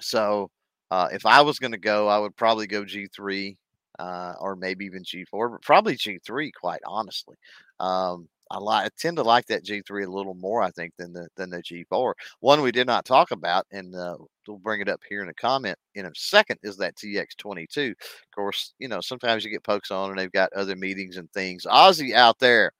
so 0.00 0.50
uh, 0.90 1.08
if 1.12 1.26
I 1.26 1.42
was 1.42 1.58
going 1.58 1.72
to 1.72 1.78
go, 1.78 2.08
I 2.08 2.18
would 2.18 2.36
probably 2.36 2.66
go 2.66 2.82
G3 2.82 3.56
uh, 3.98 4.34
or 4.40 4.56
maybe 4.56 4.84
even 4.84 5.04
G4, 5.04 5.50
but 5.50 5.62
probably 5.62 5.96
G3, 5.96 6.50
quite 6.52 6.80
honestly. 6.86 7.36
Um, 7.80 8.28
I 8.50 8.58
like 8.58 8.86
I 8.86 8.88
tend 8.96 9.16
to 9.16 9.22
like 9.24 9.46
that 9.46 9.64
G3 9.64 10.06
a 10.06 10.10
little 10.10 10.34
more, 10.34 10.62
I 10.62 10.70
think, 10.70 10.92
than 10.96 11.12
the 11.12 11.28
than 11.36 11.50
the 11.50 11.62
G4. 11.62 12.14
One 12.40 12.62
we 12.62 12.70
did 12.72 12.86
not 12.86 13.04
talk 13.04 13.30
about, 13.32 13.66
and 13.72 13.94
uh, 13.94 14.16
we'll 14.46 14.58
bring 14.58 14.80
it 14.80 14.88
up 14.88 15.00
here 15.08 15.22
in 15.22 15.28
a 15.28 15.34
comment 15.34 15.76
in 15.94 16.06
a 16.06 16.12
second, 16.14 16.58
is 16.62 16.76
that 16.76 16.96
TX22. 16.96 17.90
Of 17.90 17.96
course, 18.34 18.74
you 18.78 18.88
know 18.88 19.00
sometimes 19.00 19.44
you 19.44 19.50
get 19.50 19.64
pokes 19.64 19.90
on, 19.90 20.10
and 20.10 20.18
they've 20.18 20.30
got 20.32 20.52
other 20.52 20.76
meetings 20.76 21.16
and 21.16 21.30
things. 21.32 21.66
Ozzy 21.66 22.14
out 22.14 22.38
there, 22.38 22.72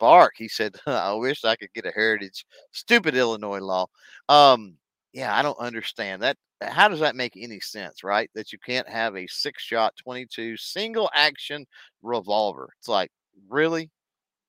bark. 0.00 0.34
He 0.36 0.48
said, 0.48 0.76
"I 0.86 1.12
wish 1.14 1.44
I 1.44 1.56
could 1.56 1.72
get 1.74 1.86
a 1.86 1.92
heritage." 1.92 2.44
Stupid 2.72 3.14
Illinois 3.16 3.60
law. 3.60 3.86
Um, 4.28 4.76
yeah, 5.12 5.36
I 5.36 5.42
don't 5.42 5.58
understand 5.58 6.22
that. 6.22 6.36
How 6.70 6.88
does 6.88 7.00
that 7.00 7.16
make 7.16 7.34
any 7.36 7.60
sense, 7.60 8.04
right? 8.04 8.30
That 8.34 8.52
you 8.52 8.58
can't 8.64 8.88
have 8.88 9.16
a 9.16 9.26
six 9.28 9.62
shot 9.62 9.94
22 10.02 10.56
single 10.56 11.10
action 11.14 11.66
revolver. 12.02 12.70
It's 12.78 12.88
like, 12.88 13.10
really? 13.48 13.90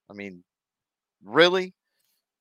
I 0.09 0.13
mean, 0.13 0.43
really? 1.23 1.73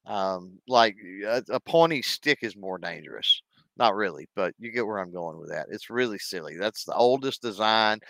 Um, 0.06 0.58
like 0.68 0.96
a, 1.26 1.42
a 1.50 2.02
stick 2.02 2.40
is 2.42 2.56
more 2.56 2.78
dangerous. 2.78 3.42
Not 3.76 3.94
really, 3.96 4.28
but 4.36 4.54
you 4.58 4.70
get 4.72 4.86
where 4.86 4.98
I'm 4.98 5.12
going 5.12 5.38
with 5.38 5.50
that. 5.50 5.66
It's 5.70 5.90
really 5.90 6.18
silly. 6.18 6.56
That's 6.58 6.84
the 6.84 6.94
oldest 6.94 7.42
design, 7.42 8.00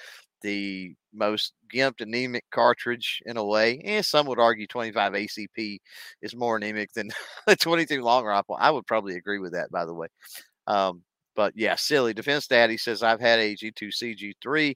the 0.42 0.94
most 1.14 1.54
gimped 1.74 2.02
anemic 2.02 2.44
cartridge 2.52 3.22
in 3.26 3.36
a 3.38 3.44
way. 3.44 3.78
And 3.78 3.98
eh, 4.00 4.02
some 4.02 4.26
would 4.26 4.38
argue 4.38 4.66
25 4.66 5.14
ACP 5.14 5.78
is 6.22 6.36
more 6.36 6.56
anemic 6.56 6.92
than 6.92 7.10
the 7.46 7.56
22 7.56 8.02
long 8.02 8.24
rifle. 8.24 8.56
I 8.60 8.70
would 8.70 8.86
probably 8.86 9.16
agree 9.16 9.38
with 9.38 9.52
that, 9.52 9.70
by 9.70 9.86
the 9.86 9.94
way. 9.94 10.08
Um, 10.66 11.02
but 11.34 11.52
yeah, 11.56 11.74
silly. 11.76 12.14
Defense 12.14 12.46
Daddy 12.46 12.76
says 12.76 13.02
I've 13.02 13.20
had 13.20 13.38
a 13.38 13.54
G2C 13.54 14.34
G3 14.44 14.74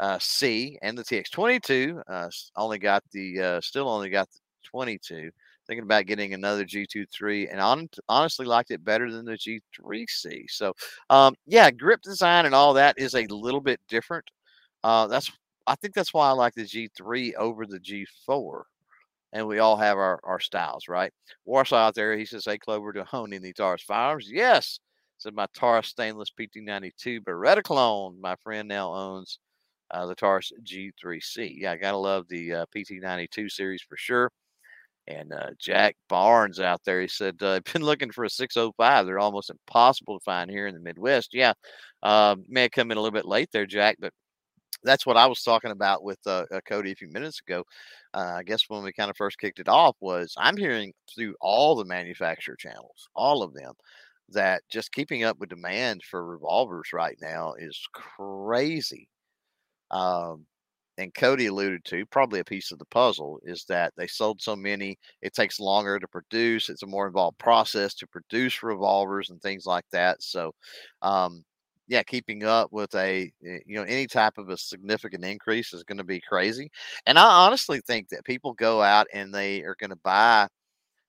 uh, 0.00 0.18
C 0.20 0.78
and 0.82 0.96
the 0.96 1.04
TX22. 1.04 2.02
Uh, 2.08 2.30
only 2.56 2.78
got 2.78 3.02
the 3.12 3.40
uh, 3.40 3.60
still 3.60 3.88
only 3.88 4.10
got 4.10 4.30
the 4.30 4.38
22. 4.64 5.30
Thinking 5.66 5.82
about 5.82 6.06
getting 6.06 6.32
another 6.32 6.64
G23 6.64 7.50
and 7.50 7.60
on, 7.60 7.88
honestly 8.08 8.46
liked 8.46 8.70
it 8.70 8.84
better 8.84 9.10
than 9.10 9.24
the 9.24 9.32
G3C. 9.32 10.44
So, 10.48 10.72
um, 11.10 11.34
yeah, 11.44 11.72
grip 11.72 12.02
design 12.02 12.46
and 12.46 12.54
all 12.54 12.72
that 12.74 12.94
is 12.98 13.16
a 13.16 13.26
little 13.26 13.60
bit 13.60 13.80
different. 13.88 14.24
Uh, 14.84 15.08
that's 15.08 15.32
I 15.66 15.74
think 15.74 15.94
that's 15.94 16.14
why 16.14 16.28
I 16.28 16.32
like 16.32 16.54
the 16.54 16.62
G3 16.62 17.34
over 17.34 17.66
the 17.66 17.80
G4. 17.80 18.62
And 19.32 19.46
we 19.48 19.58
all 19.58 19.76
have 19.76 19.98
our, 19.98 20.20
our 20.22 20.38
styles, 20.40 20.88
right? 20.88 21.12
Warsaw 21.44 21.76
out 21.76 21.94
there, 21.94 22.16
he 22.16 22.24
says, 22.24 22.44
Hey, 22.44 22.58
Clover, 22.58 22.92
to 22.92 23.04
hone 23.04 23.32
in 23.32 23.42
the 23.42 23.52
Taurus 23.52 23.82
firearms. 23.82 24.30
Yes. 24.30 24.78
Said 25.18 25.34
my 25.34 25.46
Taurus 25.54 25.88
stainless 25.88 26.30
PT92 26.38 27.20
Beretta 27.20 27.62
clone, 27.62 28.20
my 28.20 28.36
friend 28.42 28.68
now 28.68 28.92
owns 28.92 29.38
uh, 29.90 30.06
the 30.06 30.14
Taurus 30.14 30.52
G3C. 30.62 31.54
Yeah, 31.58 31.72
I 31.72 31.76
gotta 31.76 31.96
love 31.96 32.26
the 32.28 32.52
uh, 32.52 32.66
PT92 32.74 33.50
series 33.50 33.82
for 33.82 33.96
sure. 33.96 34.30
And 35.08 35.32
uh, 35.32 35.50
Jack 35.58 35.96
Barnes 36.08 36.58
out 36.60 36.82
there, 36.84 37.00
he 37.00 37.08
said, 37.08 37.36
uh, 37.42 37.60
been 37.72 37.82
looking 37.82 38.10
for 38.10 38.24
a 38.24 38.30
605. 38.30 39.06
They're 39.06 39.18
almost 39.18 39.50
impossible 39.50 40.18
to 40.18 40.24
find 40.24 40.50
here 40.50 40.66
in 40.66 40.74
the 40.74 40.80
Midwest. 40.80 41.32
Yeah, 41.32 41.52
uh, 42.02 42.36
may 42.48 42.62
have 42.62 42.72
come 42.72 42.90
in 42.90 42.98
a 42.98 43.00
little 43.00 43.16
bit 43.16 43.26
late 43.26 43.48
there, 43.52 43.66
Jack, 43.66 43.96
but 44.00 44.12
that's 44.82 45.06
what 45.06 45.16
I 45.16 45.26
was 45.26 45.42
talking 45.42 45.70
about 45.70 46.02
with 46.04 46.18
uh, 46.26 46.44
uh 46.52 46.60
Cody 46.68 46.92
a 46.92 46.96
few 46.96 47.08
minutes 47.08 47.40
ago. 47.46 47.64
Uh, 48.14 48.34
I 48.36 48.42
guess 48.42 48.64
when 48.68 48.82
we 48.82 48.92
kind 48.92 49.10
of 49.10 49.16
first 49.16 49.38
kicked 49.38 49.58
it 49.60 49.68
off 49.68 49.96
was 50.00 50.34
I'm 50.38 50.56
hearing 50.56 50.92
through 51.14 51.34
all 51.40 51.76
the 51.76 51.84
manufacturer 51.84 52.56
channels, 52.56 53.08
all 53.14 53.42
of 53.42 53.54
them, 53.54 53.72
that 54.30 54.62
just 54.70 54.92
keeping 54.92 55.24
up 55.24 55.38
with 55.38 55.50
demand 55.50 56.02
for 56.04 56.24
revolvers 56.24 56.92
right 56.92 57.16
now 57.20 57.54
is 57.58 57.80
crazy. 57.92 59.08
Um, 59.90 60.46
and 60.98 61.14
Cody 61.14 61.46
alluded 61.46 61.84
to 61.86 62.06
probably 62.06 62.40
a 62.40 62.44
piece 62.44 62.72
of 62.72 62.78
the 62.78 62.86
puzzle 62.86 63.38
is 63.44 63.64
that 63.68 63.92
they 63.96 64.06
sold 64.06 64.40
so 64.40 64.56
many, 64.56 64.98
it 65.22 65.34
takes 65.34 65.60
longer 65.60 65.98
to 65.98 66.08
produce. 66.08 66.68
It's 66.70 66.82
a 66.82 66.86
more 66.86 67.06
involved 67.06 67.38
process 67.38 67.94
to 67.96 68.06
produce 68.06 68.62
revolvers 68.62 69.30
and 69.30 69.40
things 69.42 69.66
like 69.66 69.84
that. 69.92 70.22
So, 70.22 70.52
um, 71.02 71.44
yeah, 71.88 72.02
keeping 72.02 72.44
up 72.44 72.72
with 72.72 72.94
a 72.96 73.30
eh, 73.46 73.58
you 73.66 73.76
know 73.76 73.84
any 73.84 74.06
type 74.06 74.38
of 74.38 74.48
a 74.48 74.56
significant 74.56 75.24
increase 75.24 75.72
is 75.72 75.84
going 75.84 75.98
to 75.98 76.04
be 76.04 76.20
crazy. 76.20 76.70
And 77.06 77.18
I 77.18 77.26
honestly 77.46 77.80
think 77.86 78.08
that 78.08 78.24
people 78.24 78.54
go 78.54 78.82
out 78.82 79.06
and 79.12 79.32
they 79.32 79.62
are 79.62 79.76
going 79.78 79.90
to 79.90 79.96
buy 80.02 80.48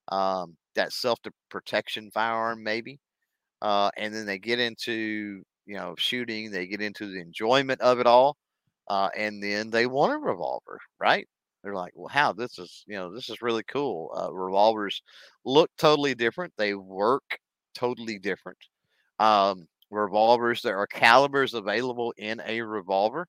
um, 0.10 0.56
that 0.76 0.94
self 0.94 1.20
protection 1.50 2.12
firearm, 2.12 2.64
maybe, 2.64 3.00
uh, 3.62 3.90
and 3.98 4.14
then 4.14 4.26
they 4.26 4.40
get 4.40 4.60
into 4.60 5.44
you 5.66 5.76
know 5.76 5.96
shooting, 5.98 6.52
they 6.52 6.68
get 6.68 6.82
into 6.82 7.08
the 7.08 7.20
enjoyment 7.22 7.82
of 7.82 8.00
it 8.00 8.08
all 8.08 8.38
uh, 8.90 9.10
and 9.18 9.42
then 9.44 9.70
they 9.70 9.86
want 9.88 10.14
a 10.14 10.18
revolver, 10.18 10.80
right? 11.00 11.28
They're 11.64 11.76
like, 11.76 11.94
well, 11.96 12.08
how 12.10 12.34
this 12.34 12.58
is, 12.60 12.84
you 12.88 12.96
know, 12.96 13.14
this 13.14 13.30
is 13.30 13.42
really 13.42 13.64
cool. 13.64 14.12
Uh, 14.18 14.34
revolvers 14.34 15.02
look 15.46 15.70
totally 15.78 16.16
different. 16.16 16.54
They 16.58 16.74
work 16.76 17.24
totally 17.76 18.20
different. 18.20 18.58
Um, 19.20 19.68
revolvers, 19.92 20.62
there 20.62 20.78
are 20.78 20.88
calibers 20.88 21.54
available 21.54 22.14
in 22.18 22.42
a 22.46 22.62
revolver 22.62 23.28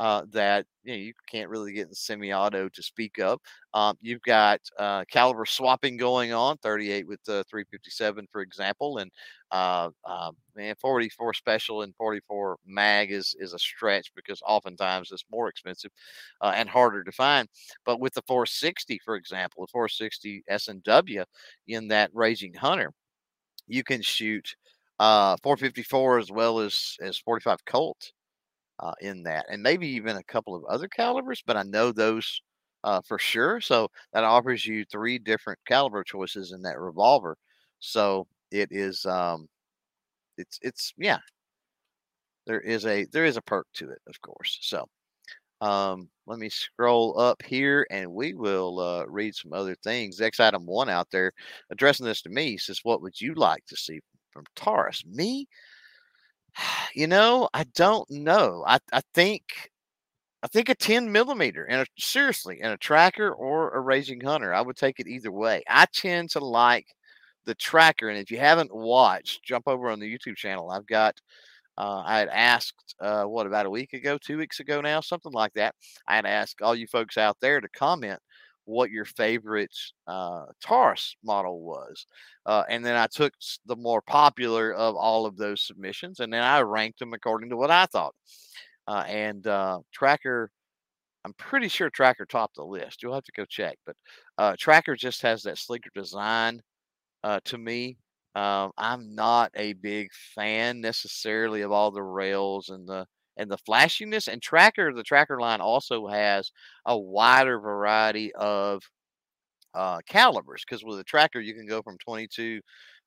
uh, 0.00 0.22
that 0.30 0.64
you, 0.82 0.92
know, 0.92 0.98
you 0.98 1.12
can't 1.30 1.50
really 1.50 1.74
get 1.74 1.86
in 1.86 1.92
semi-auto 1.92 2.70
to 2.70 2.82
speak 2.82 3.18
of. 3.18 3.38
Um, 3.74 3.98
you've 4.00 4.22
got 4.22 4.58
uh, 4.78 5.04
caliber 5.12 5.44
swapping 5.44 5.98
going 5.98 6.32
on, 6.32 6.56
38 6.62 7.06
with 7.06 7.22
the 7.24 7.44
357, 7.50 8.26
for 8.32 8.40
example, 8.40 8.96
and 8.96 9.10
uh, 9.52 9.90
uh, 10.06 10.30
man, 10.56 10.74
44 10.80 11.34
special 11.34 11.82
and 11.82 11.94
44 11.96 12.56
mag 12.66 13.12
is 13.12 13.36
is 13.38 13.52
a 13.52 13.58
stretch 13.58 14.10
because 14.16 14.40
oftentimes 14.46 15.12
it's 15.12 15.26
more 15.30 15.48
expensive 15.48 15.90
uh, 16.40 16.54
and 16.56 16.66
harder 16.66 17.04
to 17.04 17.12
find. 17.12 17.46
But 17.84 18.00
with 18.00 18.14
the 18.14 18.22
460, 18.26 19.00
for 19.04 19.16
example, 19.16 19.64
the 19.64 19.70
460 19.70 20.44
S 20.48 20.68
and 20.68 20.82
W 20.84 21.24
in 21.68 21.88
that 21.88 22.10
Raging 22.14 22.54
Hunter, 22.54 22.90
you 23.66 23.84
can 23.84 24.00
shoot 24.00 24.56
uh, 24.98 25.36
454 25.42 26.20
as 26.20 26.30
well 26.30 26.58
as 26.60 26.96
as 27.02 27.18
45 27.18 27.62
Colt 27.66 28.12
uh, 28.80 28.92
in 29.00 29.22
that, 29.24 29.46
and 29.50 29.62
maybe 29.62 29.88
even 29.88 30.16
a 30.16 30.22
couple 30.24 30.54
of 30.54 30.64
other 30.64 30.88
calibers, 30.88 31.42
but 31.46 31.56
I 31.56 31.62
know 31.64 31.92
those 31.92 32.42
uh, 32.84 33.00
for 33.06 33.18
sure. 33.18 33.60
So 33.60 33.88
that 34.12 34.24
offers 34.24 34.66
you 34.66 34.84
three 34.86 35.18
different 35.18 35.58
caliber 35.66 36.04
choices 36.04 36.52
in 36.52 36.62
that 36.62 36.78
revolver. 36.78 37.36
So 37.80 38.26
it 38.50 38.68
is, 38.72 39.04
um, 39.06 39.48
it's 40.38 40.58
it's 40.62 40.94
yeah, 40.98 41.18
there 42.46 42.60
is 42.60 42.86
a 42.86 43.06
there 43.12 43.24
is 43.24 43.36
a 43.36 43.42
perk 43.42 43.66
to 43.74 43.90
it, 43.90 44.00
of 44.08 44.20
course. 44.22 44.58
So 44.62 44.86
um, 45.60 46.08
let 46.26 46.38
me 46.38 46.48
scroll 46.48 47.18
up 47.18 47.42
here 47.42 47.86
and 47.90 48.12
we 48.12 48.34
will 48.34 48.80
uh, 48.80 49.04
read 49.06 49.34
some 49.34 49.52
other 49.52 49.76
things. 49.84 50.20
X 50.20 50.40
item 50.40 50.64
one 50.66 50.88
out 50.88 51.08
there 51.10 51.32
addressing 51.70 52.06
this 52.06 52.22
to 52.22 52.30
me 52.30 52.56
says, 52.56 52.80
What 52.82 53.02
would 53.02 53.20
you 53.20 53.34
like 53.34 53.64
to 53.66 53.76
see 53.76 54.00
from 54.32 54.44
Taurus? 54.56 55.04
Me? 55.06 55.46
You 56.94 57.06
know, 57.06 57.48
I 57.54 57.64
don't 57.74 58.08
know. 58.10 58.64
I, 58.66 58.78
I 58.92 59.00
think 59.14 59.70
I 60.42 60.48
think 60.48 60.68
a 60.70 60.74
10 60.74 61.12
millimeter 61.12 61.64
and 61.66 61.86
seriously 61.98 62.60
in 62.60 62.70
a 62.72 62.76
tracker 62.78 63.32
or 63.32 63.70
a 63.72 63.80
raging 63.80 64.20
hunter. 64.22 64.54
I 64.54 64.62
would 64.62 64.76
take 64.76 65.00
it 65.00 65.08
either 65.08 65.32
way. 65.32 65.62
I 65.68 65.86
tend 65.94 66.30
to 66.30 66.40
like 66.44 66.86
the 67.46 67.54
tracker, 67.56 68.08
and 68.10 68.18
if 68.18 68.30
you 68.30 68.38
haven't 68.38 68.74
watched, 68.74 69.44
jump 69.44 69.68
over 69.68 69.90
on 69.90 70.00
the 70.00 70.12
YouTube 70.18 70.36
channel. 70.36 70.70
I've 70.70 70.86
got 70.86 71.16
uh, 71.78 72.02
I 72.06 72.18
had 72.20 72.28
asked 72.30 72.94
uh, 73.00 73.24
what 73.24 73.46
about 73.46 73.66
a 73.66 73.70
week 73.70 73.92
ago, 73.94 74.18
two 74.18 74.38
weeks 74.38 74.60
ago 74.60 74.80
now, 74.82 75.00
something 75.00 75.32
like 75.32 75.54
that. 75.54 75.74
I 76.08 76.16
had 76.16 76.26
asked 76.26 76.62
all 76.62 76.74
you 76.76 76.86
folks 76.88 77.18
out 77.18 77.36
there 77.40 77.60
to 77.60 77.68
comment 77.70 78.20
what 78.70 78.90
your 78.90 79.04
favorite 79.04 79.74
uh, 80.06 80.44
Taurus 80.62 81.16
model 81.24 81.60
was. 81.60 82.06
Uh, 82.46 82.62
and 82.68 82.84
then 82.84 82.96
I 82.96 83.06
took 83.08 83.32
the 83.66 83.76
more 83.76 84.00
popular 84.00 84.72
of 84.72 84.96
all 84.96 85.26
of 85.26 85.36
those 85.36 85.66
submissions 85.66 86.20
and 86.20 86.32
then 86.32 86.42
I 86.42 86.60
ranked 86.60 87.00
them 87.00 87.12
according 87.12 87.50
to 87.50 87.56
what 87.56 87.70
I 87.70 87.86
thought. 87.86 88.14
Uh, 88.86 89.04
and 89.06 89.46
uh, 89.46 89.80
Tracker, 89.92 90.50
I'm 91.24 91.34
pretty 91.34 91.68
sure 91.68 91.90
Tracker 91.90 92.24
topped 92.24 92.56
the 92.56 92.64
list. 92.64 93.02
You'll 93.02 93.14
have 93.14 93.24
to 93.24 93.32
go 93.36 93.44
check, 93.44 93.76
but 93.84 93.96
uh, 94.38 94.56
Tracker 94.58 94.96
just 94.96 95.22
has 95.22 95.42
that 95.42 95.58
sleeker 95.58 95.90
design 95.94 96.62
uh, 97.22 97.40
to 97.44 97.58
me. 97.58 97.98
Um, 98.34 98.70
I'm 98.78 99.14
not 99.14 99.50
a 99.56 99.72
big 99.74 100.08
fan 100.34 100.80
necessarily 100.80 101.62
of 101.62 101.72
all 101.72 101.90
the 101.90 102.02
rails 102.02 102.70
and 102.70 102.88
the 102.88 103.06
and 103.40 103.50
the 103.50 103.58
flashiness. 103.58 104.28
And 104.28 104.40
Tracker, 104.42 104.92
the 104.92 105.02
Tracker 105.02 105.40
line 105.40 105.60
also 105.60 106.06
has 106.06 106.52
a 106.86 106.96
wider 106.96 107.58
variety 107.58 108.32
of 108.34 108.82
uh, 109.74 109.98
calibers 110.06 110.62
because 110.68 110.84
with 110.84 110.98
a 111.00 111.04
Tracker 111.04 111.40
you 111.40 111.54
can 111.54 111.66
go 111.66 111.82
from 111.82 111.98
22. 111.98 112.60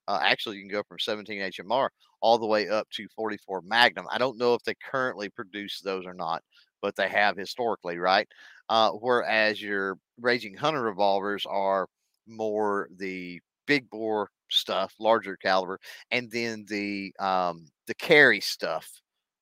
Uh, 0.07 0.19
actually, 0.21 0.57
you 0.57 0.63
can 0.63 0.71
go 0.71 0.83
from 0.87 0.99
17 0.99 1.39
HMR 1.39 1.87
all 2.19 2.37
the 2.37 2.45
way 2.45 2.67
up 2.67 2.89
to 2.91 3.07
44 3.15 3.61
Magnum. 3.61 4.05
I 4.11 4.17
don't 4.17 4.37
know 4.37 4.53
if 4.53 4.63
they 4.63 4.75
currently 4.91 5.29
produce 5.29 5.79
those 5.79 6.05
or 6.05 6.13
not, 6.13 6.41
but 6.81 6.95
they 6.95 7.07
have 7.07 7.37
historically, 7.37 7.97
right? 7.97 8.27
Uh, 8.67 8.91
whereas 8.91 9.61
your 9.61 9.97
Raging 10.19 10.55
Hunter 10.55 10.81
revolvers 10.81 11.45
are 11.45 11.87
more 12.27 12.89
the 12.97 13.39
big 13.65 13.89
bore 13.89 14.29
stuff, 14.49 14.93
larger 14.99 15.37
caliber, 15.37 15.79
and 16.11 16.29
then 16.31 16.65
the 16.67 17.13
um, 17.19 17.65
the 17.87 17.95
carry 17.95 18.41
stuff 18.41 18.89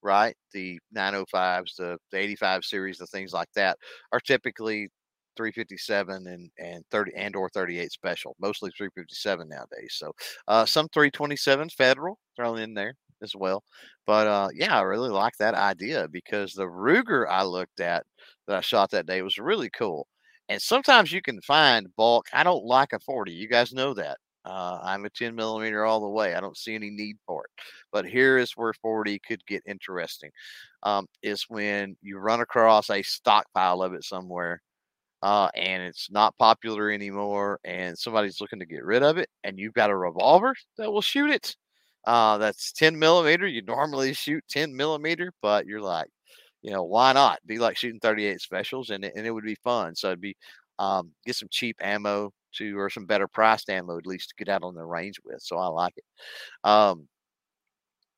right? 0.03 0.35
The 0.53 0.79
905s, 0.91 1.75
the, 1.77 1.97
the 2.11 2.17
85 2.17 2.63
series, 2.65 2.97
the 2.97 3.07
things 3.07 3.33
like 3.33 3.49
that 3.55 3.77
are 4.11 4.19
typically 4.19 4.89
357 5.37 6.27
and 6.27 6.49
and 6.59 6.83
30 6.91 7.11
and 7.15 7.35
or 7.35 7.49
38 7.49 7.91
special, 7.91 8.35
mostly 8.39 8.71
357 8.77 9.47
nowadays. 9.49 9.95
So 9.97 10.11
uh, 10.47 10.65
some 10.65 10.87
327 10.93 11.69
federal 11.69 12.17
thrown 12.35 12.59
in 12.59 12.73
there 12.73 12.95
as 13.23 13.33
well. 13.35 13.63
But 14.05 14.27
uh, 14.27 14.49
yeah, 14.53 14.77
I 14.77 14.81
really 14.81 15.09
like 15.09 15.33
that 15.39 15.55
idea 15.55 16.07
because 16.11 16.53
the 16.53 16.65
Ruger 16.65 17.25
I 17.29 17.43
looked 17.43 17.79
at 17.79 18.03
that 18.47 18.57
I 18.57 18.61
shot 18.61 18.91
that 18.91 19.05
day 19.07 19.21
was 19.21 19.37
really 19.37 19.69
cool. 19.69 20.07
And 20.49 20.61
sometimes 20.61 21.11
you 21.11 21.21
can 21.21 21.41
find 21.41 21.87
bulk. 21.95 22.27
I 22.33 22.43
don't 22.43 22.65
like 22.65 22.93
a 22.93 22.99
40. 22.99 23.31
You 23.31 23.47
guys 23.47 23.73
know 23.73 23.93
that. 23.93 24.17
Uh, 24.45 24.79
I'm 24.83 25.05
a 25.05 25.09
10 25.09 25.35
millimeter 25.35 25.85
all 25.85 26.01
the 26.01 26.09
way. 26.09 26.33
I 26.35 26.41
don't 26.41 26.57
see 26.57 26.75
any 26.75 26.89
need 26.89 27.17
for 27.27 27.43
it. 27.45 27.51
But 27.91 28.05
here 28.05 28.37
is 28.37 28.53
where 28.53 28.73
40 28.73 29.19
could 29.19 29.45
get 29.45 29.63
interesting. 29.67 30.31
Um, 30.83 31.07
is 31.23 31.45
when 31.49 31.95
you 32.01 32.17
run 32.19 32.41
across 32.41 32.89
a 32.89 33.01
stockpile 33.03 33.81
of 33.83 33.93
it 33.93 34.03
somewhere, 34.03 34.61
uh, 35.23 35.49
and 35.55 35.83
it's 35.83 36.09
not 36.11 36.37
popular 36.37 36.89
anymore, 36.91 37.59
and 37.63 37.97
somebody's 37.97 38.41
looking 38.41 38.59
to 38.59 38.65
get 38.65 38.83
rid 38.83 39.03
of 39.03 39.17
it, 39.17 39.29
and 39.43 39.59
you've 39.59 39.73
got 39.73 39.91
a 39.91 39.95
revolver 39.97 40.55
that 40.77 40.91
will 40.91 41.01
shoot 41.01 41.29
it. 41.29 41.55
Uh, 42.05 42.37
that's 42.39 42.71
10 42.71 42.97
millimeter. 42.97 43.47
You 43.47 43.61
normally 43.63 44.13
shoot 44.13 44.43
10 44.49 44.75
millimeter, 44.75 45.31
but 45.41 45.67
you're 45.67 45.81
like, 45.81 46.07
you 46.63 46.71
know, 46.71 46.83
why 46.83 47.13
not? 47.13 47.39
Be 47.45 47.59
like 47.59 47.77
shooting 47.77 47.99
38 47.99 48.41
specials, 48.41 48.89
and 48.91 49.03
it, 49.05 49.13
and 49.15 49.25
it 49.27 49.31
would 49.31 49.43
be 49.43 49.55
fun. 49.63 49.95
So 49.95 50.07
it'd 50.09 50.21
be 50.21 50.35
um, 50.81 51.11
get 51.25 51.35
some 51.35 51.47
cheap 51.51 51.77
ammo 51.79 52.33
to 52.53 52.77
or 52.77 52.89
some 52.89 53.05
better 53.05 53.27
priced 53.27 53.69
ammo 53.69 53.97
at 53.97 54.07
least 54.07 54.29
to 54.29 54.35
get 54.35 54.49
out 54.49 54.63
on 54.63 54.73
the 54.73 54.83
range 54.83 55.19
with. 55.23 55.41
So 55.41 55.57
I 55.57 55.67
like 55.67 55.93
it. 55.95 56.03
Um, 56.63 57.07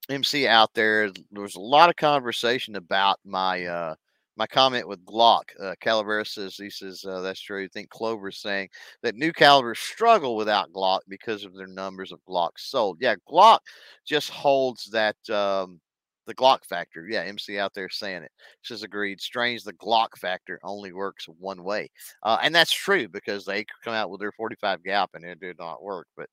MC 0.10 0.48
out 0.48 0.74
there, 0.74 1.12
there 1.32 1.42
was 1.42 1.56
a 1.56 1.62
lot 1.62 1.90
of 1.90 1.96
conversation 1.98 2.76
about 2.76 3.20
my 3.26 3.66
uh, 3.66 3.96
my 4.38 4.48
comment 4.48 4.88
with 4.88 5.06
Glock. 5.06 5.44
Uh, 5.62 5.76
Calavera 5.82 6.26
says 6.26 6.56
he 6.56 6.70
says 6.70 7.06
uh, 7.06 7.22
that's 7.22 7.42
true. 7.42 7.64
I 7.64 7.68
think 7.68 7.90
Clover's 7.90 8.40
saying 8.40 8.70
that 9.02 9.16
new 9.16 9.34
calibers 9.34 9.80
struggle 9.80 10.36
without 10.36 10.72
Glock 10.72 11.00
because 11.08 11.44
of 11.44 11.56
their 11.56 11.68
numbers 11.68 12.12
of 12.12 12.20
Glocks 12.28 12.60
sold. 12.60 12.98
Yeah, 13.02 13.16
Glock 13.30 13.60
just 14.06 14.30
holds 14.30 14.90
that 14.92 15.18
um, 15.30 15.80
the 16.26 16.36
Glock 16.36 16.66
factor. 16.66 17.08
Yeah, 17.10 17.22
MC 17.22 17.60
out 17.60 17.74
there 17.74 17.90
saying 17.90 18.24
it. 18.24 18.32
Says 18.64 18.84
agreed. 18.84 19.22
Strange, 19.22 19.64
the 19.64 19.74
Glock 19.74 20.18
factor 20.18 20.60
only 20.64 20.94
works 20.94 21.26
one 21.40 21.64
way, 21.64 21.90
uh, 22.24 22.38
and 22.42 22.54
that's 22.54 22.74
true 22.74 23.08
because 23.08 23.46
they 23.46 23.66
come 23.84 23.94
out 23.94 24.10
with 24.10 24.20
their 24.20 24.32
45 24.34 24.84
gap 24.84 25.12
and 25.14 25.26
it 25.26 25.40
did 25.40 25.58
not 25.60 25.84
work. 25.84 26.08
But 26.16 26.30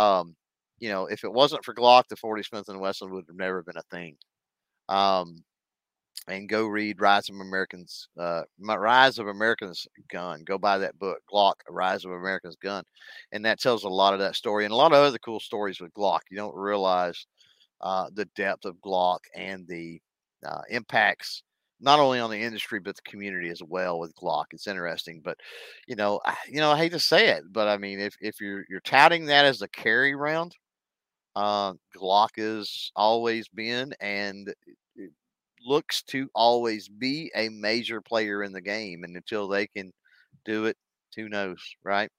um, 0.00 0.36
you 0.78 0.88
know, 0.88 1.06
if 1.06 1.24
it 1.24 1.32
wasn't 1.32 1.64
for 1.64 1.74
Glock, 1.74 2.04
the 2.08 2.16
40 2.16 2.42
Smith 2.42 2.68
and 2.68 2.80
Wesson 2.80 3.10
would 3.12 3.24
have 3.28 3.36
never 3.36 3.62
been 3.62 3.76
a 3.76 3.82
thing. 3.94 4.16
Um, 4.88 5.44
and 6.28 6.48
go 6.48 6.66
read 6.66 7.00
Rise 7.00 7.28
of 7.28 7.36
America's, 7.36 8.08
uh, 8.18 8.42
Rise 8.58 9.18
of 9.18 9.28
America's 9.28 9.86
Gun. 10.10 10.42
Go 10.44 10.58
buy 10.58 10.78
that 10.78 10.98
book, 10.98 11.18
Glock, 11.32 11.54
Rise 11.68 12.04
of 12.04 12.12
America's 12.12 12.56
Gun, 12.56 12.84
and 13.32 13.44
that 13.44 13.60
tells 13.60 13.84
a 13.84 13.88
lot 13.88 14.12
of 14.14 14.20
that 14.20 14.36
story 14.36 14.64
and 14.64 14.72
a 14.72 14.76
lot 14.76 14.92
of 14.92 14.98
other 14.98 15.18
cool 15.18 15.40
stories 15.40 15.80
with 15.80 15.94
Glock. 15.94 16.20
You 16.30 16.36
don't 16.36 16.54
realize 16.54 17.26
uh, 17.80 18.08
the 18.14 18.26
depth 18.36 18.64
of 18.64 18.76
Glock 18.84 19.20
and 19.34 19.66
the 19.68 20.00
uh, 20.46 20.62
impacts 20.70 21.42
not 21.80 21.98
only 21.98 22.20
on 22.20 22.30
the 22.30 22.40
industry 22.40 22.78
but 22.80 22.94
the 22.96 23.10
community 23.10 23.48
as 23.48 23.62
well 23.62 23.98
with 23.98 24.14
Glock. 24.16 24.46
It's 24.52 24.66
interesting, 24.66 25.20
but 25.24 25.38
you 25.86 25.96
know, 25.96 26.20
I, 26.24 26.36
you 26.48 26.60
know, 26.60 26.70
I 26.72 26.78
hate 26.78 26.92
to 26.92 27.00
say 27.00 27.28
it, 27.30 27.44
but 27.52 27.68
I 27.68 27.78
mean, 27.78 28.00
if 28.00 28.14
if 28.20 28.40
you're 28.40 28.64
you're 28.68 28.80
touting 28.80 29.26
that 29.26 29.44
as 29.46 29.62
a 29.62 29.68
carry 29.68 30.14
round, 30.14 30.56
uh, 31.36 31.74
Glock 31.96 32.30
has 32.36 32.90
always 32.96 33.48
been 33.48 33.94
and 34.00 34.52
looks 35.66 36.02
to 36.04 36.28
always 36.34 36.88
be 36.88 37.30
a 37.34 37.48
major 37.48 38.00
player 38.00 38.42
in 38.42 38.52
the 38.52 38.60
game, 38.60 39.04
and 39.04 39.16
until 39.16 39.48
they 39.48 39.66
can 39.66 39.92
do 40.44 40.66
it, 40.66 40.76
who 41.16 41.28
knows, 41.28 41.60
right? 41.84 42.10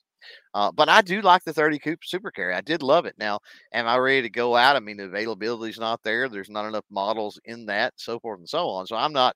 Uh, 0.54 0.72
but 0.72 0.90
I 0.90 1.02
do 1.02 1.22
like 1.22 1.44
the 1.44 1.54
30 1.54 1.80
Coupe 1.80 2.04
Super 2.04 2.32
Carry. 2.32 2.54
I 2.54 2.62
did 2.62 2.84
love 2.84 3.06
it. 3.06 3.16
Now, 3.18 3.40
am 3.74 3.88
I 3.88 3.98
ready 3.98 4.24
to 4.24 4.30
go 4.30 4.56
out? 4.56 4.76
I 4.76 4.80
mean, 4.80 4.98
the 4.98 5.06
availability 5.06 5.72
is 5.72 5.80
not 5.80 6.02
there. 6.04 6.30
There's 6.30 6.50
not 6.50 6.68
enough 6.68 6.86
models 6.90 7.40
in 7.46 7.66
that, 7.68 7.94
so 7.98 8.20
forth 8.20 8.40
and 8.40 8.50
so 8.50 8.68
on. 8.70 8.88
So 8.88 8.96
I'm 8.96 9.14
not 9.14 9.36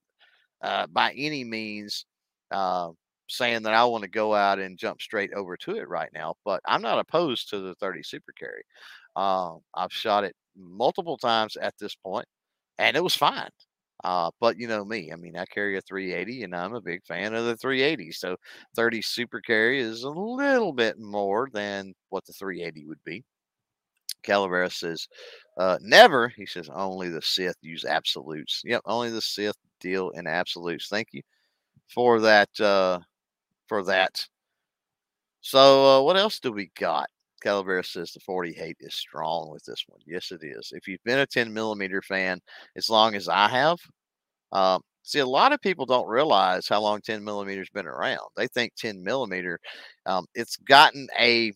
uh, 0.62 0.88
by 0.88 1.14
any 1.18 1.44
means 1.44 2.06
uh, 2.52 2.90
saying 3.28 3.64
that 3.64 3.74
I 3.74 3.86
want 3.86 4.04
to 4.04 4.10
go 4.10 4.34
out 4.34 4.60
and 4.60 4.78
jump 4.78 5.02
straight 5.02 5.34
over 5.34 5.58
to 5.58 5.78
it 5.78 5.88
right 5.88 6.10
now. 6.14 6.36
But 6.46 6.62
I'm 6.66 6.82
not 6.82 7.00
opposed 7.00 7.50
to 7.50 7.60
the 7.60 7.76
30 7.76 8.04
Super 8.04 8.34
Carry. 8.38 8.64
Uh, 9.16 9.56
I've 9.74 9.94
shot 9.94 10.24
it 10.24 10.36
multiple 10.58 11.18
times 11.18 11.56
at 11.58 11.74
this 11.80 11.96
point, 11.96 12.28
and 12.78 12.98
it 12.98 13.04
was 13.04 13.16
fine. 13.16 13.50
Uh, 14.04 14.30
but 14.40 14.58
you 14.60 14.68
know 14.68 14.86
me, 14.86 15.12
I 15.12 15.16
mean, 15.16 15.38
I 15.38 15.46
carry 15.46 15.78
a 15.78 15.82
380 15.82 16.44
and 16.44 16.56
I'm 16.56 16.76
a 16.76 16.82
big 16.82 17.04
fan 17.06 17.34
of 17.34 17.46
the 17.46 17.56
380. 17.58 18.12
So 18.12 18.36
30 18.76 19.02
super 19.02 19.42
carry 19.42 19.80
is 19.80 20.04
a 20.04 20.10
little 20.10 20.74
bit 20.74 21.00
more 21.00 21.50
than 21.54 21.94
what 22.10 22.26
the 22.26 22.34
380 22.34 22.86
would 22.88 23.04
be. 23.06 23.24
Calavera 24.24 24.72
says, 24.72 25.08
uh, 25.58 25.78
never. 25.82 26.30
He 26.30 26.46
says, 26.46 26.70
only 26.74 27.10
the 27.10 27.22
Sith 27.22 27.56
use 27.62 27.86
absolutes. 27.86 28.62
Yep, 28.66 28.82
only 28.86 29.10
the 29.12 29.22
Sith 29.22 29.56
deal 29.80 30.10
in 30.12 30.28
absolutes. 30.28 30.88
Thank 30.90 31.10
you 31.14 31.22
for 31.90 32.22
that. 32.22 32.50
Uh, 32.60 33.00
for 33.68 33.84
that. 33.86 34.28
So, 35.42 36.00
uh, 36.00 36.02
what 36.02 36.18
else 36.18 36.40
do 36.40 36.52
we 36.52 36.72
got? 36.78 37.10
Calavera 37.46 37.86
says 37.86 38.12
the 38.12 38.20
48 38.22 38.78
is 38.80 38.96
strong 38.96 39.50
with 39.52 39.64
this 39.66 39.84
one. 39.88 40.00
Yes, 40.06 40.32
it 40.32 40.42
is. 40.44 40.72
If 40.74 40.88
you've 40.88 41.04
been 41.04 41.20
a 41.20 41.28
10 41.28 41.54
millimeter 41.54 42.02
fan 42.02 42.42
as 42.76 42.90
long 42.90 43.16
as 43.16 43.30
I 43.30 43.48
have, 43.50 43.80
um, 44.52 44.82
see, 45.04 45.20
a 45.20 45.26
lot 45.26 45.54
of 45.54 45.62
people 45.62 45.86
don't 45.86 46.08
realize 46.08 46.68
how 46.68 46.82
long 46.82 47.02
10 47.02 47.24
millimeters 47.24 47.70
been 47.70 47.88
around. 47.88 48.28
They 48.36 48.48
think 48.48 48.74
10 48.76 49.04
millimeter, 49.04 49.60
um, 50.06 50.26
it's 50.34 50.58
gotten 50.58 51.08
a 51.20 51.54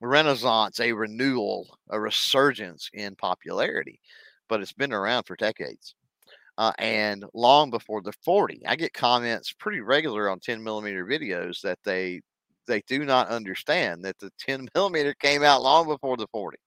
renaissance, 0.00 0.80
a 0.80 0.92
renewal, 0.92 1.78
a 1.90 2.00
resurgence 2.00 2.88
in 2.94 3.14
popularity, 3.16 4.00
but 4.48 4.60
it's 4.60 4.72
been 4.72 4.92
around 4.92 5.24
for 5.24 5.36
decades. 5.36 5.94
Uh, 6.58 6.72
and 6.78 7.24
long 7.34 7.70
before 7.70 8.02
the 8.02 8.12
40, 8.24 8.62
I 8.66 8.76
get 8.76 8.92
comments 8.92 9.52
pretty 9.52 9.80
regular 9.80 10.28
on 10.28 10.38
10 10.40 10.62
millimeter 10.62 11.06
videos 11.06 11.60
that 11.62 11.78
they 11.84 12.20
they 12.66 12.82
do 12.86 13.04
not 13.04 13.28
understand 13.28 14.04
that 14.04 14.18
the 14.18 14.30
10 14.38 14.68
millimeter 14.74 15.14
came 15.14 15.42
out 15.42 15.62
long 15.62 15.86
before 15.86 16.16
the 16.16 16.26
40. 16.32 16.58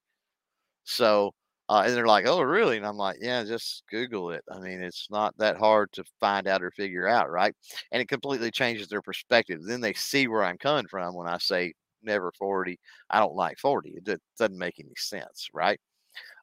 So, 0.85 1.33
uh, 1.69 1.83
and 1.85 1.95
they're 1.95 2.07
like, 2.07 2.25
"Oh, 2.27 2.41
really?" 2.41 2.77
And 2.77 2.85
I'm 2.85 2.97
like, 2.97 3.17
"Yeah, 3.21 3.43
just 3.43 3.83
Google 3.89 4.31
it. 4.31 4.43
I 4.51 4.59
mean, 4.59 4.81
it's 4.83 5.07
not 5.11 5.37
that 5.39 5.57
hard 5.57 5.91
to 5.93 6.03
find 6.19 6.47
out 6.47 6.63
or 6.63 6.71
figure 6.71 7.07
out, 7.07 7.29
right?" 7.31 7.55
And 7.91 8.01
it 8.01 8.07
completely 8.09 8.51
changes 8.51 8.87
their 8.87 9.01
perspective. 9.01 9.61
Then 9.63 9.81
they 9.81 9.93
see 9.93 10.27
where 10.27 10.43
I'm 10.43 10.57
coming 10.57 10.87
from 10.89 11.15
when 11.15 11.27
I 11.27 11.37
say 11.39 11.73
never 12.03 12.31
40. 12.37 12.79
I 13.09 13.19
don't 13.19 13.35
like 13.35 13.59
40. 13.59 13.91
It 14.05 14.21
doesn't 14.39 14.57
make 14.57 14.79
any 14.79 14.93
sense, 14.97 15.49
right? 15.53 15.79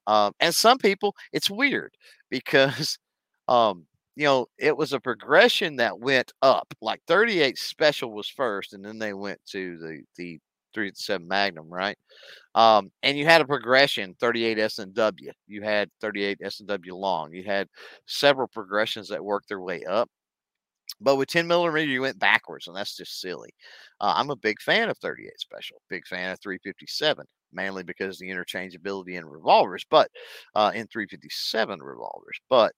Um, 0.06 0.32
and 0.40 0.54
some 0.54 0.78
people, 0.78 1.14
it's 1.32 1.50
weird 1.50 1.94
because, 2.30 2.98
um, 3.48 3.86
you 4.16 4.24
know, 4.24 4.46
it 4.58 4.76
was 4.76 4.92
a 4.92 5.00
progression 5.00 5.76
that 5.76 5.98
went 5.98 6.32
up. 6.42 6.72
Like 6.82 7.00
38 7.06 7.58
Special 7.58 8.12
was 8.12 8.28
first, 8.28 8.72
and 8.74 8.84
then 8.84 8.98
they 8.98 9.12
went 9.14 9.40
to 9.48 9.78
the 9.78 10.02
the 10.16 10.38
37 10.74 11.26
Magnum, 11.28 11.68
right? 11.72 11.96
Um, 12.54 12.90
and 13.02 13.18
you 13.18 13.24
had 13.26 13.40
a 13.42 13.46
progression 13.46 14.16
38 14.20 14.58
S 14.58 14.78
and 14.78 14.94
W. 14.94 15.32
You 15.48 15.62
had 15.62 15.90
38 16.00 16.40
S 16.42 16.60
and 16.60 16.68
W 16.68 16.96
long. 16.96 17.32
You 17.34 17.44
had 17.44 17.68
several 18.06 18.48
progressions 18.48 19.08
that 19.10 19.24
worked 19.24 19.48
their 19.48 19.60
way 19.62 19.84
up. 19.84 20.10
But 21.00 21.16
with 21.16 21.28
10 21.28 21.46
millimeter, 21.48 21.84
you 21.84 22.02
went 22.02 22.18
backwards, 22.18 22.66
and 22.68 22.76
that's 22.76 22.96
just 22.96 23.20
silly. 23.20 23.50
Uh, 24.00 24.14
I'm 24.16 24.30
a 24.30 24.36
big 24.36 24.60
fan 24.60 24.88
of 24.88 24.98
38 24.98 25.40
Special, 25.40 25.80
big 25.88 26.06
fan 26.06 26.32
of 26.32 26.40
357, 26.40 27.26
mainly 27.52 27.82
because 27.82 28.18
the 28.18 28.28
interchangeability 28.30 29.14
in 29.18 29.26
revolvers, 29.26 29.84
but 29.90 30.10
uh, 30.54 30.70
in 30.74 30.86
357 30.88 31.80
revolvers. 31.82 32.38
But 32.48 32.72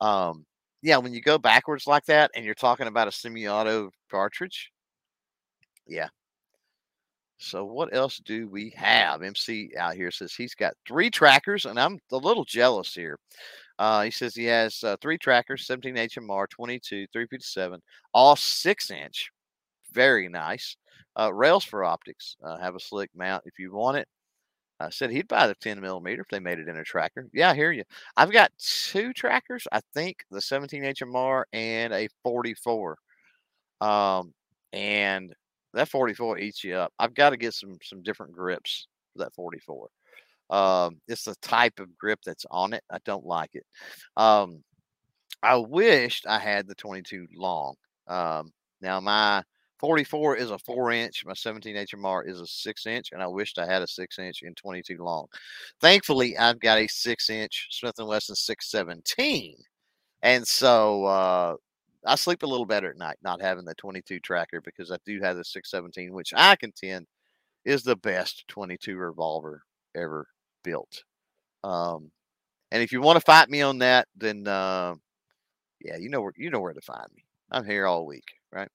um, 0.00 0.46
yeah, 0.82 0.96
when 0.98 1.12
you 1.14 1.22
go 1.22 1.38
backwards 1.38 1.86
like 1.86 2.04
that, 2.06 2.30
and 2.34 2.44
you're 2.44 2.54
talking 2.54 2.88
about 2.88 3.08
a 3.08 3.12
semi-auto 3.12 3.90
cartridge, 4.10 4.70
yeah. 5.86 6.08
So 7.38 7.64
what 7.64 7.94
else 7.94 8.18
do 8.24 8.48
we 8.48 8.70
have? 8.76 9.22
MC 9.22 9.72
out 9.76 9.96
here 9.96 10.10
says 10.12 10.32
he's 10.32 10.54
got 10.54 10.74
three 10.86 11.10
trackers, 11.10 11.66
and 11.66 11.78
I'm 11.78 11.98
a 12.12 12.16
little 12.16 12.44
jealous 12.44 12.94
here. 12.94 13.18
Uh, 13.78 14.02
he 14.02 14.10
says 14.10 14.34
he 14.34 14.44
has 14.44 14.82
uh, 14.84 14.96
three 15.00 15.18
trackers 15.18 15.66
17 15.66 15.96
HMR, 15.96 16.48
22, 16.48 17.06
357, 17.12 17.80
all 18.14 18.36
six 18.36 18.90
inch. 18.90 19.30
Very 19.92 20.28
nice. 20.28 20.76
Uh, 21.18 21.32
rails 21.34 21.64
for 21.64 21.84
optics. 21.84 22.36
Uh, 22.44 22.58
have 22.58 22.76
a 22.76 22.80
slick 22.80 23.10
mount 23.14 23.42
if 23.44 23.58
you 23.58 23.72
want 23.72 23.98
it. 23.98 24.08
I 24.86 24.90
said 24.90 25.10
he'd 25.10 25.28
buy 25.28 25.46
the 25.46 25.54
10 25.56 25.80
millimeter 25.80 26.22
if 26.22 26.28
they 26.28 26.40
made 26.40 26.58
it 26.58 26.68
in 26.68 26.76
a 26.76 26.84
tracker. 26.84 27.28
Yeah, 27.32 27.50
I 27.50 27.54
hear 27.54 27.72
you. 27.72 27.84
I've 28.16 28.32
got 28.32 28.52
two 28.58 29.12
trackers. 29.12 29.66
I 29.72 29.80
think 29.94 30.24
the 30.30 30.40
17 30.40 30.82
HMR 30.82 31.44
and 31.52 31.92
a 31.92 32.08
44. 32.22 32.96
Um, 33.80 34.32
and 34.72 35.32
that 35.74 35.88
44 35.88 36.38
eats 36.38 36.64
you 36.64 36.76
up. 36.76 36.92
I've 36.98 37.14
got 37.14 37.30
to 37.30 37.36
get 37.36 37.54
some 37.54 37.78
some 37.82 38.02
different 38.02 38.32
grips 38.32 38.86
for 39.12 39.20
that 39.24 39.34
44. 39.34 39.88
Um, 40.50 41.00
it's 41.08 41.24
the 41.24 41.34
type 41.42 41.80
of 41.80 41.96
grip 41.98 42.20
that's 42.24 42.46
on 42.50 42.74
it. 42.74 42.84
I 42.90 42.98
don't 43.04 43.24
like 43.24 43.50
it. 43.54 43.64
Um, 44.16 44.62
I 45.42 45.56
wished 45.56 46.26
I 46.26 46.38
had 46.38 46.68
the 46.68 46.74
22 46.74 47.26
long. 47.36 47.74
Um, 48.06 48.52
now 48.80 49.00
my 49.00 49.42
44 49.82 50.36
is 50.36 50.52
a 50.52 50.58
four 50.60 50.92
inch. 50.92 51.24
My 51.26 51.34
17 51.34 51.74
HMR 51.74 52.26
is 52.26 52.40
a 52.40 52.46
six 52.46 52.86
inch, 52.86 53.08
and 53.10 53.20
I 53.20 53.26
wished 53.26 53.58
I 53.58 53.66
had 53.66 53.82
a 53.82 53.86
six 53.86 54.18
inch 54.18 54.42
in 54.42 54.54
22 54.54 54.96
long. 55.02 55.26
Thankfully, 55.80 56.38
I've 56.38 56.60
got 56.60 56.78
a 56.78 56.86
six 56.86 57.28
inch 57.28 57.66
Smith 57.72 57.98
and 57.98 58.06
Wesson 58.06 58.36
617, 58.36 59.56
and 60.22 60.46
so 60.46 61.04
uh, 61.06 61.56
I 62.06 62.14
sleep 62.14 62.44
a 62.44 62.46
little 62.46 62.64
better 62.64 62.90
at 62.90 62.96
night 62.96 63.16
not 63.24 63.42
having 63.42 63.64
the 63.64 63.74
22 63.74 64.20
tracker 64.20 64.60
because 64.60 64.92
I 64.92 64.98
do 65.04 65.20
have 65.20 65.36
the 65.36 65.44
617, 65.44 66.14
which 66.14 66.32
I 66.36 66.54
contend 66.54 67.08
is 67.64 67.82
the 67.82 67.96
best 67.96 68.46
22 68.48 68.96
revolver 68.96 69.64
ever 69.96 70.28
built. 70.62 71.02
Um, 71.64 72.12
and 72.70 72.84
if 72.84 72.92
you 72.92 73.00
want 73.00 73.16
to 73.16 73.24
fight 73.24 73.50
me 73.50 73.62
on 73.62 73.78
that, 73.78 74.06
then 74.16 74.46
uh, 74.46 74.94
yeah, 75.80 75.96
you 75.96 76.08
know 76.08 76.20
where 76.20 76.32
you 76.36 76.50
know 76.50 76.60
where 76.60 76.72
to 76.72 76.80
find 76.80 77.08
me. 77.16 77.24
I'm 77.50 77.64
here 77.64 77.84
all 77.84 78.06
week, 78.06 78.28
right? 78.52 78.68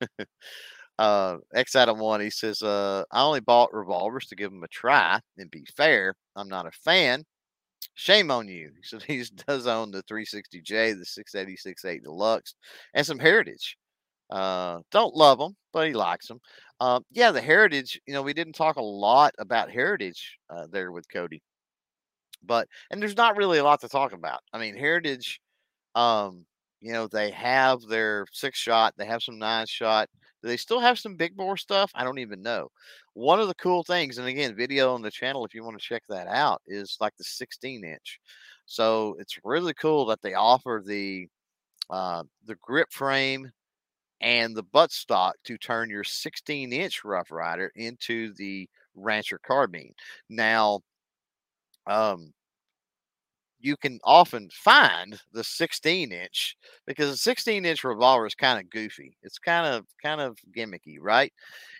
uh, 0.98 1.36
X 1.54 1.76
Adam 1.76 1.98
One, 1.98 2.20
he 2.20 2.30
says, 2.30 2.62
uh, 2.62 3.04
I 3.10 3.22
only 3.22 3.40
bought 3.40 3.74
revolvers 3.74 4.26
to 4.26 4.36
give 4.36 4.50
them 4.50 4.62
a 4.62 4.68
try 4.68 5.20
and 5.38 5.50
be 5.50 5.64
fair. 5.76 6.14
I'm 6.36 6.48
not 6.48 6.66
a 6.66 6.72
fan. 6.72 7.24
Shame 7.94 8.30
on 8.30 8.48
you. 8.48 8.72
So 8.82 8.98
he 9.06 9.24
does 9.46 9.66
own 9.66 9.90
the 9.90 10.02
360J, 10.04 10.98
the 10.98 11.04
686 11.04 11.82
Deluxe, 12.02 12.54
and 12.94 13.06
some 13.06 13.18
Heritage. 13.18 13.76
Uh, 14.30 14.80
don't 14.90 15.14
love 15.14 15.38
them, 15.38 15.56
but 15.72 15.88
he 15.88 15.94
likes 15.94 16.26
them. 16.28 16.40
Uh, 16.80 17.00
yeah, 17.10 17.30
the 17.32 17.40
Heritage. 17.40 18.00
You 18.06 18.14
know, 18.14 18.22
we 18.22 18.32
didn't 18.32 18.54
talk 18.54 18.76
a 18.76 18.82
lot 18.82 19.34
about 19.38 19.70
Heritage 19.70 20.38
uh, 20.50 20.66
there 20.70 20.90
with 20.90 21.08
Cody, 21.08 21.42
but 22.42 22.68
and 22.90 23.00
there's 23.00 23.16
not 23.16 23.36
really 23.36 23.58
a 23.58 23.64
lot 23.64 23.80
to 23.82 23.88
talk 23.88 24.12
about. 24.12 24.40
I 24.52 24.58
mean, 24.58 24.76
Heritage. 24.76 25.40
Um, 25.94 26.46
you 26.82 26.92
know, 26.92 27.06
they 27.06 27.30
have 27.30 27.80
their 27.82 28.26
six 28.32 28.58
shot, 28.58 28.94
they 28.98 29.06
have 29.06 29.22
some 29.22 29.38
nine 29.38 29.66
shot. 29.66 30.08
Do 30.42 30.48
they 30.48 30.56
still 30.56 30.80
have 30.80 30.98
some 30.98 31.14
big 31.14 31.36
bore 31.36 31.56
stuff? 31.56 31.92
I 31.94 32.02
don't 32.02 32.18
even 32.18 32.42
know. 32.42 32.68
One 33.14 33.38
of 33.38 33.46
the 33.46 33.54
cool 33.54 33.84
things, 33.84 34.18
and 34.18 34.26
again, 34.26 34.56
video 34.56 34.92
on 34.92 35.00
the 35.00 35.10
channel 35.10 35.44
if 35.44 35.54
you 35.54 35.62
want 35.62 35.78
to 35.78 35.84
check 35.84 36.02
that 36.08 36.26
out, 36.26 36.60
is 36.66 36.96
like 37.00 37.16
the 37.16 37.24
16 37.24 37.84
inch. 37.84 38.18
So 38.66 39.16
it's 39.20 39.38
really 39.44 39.74
cool 39.74 40.06
that 40.06 40.20
they 40.22 40.34
offer 40.34 40.82
the 40.84 41.28
uh, 41.90 42.24
the 42.46 42.56
grip 42.62 42.88
frame 42.90 43.50
and 44.20 44.56
the 44.56 44.64
buttstock 44.64 45.32
to 45.44 45.58
turn 45.58 45.90
your 45.90 46.04
16 46.04 46.72
inch 46.72 47.04
Rough 47.04 47.30
Rider 47.30 47.70
into 47.76 48.32
the 48.34 48.68
Rancher 48.94 49.38
carbine. 49.44 49.94
Now, 50.28 50.80
um, 51.86 52.32
you 53.62 53.76
can 53.76 53.98
often 54.04 54.48
find 54.52 55.18
the 55.32 55.44
16 55.44 56.12
inch 56.12 56.56
because 56.86 57.08
a 57.10 57.16
16 57.16 57.64
inch 57.64 57.84
revolver 57.84 58.26
is 58.26 58.34
kind 58.34 58.58
of 58.60 58.70
goofy. 58.70 59.16
It's 59.22 59.38
kind 59.38 59.66
of 59.66 59.86
kind 60.02 60.20
of 60.20 60.36
gimmicky, 60.56 60.96
right? 61.00 61.32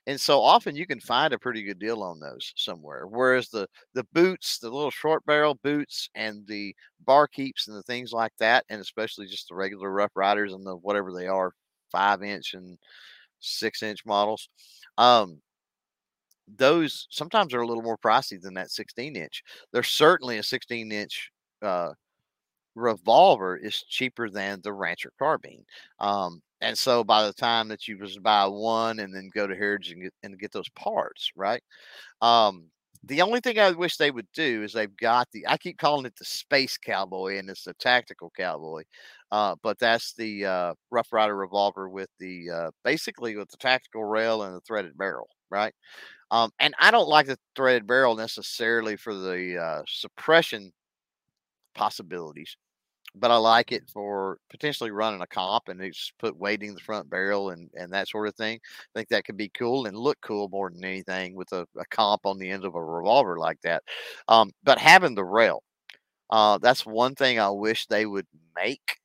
And 0.06 0.20
so 0.20 0.40
often 0.40 0.76
you 0.76 0.86
can 0.86 1.00
find 1.00 1.32
a 1.34 1.38
pretty 1.38 1.62
good 1.62 1.78
deal 1.78 2.02
on 2.02 2.20
those 2.20 2.52
somewhere. 2.56 3.06
Whereas 3.06 3.48
the 3.48 3.68
the 3.94 4.04
boots, 4.12 4.58
the 4.58 4.70
little 4.70 4.90
short 4.90 5.24
barrel 5.26 5.56
boots, 5.62 6.08
and 6.14 6.46
the 6.46 6.74
bar 7.04 7.26
keeps 7.28 7.68
and 7.68 7.76
the 7.76 7.82
things 7.82 8.12
like 8.12 8.32
that, 8.38 8.64
and 8.70 8.80
especially 8.80 9.26
just 9.26 9.48
the 9.48 9.54
regular 9.54 9.90
Rough 9.90 10.12
Riders 10.14 10.52
and 10.52 10.66
the 10.66 10.76
whatever 10.76 11.12
they 11.12 11.26
are, 11.26 11.52
five 11.90 12.22
inch 12.22 12.54
and 12.54 12.78
six 13.40 13.82
inch 13.82 14.04
models. 14.06 14.48
Um, 14.98 15.40
those 16.56 17.06
sometimes 17.10 17.54
are 17.54 17.60
a 17.60 17.66
little 17.66 17.82
more 17.82 17.98
pricey 17.98 18.40
than 18.40 18.54
that 18.54 18.70
16 18.70 19.16
inch. 19.16 19.42
There's 19.72 19.88
certainly 19.88 20.38
a 20.38 20.42
16 20.42 20.90
inch 20.92 21.30
uh, 21.62 21.92
revolver 22.74 23.56
is 23.56 23.82
cheaper 23.88 24.30
than 24.30 24.60
the 24.62 24.72
Rancher 24.72 25.12
carbine. 25.18 25.64
Um, 26.00 26.42
and 26.60 26.76
so 26.78 27.04
by 27.04 27.26
the 27.26 27.32
time 27.32 27.68
that 27.68 27.88
you 27.88 27.98
just 27.98 28.22
buy 28.22 28.46
one 28.46 29.00
and 29.00 29.14
then 29.14 29.30
go 29.34 29.46
to 29.46 29.54
Heritage 29.54 29.92
and 29.92 30.02
get, 30.02 30.14
and 30.22 30.38
get 30.38 30.52
those 30.52 30.68
parts, 30.70 31.30
right? 31.36 31.62
Um, 32.22 32.66
the 33.04 33.22
only 33.22 33.40
thing 33.40 33.58
I 33.58 33.72
wish 33.72 33.96
they 33.96 34.10
would 34.12 34.28
do 34.34 34.62
is 34.62 34.72
they've 34.72 34.96
got 34.96 35.28
the 35.32 35.46
I 35.48 35.56
keep 35.58 35.78
calling 35.78 36.06
it 36.06 36.14
the 36.18 36.24
space 36.24 36.78
cowboy 36.78 37.38
and 37.38 37.50
it's 37.50 37.64
the 37.64 37.74
tactical 37.74 38.32
cowboy. 38.36 38.84
Uh, 39.32 39.56
but 39.62 39.78
that's 39.78 40.14
the 40.14 40.44
uh, 40.46 40.74
Rough 40.90 41.12
Rider 41.12 41.36
revolver 41.36 41.88
with 41.88 42.10
the 42.20 42.50
uh, 42.50 42.70
basically 42.84 43.36
with 43.36 43.50
the 43.50 43.56
tactical 43.56 44.04
rail 44.04 44.42
and 44.44 44.54
the 44.54 44.60
threaded 44.60 44.96
barrel, 44.96 45.28
right? 45.50 45.74
Um, 46.30 46.50
and 46.60 46.74
I 46.78 46.90
don't 46.90 47.08
like 47.08 47.26
the 47.26 47.38
threaded 47.56 47.86
barrel 47.86 48.16
necessarily 48.16 48.96
for 48.96 49.14
the 49.14 49.58
uh, 49.62 49.82
suppression 49.88 50.72
possibilities 51.74 52.56
but 53.14 53.30
I 53.30 53.36
like 53.36 53.72
it 53.72 53.90
for 53.92 54.38
potentially 54.50 54.90
running 54.90 55.20
a 55.20 55.26
comp 55.26 55.68
and 55.68 55.80
just 55.80 56.16
put 56.18 56.36
weighting 56.36 56.70
in 56.70 56.74
the 56.74 56.80
front 56.80 57.10
barrel 57.10 57.50
and, 57.50 57.68
and 57.74 57.92
that 57.92 58.08
sort 58.08 58.28
of 58.28 58.34
thing. 58.34 58.58
I 58.64 58.98
think 58.98 59.08
that 59.08 59.24
could 59.24 59.36
be 59.36 59.50
cool 59.50 59.86
and 59.86 59.96
look 59.96 60.18
cool 60.22 60.48
more 60.48 60.70
than 60.70 60.84
anything 60.84 61.34
with 61.34 61.52
a, 61.52 61.66
a 61.78 61.84
comp 61.90 62.24
on 62.24 62.38
the 62.38 62.50
end 62.50 62.64
of 62.64 62.74
a 62.74 62.82
revolver 62.82 63.38
like 63.38 63.60
that. 63.62 63.82
Um, 64.28 64.50
but 64.64 64.78
having 64.78 65.14
the 65.14 65.24
rail, 65.24 65.62
uh, 66.30 66.58
that's 66.58 66.86
one 66.86 67.14
thing 67.14 67.38
I 67.38 67.50
wish 67.50 67.86
they 67.86 68.06
would 68.06 68.26
make. 68.56 68.98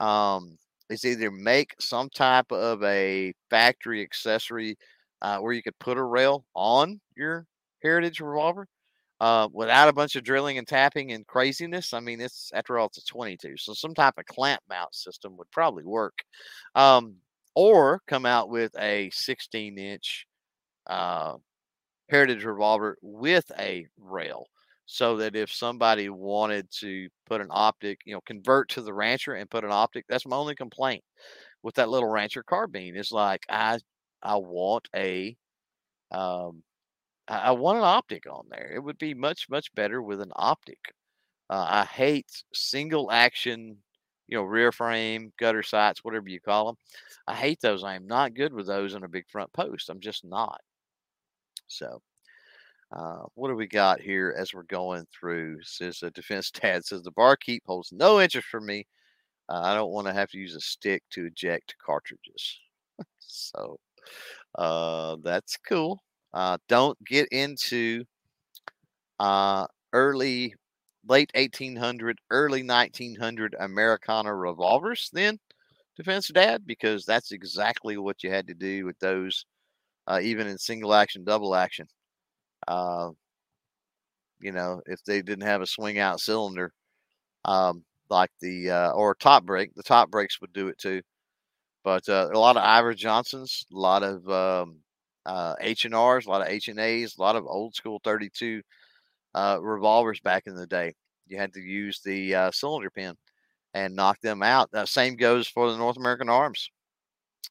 Um, 0.00 0.58
is 0.90 1.04
either 1.06 1.30
make 1.30 1.74
some 1.80 2.10
type 2.10 2.52
of 2.52 2.82
a 2.82 3.32
factory 3.48 4.02
accessory 4.02 4.76
uh, 5.22 5.38
where 5.38 5.54
you 5.54 5.62
could 5.62 5.78
put 5.78 5.96
a 5.96 6.02
rail 6.02 6.44
on 6.54 7.00
your 7.16 7.46
heritage 7.82 8.20
revolver 8.20 8.68
uh, 9.24 9.48
without 9.54 9.88
a 9.88 9.92
bunch 9.94 10.16
of 10.16 10.22
drilling 10.22 10.58
and 10.58 10.68
tapping 10.68 11.12
and 11.12 11.26
craziness. 11.26 11.94
I 11.94 12.00
mean, 12.00 12.20
it's 12.20 12.50
after 12.52 12.78
all, 12.78 12.88
it's 12.88 12.98
a 12.98 13.04
22, 13.06 13.56
so 13.56 13.72
some 13.72 13.94
type 13.94 14.12
of 14.18 14.26
clamp 14.26 14.60
mount 14.68 14.94
system 14.94 15.38
would 15.38 15.50
probably 15.50 15.82
work. 15.82 16.18
Um, 16.74 17.16
or 17.54 18.02
come 18.06 18.26
out 18.26 18.50
with 18.50 18.72
a 18.78 19.08
16 19.14 19.78
inch 19.78 20.26
uh, 20.88 21.36
heritage 22.10 22.44
revolver 22.44 22.98
with 23.00 23.50
a 23.58 23.86
rail 23.98 24.44
so 24.84 25.16
that 25.16 25.34
if 25.34 25.50
somebody 25.50 26.10
wanted 26.10 26.70
to 26.80 27.08
put 27.24 27.40
an 27.40 27.48
optic, 27.48 28.00
you 28.04 28.12
know, 28.12 28.20
convert 28.26 28.68
to 28.70 28.82
the 28.82 28.92
Rancher 28.92 29.36
and 29.36 29.48
put 29.48 29.64
an 29.64 29.72
optic, 29.72 30.04
that's 30.06 30.26
my 30.26 30.36
only 30.36 30.54
complaint 30.54 31.02
with 31.62 31.76
that 31.76 31.88
little 31.88 32.10
Rancher 32.10 32.42
carbine. 32.42 32.94
Is 32.94 33.10
like 33.10 33.46
I 33.48 33.78
I 34.22 34.36
want 34.36 34.86
a 34.94 35.34
um 36.10 36.62
I, 37.28 37.52
want 37.52 37.78
an 37.78 37.84
optic 37.84 38.24
on 38.30 38.46
there. 38.50 38.70
It 38.74 38.82
would 38.82 38.98
be 38.98 39.14
much 39.14 39.48
much 39.48 39.74
better 39.74 40.02
with 40.02 40.20
an 40.20 40.32
optic. 40.36 40.78
Uh, 41.50 41.66
I 41.68 41.84
hate 41.84 42.44
single 42.52 43.10
action, 43.10 43.78
you 44.28 44.36
know, 44.36 44.44
rear 44.44 44.72
frame, 44.72 45.32
gutter 45.38 45.62
sights, 45.62 46.04
whatever 46.04 46.28
you 46.28 46.40
call 46.40 46.66
them. 46.66 46.76
I 47.26 47.34
hate 47.34 47.60
those. 47.60 47.84
I 47.84 47.94
am 47.94 48.06
not 48.06 48.34
good 48.34 48.52
with 48.52 48.66
those 48.66 48.94
in 48.94 49.04
a 49.04 49.08
big 49.08 49.24
front 49.30 49.52
post. 49.52 49.90
I'm 49.90 50.00
just 50.00 50.24
not. 50.24 50.60
So 51.68 52.00
uh, 52.92 53.22
what 53.34 53.48
do 53.48 53.54
we 53.54 53.66
got 53.66 54.00
here 54.00 54.34
as 54.38 54.54
we're 54.54 54.62
going 54.64 55.06
through? 55.12 55.58
Says 55.62 56.02
a 56.02 56.10
defense 56.10 56.50
dad 56.62 56.84
says 56.84 57.02
the 57.02 57.10
barkeep 57.12 57.62
holds 57.66 57.92
no 57.92 58.20
interest 58.20 58.48
for 58.48 58.60
me. 58.60 58.86
Uh, 59.48 59.60
I 59.62 59.74
don't 59.74 59.92
want 59.92 60.06
to 60.06 60.12
have 60.12 60.30
to 60.30 60.38
use 60.38 60.54
a 60.54 60.60
stick 60.60 61.02
to 61.10 61.26
eject 61.26 61.74
cartridges. 61.84 62.58
so 63.18 63.78
uh, 64.56 65.16
that's 65.22 65.58
cool. 65.68 66.00
Uh, 66.34 66.58
don't 66.68 67.02
get 67.06 67.28
into 67.30 68.04
uh, 69.20 69.66
early, 69.92 70.54
late 71.06 71.30
1800, 71.34 72.18
early 72.30 72.62
1900 72.62 73.54
Americana 73.60 74.34
revolvers, 74.34 75.10
then, 75.12 75.38
defense 75.96 76.28
dad, 76.28 76.66
because 76.66 77.04
that's 77.04 77.32
exactly 77.32 77.96
what 77.98 78.22
you 78.22 78.30
had 78.30 78.46
to 78.48 78.54
do 78.54 78.84
with 78.86 78.98
those, 79.00 79.46
uh, 80.08 80.20
even 80.22 80.46
in 80.46 80.58
single 80.58 80.94
action, 80.94 81.24
double 81.24 81.54
action. 81.54 81.86
Uh, 82.68 83.10
you 84.40 84.52
know, 84.52 84.80
if 84.86 85.02
they 85.04 85.22
didn't 85.22 85.46
have 85.46 85.62
a 85.62 85.66
swing 85.66 85.98
out 85.98 86.20
cylinder, 86.20 86.72
um, 87.44 87.84
like 88.10 88.30
the 88.40 88.70
uh, 88.70 88.92
or 88.92 89.14
top 89.16 89.44
break, 89.44 89.74
the 89.74 89.82
top 89.82 90.10
breaks 90.10 90.40
would 90.40 90.52
do 90.54 90.68
it 90.68 90.78
too. 90.78 91.02
But 91.84 92.08
uh, 92.08 92.30
a 92.32 92.38
lot 92.38 92.56
of 92.58 92.64
Iver 92.64 92.94
Johnsons, 92.94 93.66
a 93.74 93.78
lot 93.78 94.04
of 94.04 94.28
um, 94.30 94.78
uh, 95.26 95.54
H 95.60 95.84
and 95.84 95.94
R's, 95.94 96.26
a 96.26 96.30
lot 96.30 96.42
of 96.42 96.48
H 96.48 96.68
and 96.68 96.78
A's, 96.78 97.16
a 97.16 97.20
lot 97.20 97.36
of 97.36 97.46
old 97.46 97.74
school 97.74 98.00
32 98.04 98.62
uh, 99.34 99.58
revolvers 99.60 100.20
back 100.20 100.44
in 100.46 100.54
the 100.54 100.66
day. 100.66 100.94
You 101.26 101.38
had 101.38 101.52
to 101.54 101.60
use 101.60 102.00
the 102.00 102.34
uh, 102.34 102.50
cylinder 102.50 102.90
pin 102.90 103.16
and 103.72 103.96
knock 103.96 104.20
them 104.20 104.42
out. 104.42 104.68
Uh, 104.72 104.86
same 104.86 105.16
goes 105.16 105.48
for 105.48 105.70
the 105.70 105.78
North 105.78 105.96
American 105.96 106.28
Arms, 106.28 106.70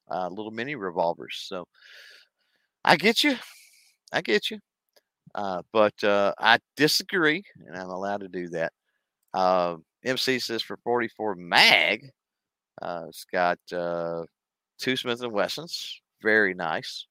uh, 0.09 0.29
little 0.29 0.51
mini 0.51 0.75
revolvers. 0.75 1.43
So 1.47 1.67
I 2.85 2.95
get 2.95 3.23
you, 3.23 3.35
I 4.11 4.21
get 4.21 4.51
you. 4.51 4.59
Uh, 5.35 5.63
but 5.71 6.01
uh, 6.03 6.33
I 6.37 6.59
disagree, 6.77 7.43
and 7.65 7.75
I'm 7.75 7.89
allowed 7.89 8.21
to 8.21 8.29
do 8.29 8.49
that. 8.49 8.71
Uh, 9.33 9.77
MC 10.05 10.39
says 10.39 10.61
for 10.61 10.77
44 10.83 11.35
mag, 11.35 12.07
uh, 12.81 13.05
it's 13.07 13.25
got 13.25 13.57
two 13.67 14.95
Smith 14.95 15.21
and 15.21 15.31
Wessons, 15.31 16.01
very 16.21 16.53
nice. 16.53 17.07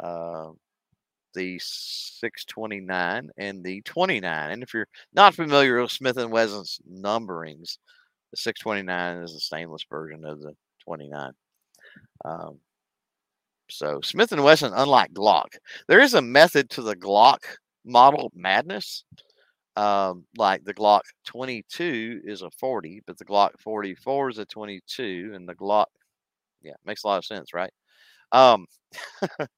Uh, 0.00 0.50
the 1.34 1.58
629 1.60 3.30
and 3.38 3.64
the 3.64 3.80
29. 3.82 4.50
And 4.50 4.62
if 4.62 4.74
you're 4.74 4.88
not 5.14 5.34
familiar 5.34 5.80
with 5.80 5.90
Smith 5.90 6.16
and 6.18 6.30
Wesson's 6.30 6.78
numberings, 6.90 7.78
the 8.30 8.36
629 8.36 9.22
is 9.22 9.34
the 9.34 9.40
stainless 9.40 9.84
version 9.88 10.24
of 10.24 10.40
the 10.40 10.54
29. 10.84 11.32
Um, 12.24 12.58
so 13.68 14.00
Smith 14.02 14.32
and 14.32 14.44
Wesson, 14.44 14.72
unlike 14.74 15.12
Glock, 15.12 15.56
there 15.88 16.00
is 16.00 16.14
a 16.14 16.22
method 16.22 16.68
to 16.70 16.82
the 16.82 16.96
Glock 16.96 17.38
model 17.84 18.30
madness. 18.34 19.04
Um, 19.76 20.26
like 20.36 20.64
the 20.64 20.74
Glock 20.74 21.00
22 21.24 22.20
is 22.24 22.42
a 22.42 22.50
40, 22.50 23.02
but 23.06 23.16
the 23.16 23.24
Glock 23.24 23.52
44 23.60 24.30
is 24.30 24.38
a 24.38 24.44
22, 24.44 25.32
and 25.34 25.48
the 25.48 25.54
Glock, 25.54 25.86
yeah, 26.62 26.74
makes 26.84 27.04
a 27.04 27.08
lot 27.08 27.18
of 27.18 27.24
sense, 27.24 27.54
right? 27.54 27.72
Um, 28.32 28.66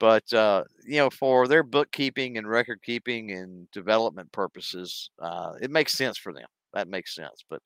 but 0.00 0.30
uh, 0.32 0.64
you 0.86 0.98
know, 0.98 1.10
for 1.10 1.48
their 1.48 1.62
bookkeeping 1.62 2.38
and 2.38 2.48
record 2.48 2.80
keeping 2.82 3.32
and 3.32 3.70
development 3.72 4.30
purposes, 4.32 5.10
uh, 5.20 5.52
it 5.60 5.70
makes 5.70 5.94
sense 5.94 6.18
for 6.18 6.32
them. 6.32 6.46
That 6.74 6.88
makes 6.88 7.14
sense. 7.14 7.44
But 7.48 7.62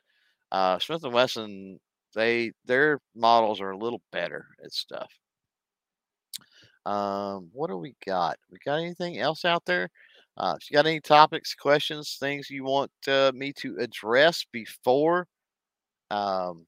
uh, 0.53 0.79
Smith 0.79 1.05
and 1.05 1.15
Wesson, 1.15 1.81
they 2.15 2.53
their 2.67 3.01
models 3.15 3.61
are 3.61 3.71
a 3.73 3.79
little 3.79 4.03
better 4.13 4.47
at 4.65 4.73
stuff. 4.73 5.11
Um, 6.87 7.51
what 7.53 7.69
do 7.69 7.77
we 7.77 7.95
got? 8.07 8.37
We 8.51 8.59
got 8.65 8.77
anything 8.77 9.19
else 9.19 9.45
out 9.45 9.65
there? 9.67 9.89
Uh, 10.37 10.55
if 10.61 10.71
you 10.71 10.75
got 10.75 10.87
any 10.87 11.01
topics, 11.01 11.55
questions, 11.55 12.17
things 12.21 12.49
you 12.49 12.65
want 12.65 12.91
uh, 13.09 13.33
me 13.35 13.53
to 13.55 13.77
address 13.79 14.45
before 14.53 15.27
um, 16.11 16.67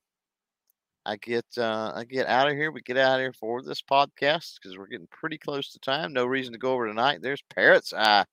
I 1.11 1.17
get 1.17 1.45
uh, 1.59 1.91
I 1.93 2.05
get 2.05 2.29
out 2.29 2.49
of 2.49 2.55
here, 2.55 2.71
we 2.71 2.83
get 2.83 2.97
out 2.97 3.17
of 3.17 3.21
here 3.21 3.33
for 3.33 3.63
this 3.63 3.83
podcast 3.83 4.55
because 4.55 4.79
we're 4.79 4.87
getting 4.87 5.09
pretty 5.11 5.39
close 5.39 5.73
to 5.73 5.81
time. 5.81 6.13
No 6.13 6.25
reason 6.25 6.53
to 6.53 6.59
go 6.59 6.73
over 6.73 6.87
tonight. 6.87 7.19
There's 7.21 7.43
Parrot's 7.53 7.93
Eye 7.93 8.25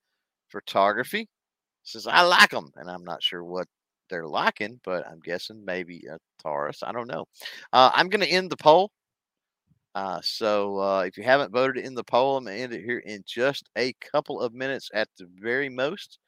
Photography. 0.50 1.28
Says 1.82 2.06
I 2.06 2.22
like 2.22 2.52
them, 2.52 2.72
and 2.76 2.88
I'm 2.88 3.04
not 3.04 3.24
sure 3.24 3.44
what 3.44 3.68
they're 4.12 4.28
liking, 4.28 4.80
but 4.84 5.08
I'm 5.08 5.20
guessing 5.22 5.66
maybe 5.66 6.04
a 6.06 6.20
Taurus. 6.40 6.84
I 6.84 6.92
don't 6.92 7.08
know. 7.08 7.26
Uh, 7.74 7.90
I'm 7.96 8.10
going 8.10 8.22
to 8.22 8.28
end 8.32 8.52
the 8.52 8.58
poll. 8.58 8.92
Uh, 9.96 10.22
so 10.22 10.78
uh, 10.78 11.00
if 11.00 11.18
you 11.18 11.24
haven't 11.24 11.52
voted 11.52 11.84
in 11.84 11.96
the 11.96 12.04
poll, 12.04 12.38
I'm 12.38 12.46
going 12.46 12.58
to 12.58 12.64
end 12.64 12.74
it 12.74 12.86
here 12.86 13.00
in 13.00 13.24
just 13.26 13.68
a 13.76 13.92
couple 13.94 14.40
of 14.40 14.54
minutes 14.54 14.92
at 14.94 15.08
the 15.18 15.28
very 15.42 15.68
most. 15.68 16.20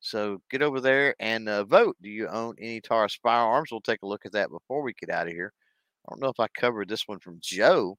So 0.00 0.42
get 0.50 0.60
over 0.60 0.80
there 0.80 1.14
and 1.20 1.48
uh, 1.48 1.62
vote. 1.62 1.96
Do 2.02 2.10
you 2.10 2.26
own 2.26 2.56
any 2.58 2.80
Taurus 2.80 3.16
firearms? 3.22 3.70
We'll 3.70 3.80
take 3.80 4.02
a 4.02 4.08
look 4.08 4.26
at 4.26 4.32
that 4.32 4.50
before 4.50 4.82
we 4.82 4.92
get 4.94 5.10
out 5.10 5.28
of 5.28 5.32
here. 5.32 5.52
I 6.06 6.12
don't 6.12 6.22
know 6.22 6.28
if 6.28 6.40
I 6.40 6.48
covered 6.48 6.88
this 6.88 7.08
one 7.08 7.18
from 7.20 7.38
Joe, 7.40 7.96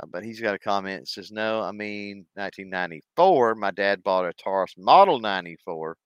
uh, 0.00 0.06
but 0.06 0.24
he's 0.24 0.40
got 0.40 0.54
a 0.54 0.58
comment. 0.58 1.02
It 1.02 1.08
says, 1.08 1.32
No, 1.32 1.62
I 1.62 1.72
mean 1.72 2.26
1994. 2.34 3.54
My 3.56 3.70
dad 3.70 4.02
bought 4.02 4.26
a 4.26 4.32
Taurus 4.34 4.74
Model 4.78 5.20
94. 5.20 5.96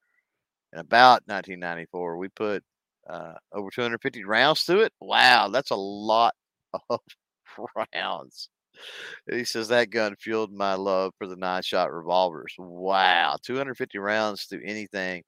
And 0.73 0.81
about 0.81 1.23
1994, 1.27 2.17
we 2.17 2.29
put 2.31 2.65
uh, 3.09 3.35
over 3.53 3.71
250 3.71 4.25
rounds 4.25 4.63
through 4.63 4.83
it. 4.83 4.93
Wow, 5.01 5.49
that's 5.49 5.71
a 5.71 5.77
lot 5.77 6.35
of 6.91 7.01
rounds. 7.95 8.49
He 9.31 9.45
says 9.45 9.69
that 9.69 9.91
gun 9.91 10.17
fueled 10.17 10.53
my 10.53 10.75
love 10.75 11.13
for 11.19 11.27
the 11.27 11.37
nine 11.37 11.63
shot 11.63 11.93
revolvers. 11.93 12.55
Wow, 12.59 13.37
250 13.43 13.99
rounds 13.99 14.45
through 14.45 14.63
anything 14.65 15.23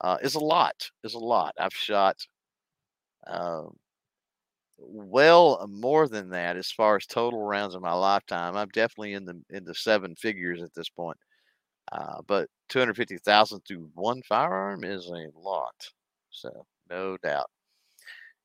uh, 0.00 0.18
is 0.22 0.34
a 0.34 0.40
lot. 0.40 0.90
Is 1.04 1.14
a 1.14 1.18
lot. 1.18 1.54
I've 1.58 1.74
shot 1.74 2.16
um, 3.26 3.76
well 4.84 5.66
more 5.70 6.08
than 6.08 6.30
that 6.30 6.56
as 6.56 6.70
far 6.70 6.96
as 6.96 7.06
total 7.06 7.42
rounds 7.42 7.74
in 7.74 7.82
my 7.82 7.92
lifetime. 7.92 8.56
I'm 8.56 8.68
definitely 8.68 9.14
in 9.14 9.24
the 9.24 9.40
in 9.50 9.64
the 9.64 9.74
seven 9.74 10.14
figures 10.16 10.62
at 10.62 10.74
this 10.74 10.88
point. 10.88 11.18
Uh, 11.92 12.22
but 12.26 12.48
250,000 12.68 13.60
through 13.66 13.90
one 13.94 14.22
firearm 14.22 14.84
is 14.84 15.06
a 15.08 15.26
lot. 15.38 15.74
So 16.30 16.66
no 16.90 17.16
doubt. 17.22 17.50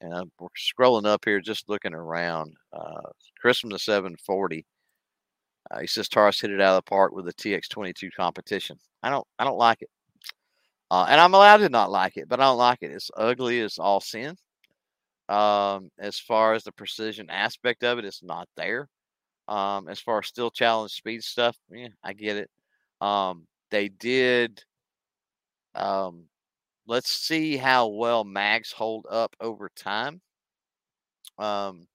And 0.02 0.14
I'm 0.14 0.32
scrolling 0.58 1.06
up 1.08 1.26
here, 1.26 1.40
just 1.40 1.70
looking 1.70 1.94
around. 1.94 2.56
Uh, 2.74 3.02
Chris 3.40 3.60
from 3.60 3.72
the 3.72 3.80
740. 3.80 4.66
Uh, 5.72 5.80
he 5.80 5.88
says 5.88 6.08
Taurus 6.10 6.40
hit 6.40 6.52
it 6.52 6.62
out 6.62 6.78
of 6.78 6.86
the 6.86 6.90
park 6.90 7.14
with 7.14 7.26
the 7.26 7.34
TX22 7.34 8.10
competition. 8.16 8.78
I 9.04 9.10
don't, 9.10 9.28
I 9.40 9.44
don't 9.44 9.58
like 9.58 9.82
it, 9.82 9.90
uh, 10.92 11.06
and 11.10 11.20
I'm 11.20 11.34
allowed 11.34 11.58
to 11.58 11.70
not 11.70 11.92
like 11.92 12.18
it, 12.18 12.30
but 12.30 12.40
I 12.40 12.44
don't 12.44 12.58
like 12.58 12.80
it. 12.82 12.92
It's 12.92 13.12
ugly 13.18 13.60
as 13.62 13.78
all 13.78 14.00
sin. 14.00 14.38
Um, 15.30 15.90
as 16.00 16.20
far 16.20 16.54
as 16.54 16.64
the 16.64 16.72
precision 16.72 17.30
aspect 17.30 17.84
of 17.84 18.00
it, 18.00 18.06
it's 18.06 18.24
not 18.24 18.48
there. 18.58 18.88
Um, 19.48 19.90
as 19.90 20.00
far 20.00 20.20
as 20.20 20.28
Steel 20.28 20.52
Challenge 20.52 20.92
speed 20.92 21.24
stuff, 21.24 21.58
yeah, 21.72 21.90
I 22.04 22.14
get 22.14 22.38
it. 22.38 22.50
Um, 23.02 23.48
they 23.72 23.90
did 23.90 24.64
um, 25.76 26.26
let's 26.88 27.12
see 27.12 27.58
how 27.58 27.88
well 27.88 28.24
mags 28.24 28.72
hold 28.74 29.06
up 29.10 29.36
over 29.42 29.70
time. 29.76 30.22
Um, 31.38 31.88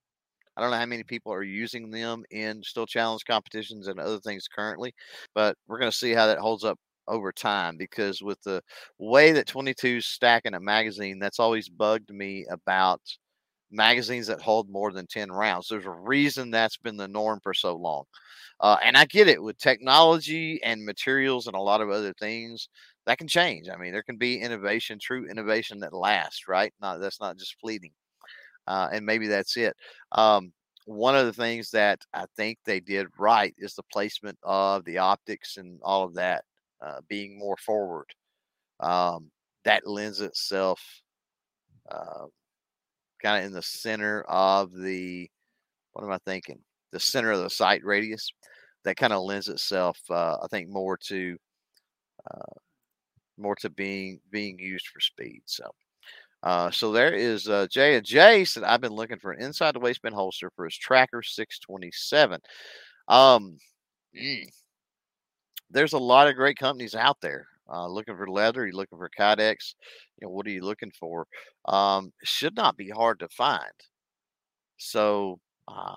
I 0.57 0.61
don't 0.62 0.70
know 0.72 0.78
how 0.78 0.87
many 0.87 1.05
people 1.05 1.33
are 1.33 1.43
using 1.45 1.91
them 1.91 2.24
in 2.30 2.62
Steel 2.64 2.87
Challenge 2.87 3.24
competitions 3.26 3.89
and 3.89 4.01
other 4.01 4.20
things 4.20 4.49
currently, 4.49 4.95
but 5.35 5.57
we're 5.68 5.78
going 5.78 5.91
to 5.93 5.97
see 5.97 6.12
how 6.12 6.26
that 6.26 6.39
holds 6.39 6.64
up 6.64 6.78
over 7.09 7.33
time 7.33 7.76
because 7.78 8.22
with 8.22 8.41
the 8.45 8.62
way 8.99 9.33
that 9.33 9.47
22's 9.49 10.07
stacking 10.07 10.55
a 10.55 10.61
magazine, 10.61 11.18
that's 11.20 11.41
always 11.41 11.68
bugged 11.68 12.11
me 12.11 12.47
about 12.51 13.01
magazines 13.73 14.27
that 14.27 14.41
hold 14.41 14.68
more 14.70 14.93
than 14.93 15.07
10 15.07 15.31
rounds. 15.33 15.68
There's 15.68 15.87
a 15.87 15.91
reason 15.91 16.51
that's 16.51 16.77
been 16.77 16.97
the 16.97 17.09
norm 17.09 17.41
for 17.43 17.55
so 17.55 17.77
long. 17.77 18.05
Uh, 18.61 18.77
and 18.85 18.97
I 18.97 19.07
get 19.07 19.29
it 19.29 19.43
with 19.43 19.59
technology 19.59 20.62
and 20.62 20.85
materials 20.85 21.47
and 21.47 21.57
a 21.57 21.61
lot 21.61 21.81
of 21.81 21.91
other 21.91 22.12
things 22.14 22.68
that 23.07 23.18
can 23.18 23.27
change. 23.27 23.68
I 23.68 23.77
mean, 23.77 23.93
there 23.93 24.03
can 24.03 24.16
be 24.16 24.41
innovation, 24.41 24.99
true 25.01 25.29
innovation 25.29 25.81
that 25.81 25.93
lasts, 25.93 26.47
right? 26.47 26.73
Not 26.81 27.01
that's 27.01 27.20
not 27.20 27.37
just 27.37 27.57
fleeting. 27.61 27.91
Uh, 28.66 28.89
and 28.93 29.05
maybe 29.05 29.27
that's 29.27 29.57
it. 29.57 29.75
Um, 30.12 30.53
one 30.87 31.16
of 31.16 31.27
the 31.27 31.33
things 31.33 31.70
that 31.70 32.01
I 32.14 32.27
think 32.37 32.59
they 32.64 32.81
did 32.81 33.07
right 33.18 33.55
is 33.59 33.75
the 33.75 33.83
placement 33.93 34.39
of 34.43 34.85
the 34.85 34.99
optics 34.99 35.57
and 35.57 35.81
all 35.83 36.05
of 36.05 36.14
that 36.14 36.45
uh, 36.85 37.01
being 37.09 37.39
more 37.39 37.57
forward. 37.57 38.07
Um, 38.81 39.31
that 39.64 39.87
lends 39.87 40.20
itself 40.20 40.81
uh, 41.91 42.27
kind 43.23 43.41
of 43.41 43.47
in 43.47 43.53
the 43.53 43.62
center 43.62 44.23
of 44.29 44.73
the 44.73 45.31
what 45.93 46.05
am 46.05 46.11
I 46.12 46.18
thinking? 46.27 46.59
The 46.93 47.01
center 47.01 47.33
of 47.33 47.41
the 47.41 47.51
sight 47.51 47.85
radius. 47.85 48.31
That 48.85 48.97
kind 48.97 49.12
of 49.12 49.23
lends 49.23 49.49
itself, 49.49 49.99
uh, 50.11 50.39
I 50.43 50.47
think, 50.51 50.68
more 50.68 50.97
to 50.97 51.37
uh, 52.29 52.53
more 53.39 53.55
to 53.57 53.70
being 53.70 54.20
being 54.31 54.59
used 54.59 54.89
for 54.89 55.01
speed. 55.01 55.43
So. 55.47 55.64
Uh, 56.43 56.70
so 56.73 56.91
there 56.91 57.14
is 57.14 57.49
uh, 57.49 57.68
Jay. 57.70 57.97
And 57.97 58.05
Jay 58.05 58.45
said, 58.45 58.64
I've 58.64 58.81
been 58.81 58.93
looking 58.93 59.18
for 59.18 59.31
an 59.31 59.41
inside 59.41 59.77
the 59.77 59.81
waistband 59.81 60.14
holster 60.14 60.51
for 60.57 60.64
his 60.64 60.77
Tracker 60.77 61.23
627. 61.23 62.41
Um, 63.07 63.59
mm, 64.20 64.45
there's 65.70 65.93
a 65.93 65.99
lot 65.99 66.29
of 66.29 66.35
great 66.35 66.59
companies 66.59 66.97
out 66.97 67.20
there. 67.20 67.47
Uh, 67.71 67.87
looking 67.89 68.17
for 68.17 68.27
leather, 68.29 68.67
you're 68.67 68.75
looking 68.75 68.99
for 68.99 69.11
Kydex. 69.19 69.75
You 70.21 70.27
know, 70.27 70.31
what 70.33 70.47
are 70.47 70.51
you 70.51 70.63
looking 70.65 70.93
for? 70.99 71.27
Um, 71.67 72.13
should 72.25 72.57
not 72.57 72.77
be 72.77 72.91
hard 72.91 73.21
to 73.21 73.29
find. 73.29 73.73
So 74.79 75.39
uh, 75.69 75.97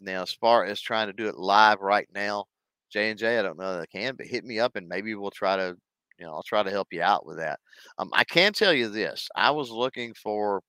now, 0.00 0.22
as 0.22 0.32
far 0.32 0.64
as 0.64 0.80
trying 0.80 1.08
to 1.08 1.12
do 1.12 1.28
it 1.28 1.36
live 1.36 1.80
right 1.80 2.08
now, 2.14 2.46
J 2.90 3.10
and 3.10 3.18
J, 3.18 3.38
I 3.38 3.42
don't 3.42 3.58
know 3.58 3.72
that 3.74 3.82
I 3.82 3.86
can, 3.86 4.16
but 4.16 4.26
hit 4.26 4.44
me 4.44 4.58
up 4.60 4.76
and 4.76 4.88
maybe 4.88 5.14
we'll 5.14 5.30
try 5.30 5.56
to, 5.56 5.76
you 6.18 6.26
know, 6.26 6.32
I'll 6.34 6.42
try 6.42 6.62
to 6.62 6.70
help 6.70 6.88
you 6.92 7.02
out 7.02 7.26
with 7.26 7.38
that. 7.38 7.58
Um, 7.98 8.10
I 8.12 8.24
can 8.24 8.52
tell 8.52 8.72
you 8.72 8.88
this: 8.88 9.28
I 9.36 9.50
was 9.50 9.70
looking 9.70 10.14
for 10.14 10.62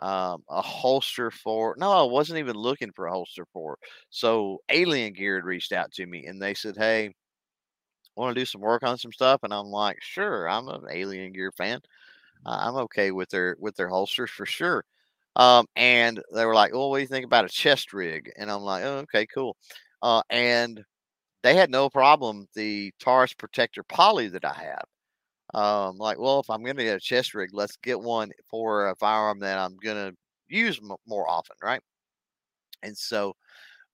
um, 0.00 0.42
a 0.50 0.62
holster 0.62 1.30
for. 1.30 1.76
No, 1.78 1.92
I 1.92 2.04
wasn't 2.10 2.38
even 2.40 2.56
looking 2.56 2.92
for 2.94 3.06
a 3.06 3.12
holster 3.12 3.46
for. 3.52 3.78
So 4.10 4.60
Alien 4.70 5.12
Gear 5.14 5.36
had 5.36 5.44
reached 5.44 5.72
out 5.72 5.92
to 5.94 6.06
me 6.06 6.26
and 6.26 6.40
they 6.42 6.54
said, 6.54 6.76
"Hey, 6.78 7.12
want 8.16 8.34
to 8.34 8.40
do 8.40 8.46
some 8.46 8.60
work 8.60 8.82
on 8.84 8.98
some 8.98 9.12
stuff?" 9.12 9.40
And 9.42 9.52
I'm 9.54 9.66
like, 9.66 9.98
"Sure, 10.02 10.48
I'm 10.48 10.68
an 10.68 10.82
Alien 10.90 11.32
Gear 11.32 11.52
fan. 11.52 11.80
Uh, 12.46 12.58
I'm 12.60 12.76
okay 12.76 13.10
with 13.12 13.30
their 13.30 13.56
with 13.60 13.76
their 13.76 13.88
holsters 13.88 14.30
for 14.30 14.46
sure." 14.46 14.84
Um, 15.36 15.66
and 15.76 16.22
they 16.34 16.44
were 16.46 16.54
like, 16.54 16.72
"Well, 16.72 16.90
what 16.90 16.98
do 16.98 17.02
you 17.02 17.08
think 17.08 17.26
about 17.26 17.44
a 17.46 17.48
chest 17.48 17.92
rig?" 17.94 18.32
And 18.36 18.50
I'm 18.50 18.62
like, 18.62 18.84
"Oh, 18.84 18.98
okay, 19.00 19.26
cool." 19.26 19.56
Uh, 20.02 20.22
and 20.30 20.84
they 21.42 21.54
had 21.56 21.70
no 21.70 21.90
problem 21.90 22.48
the 22.54 22.92
Taurus 23.00 23.34
Protector 23.34 23.82
Poly 23.84 24.28
that 24.28 24.44
I 24.44 24.54
have. 24.54 24.84
Um, 25.54 25.98
like, 25.98 26.18
well, 26.18 26.40
if 26.40 26.50
I'm 26.50 26.62
going 26.64 26.76
to 26.76 26.84
get 26.84 26.96
a 26.96 27.00
chest 27.00 27.34
rig, 27.34 27.50
let's 27.52 27.76
get 27.78 28.00
one 28.00 28.32
for 28.50 28.88
a 28.88 28.96
firearm 28.96 29.40
that 29.40 29.58
I'm 29.58 29.76
going 29.76 30.12
to 30.12 30.16
use 30.48 30.78
m- 30.82 30.96
more 31.06 31.28
often, 31.28 31.56
right? 31.62 31.82
And 32.82 32.96
so, 32.96 33.36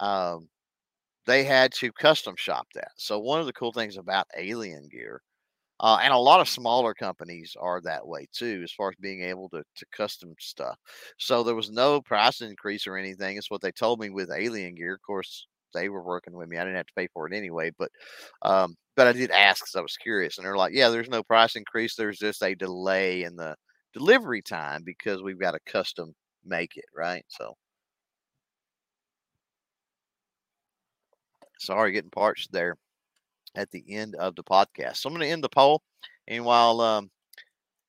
um, 0.00 0.48
they 1.28 1.44
had 1.44 1.72
to 1.74 1.92
custom 1.92 2.36
shop 2.38 2.68
that. 2.74 2.92
So 2.98 3.20
one 3.20 3.40
of 3.40 3.46
the 3.46 3.54
cool 3.54 3.72
things 3.72 3.98
about 3.98 4.28
Alien 4.38 4.88
Gear, 4.90 5.22
uh, 5.80 5.98
and 6.02 6.12
a 6.12 6.18
lot 6.18 6.40
of 6.40 6.48
smaller 6.48 6.94
companies 6.94 7.56
are 7.60 7.80
that 7.82 8.06
way 8.06 8.26
too, 8.32 8.62
as 8.64 8.72
far 8.72 8.90
as 8.90 8.96
being 9.00 9.22
able 9.22 9.48
to 9.50 9.62
to 9.76 9.86
custom 9.92 10.34
stuff. 10.40 10.76
So 11.18 11.42
there 11.44 11.54
was 11.56 11.70
no 11.70 12.00
price 12.02 12.40
increase 12.42 12.86
or 12.86 12.96
anything. 12.96 13.36
It's 13.36 13.50
what 13.50 13.62
they 13.62 13.72
told 13.72 14.00
me 14.00 14.10
with 14.10 14.30
Alien 14.32 14.74
Gear. 14.76 14.94
Of 14.94 15.02
course, 15.02 15.46
they 15.74 15.88
were 15.90 16.02
working 16.04 16.34
with 16.34 16.48
me. 16.48 16.58
I 16.58 16.64
didn't 16.64 16.76
have 16.78 16.86
to 16.88 16.94
pay 16.96 17.08
for 17.14 17.28
it 17.28 17.36
anyway, 17.36 17.70
but 17.78 17.90
um, 18.42 18.76
but 18.96 19.06
I 19.08 19.12
did 19.12 19.30
ask 19.30 19.62
because 19.62 19.76
I 19.76 19.82
was 19.82 19.96
curious, 19.96 20.38
and 20.38 20.46
they're 20.46 20.56
like, 20.56 20.74
"Yeah, 20.74 20.88
there's 20.90 21.08
no 21.10 21.22
price 21.22 21.56
increase. 21.56 21.94
There's 21.96 22.18
just 22.18 22.42
a 22.42 22.54
delay 22.54 23.22
in 23.24 23.36
the 23.36 23.56
delivery 23.94 24.42
time 24.42 24.82
because 24.84 25.22
we've 25.22 25.40
got 25.40 25.52
to 25.52 25.60
custom 25.66 26.14
make 26.44 26.76
it, 26.76 26.86
right?" 26.94 27.24
So 27.28 27.54
Sorry, 31.58 31.92
getting 31.92 32.10
parched 32.10 32.52
there 32.52 32.76
at 33.54 33.70
the 33.70 33.84
end 33.88 34.14
of 34.16 34.36
the 34.36 34.44
podcast. 34.44 34.96
So 34.96 35.08
I'm 35.08 35.14
going 35.14 35.26
to 35.26 35.32
end 35.32 35.44
the 35.44 35.48
poll. 35.48 35.82
And 36.26 36.44
while 36.44 36.80
um, 36.80 37.10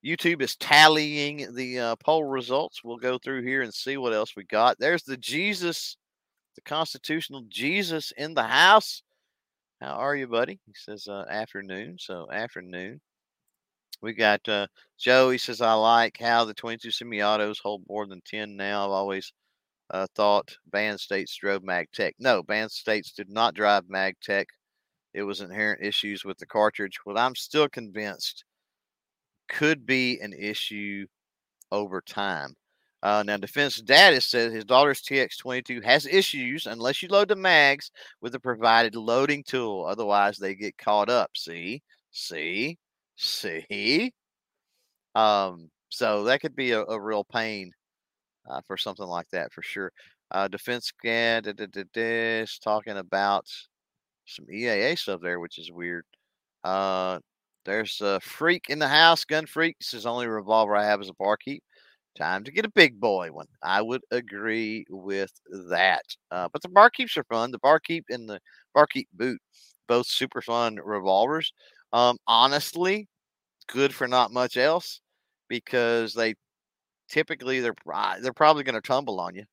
YouTube 0.03 0.41
is 0.41 0.55
tallying 0.55 1.53
the 1.53 1.79
uh, 1.79 1.95
poll 1.97 2.23
results, 2.23 2.83
we'll 2.83 2.97
go 2.97 3.17
through 3.17 3.43
here 3.43 3.61
and 3.61 3.73
see 3.73 3.97
what 3.97 4.13
else 4.13 4.35
we 4.35 4.43
got. 4.45 4.77
There's 4.79 5.03
the 5.03 5.17
Jesus, 5.17 5.97
the 6.55 6.61
constitutional 6.61 7.43
Jesus 7.49 8.11
in 8.17 8.33
the 8.33 8.43
house. 8.43 9.03
How 9.81 9.93
are 9.93 10.15
you, 10.15 10.27
buddy? 10.27 10.59
He 10.65 10.73
says 10.75 11.07
uh, 11.07 11.25
afternoon. 11.29 11.97
So 11.99 12.27
afternoon. 12.31 12.99
We 14.01 14.13
got 14.13 14.47
uh, 14.47 14.67
Joe. 14.97 15.29
He 15.29 15.37
says, 15.37 15.61
I 15.61 15.73
like 15.73 16.17
how 16.19 16.45
the 16.45 16.53
22 16.53 16.91
semi 16.91 17.21
autos 17.21 17.59
hold 17.59 17.83
more 17.89 18.07
than 18.07 18.21
10 18.25 18.55
now. 18.55 18.85
I've 18.85 18.91
always 18.91 19.33
uh, 19.91 20.07
thought 20.15 20.55
Band 20.67 20.99
States 20.99 21.35
drove 21.35 21.63
MagTech. 21.63 22.13
No, 22.19 22.43
Band 22.43 22.71
States 22.71 23.11
did 23.11 23.29
not 23.29 23.55
drive 23.55 23.85
MagTech. 23.85 24.45
It 25.13 25.23
was 25.23 25.41
inherent 25.41 25.83
issues 25.83 26.23
with 26.23 26.37
the 26.37 26.45
cartridge. 26.45 26.99
What 27.03 27.17
I'm 27.17 27.35
still 27.35 27.67
convinced 27.67 28.43
could 29.47 29.85
be 29.85 30.19
an 30.19 30.33
issue 30.33 31.07
over 31.71 32.01
time. 32.01 32.55
Uh, 33.01 33.23
now, 33.25 33.37
Defense 33.37 33.81
Data 33.81 34.19
says 34.19 34.53
his 34.53 34.65
daughter's 34.65 35.01
TX22 35.01 35.83
has 35.83 36.05
issues 36.05 36.67
unless 36.67 37.01
you 37.01 37.07
load 37.09 37.29
the 37.29 37.35
mags 37.35 37.91
with 38.21 38.33
the 38.33 38.39
provided 38.39 38.95
loading 38.95 39.43
tool. 39.43 39.85
Otherwise, 39.85 40.37
they 40.37 40.53
get 40.53 40.77
caught 40.77 41.09
up. 41.09 41.31
See, 41.35 41.81
see, 42.11 42.77
see. 43.15 44.11
Um, 45.15 45.69
so 45.89 46.25
that 46.25 46.41
could 46.41 46.55
be 46.55 46.71
a, 46.71 46.83
a 46.83 46.99
real 46.99 47.23
pain 47.23 47.71
uh, 48.49 48.61
for 48.67 48.77
something 48.77 49.05
like 49.05 49.29
that 49.31 49.53
for 49.53 49.61
sure. 49.61 49.91
Uh, 50.31 50.47
defense 50.47 50.91
guy 51.03 51.41
is 51.95 52.59
talking 52.59 52.97
about 52.97 53.45
some 54.25 54.45
EAA 54.45 54.97
stuff 54.97 55.21
there, 55.21 55.39
which 55.39 55.57
is 55.57 55.71
weird. 55.71 56.05
Uh, 56.63 57.19
there's 57.65 57.99
a 58.01 58.19
freak 58.19 58.65
in 58.69 58.79
the 58.79 58.87
house, 58.87 59.25
gun 59.25 59.45
freak. 59.45 59.77
This 59.79 59.93
is 59.93 60.05
only 60.05 60.27
revolver 60.27 60.75
I 60.75 60.85
have 60.85 61.01
as 61.01 61.09
a 61.09 61.13
barkeep. 61.13 61.63
Time 62.17 62.43
to 62.43 62.51
get 62.51 62.65
a 62.65 62.71
big 62.71 62.99
boy 62.99 63.31
one. 63.31 63.47
I 63.63 63.81
would 63.81 64.01
agree 64.11 64.85
with 64.89 65.31
that. 65.69 66.03
Uh, 66.31 66.49
but 66.51 66.61
the 66.61 66.69
barkeeps 66.69 67.17
are 67.17 67.23
fun. 67.25 67.51
The 67.51 67.59
barkeep 67.59 68.05
and 68.09 68.27
the 68.27 68.39
barkeep 68.73 69.07
boot, 69.13 69.39
both 69.87 70.07
super 70.07 70.41
fun 70.41 70.79
revolvers. 70.83 71.53
Um, 71.93 72.17
honestly, 72.27 73.07
good 73.67 73.93
for 73.93 74.07
not 74.07 74.31
much 74.31 74.57
else 74.57 75.01
because 75.47 76.13
they 76.13 76.35
typically 77.09 77.59
they're 77.59 77.75
they're 78.21 78.33
probably 78.33 78.63
going 78.63 78.75
to 78.75 78.81
tumble 78.81 79.19
on 79.19 79.35
you. 79.35 79.45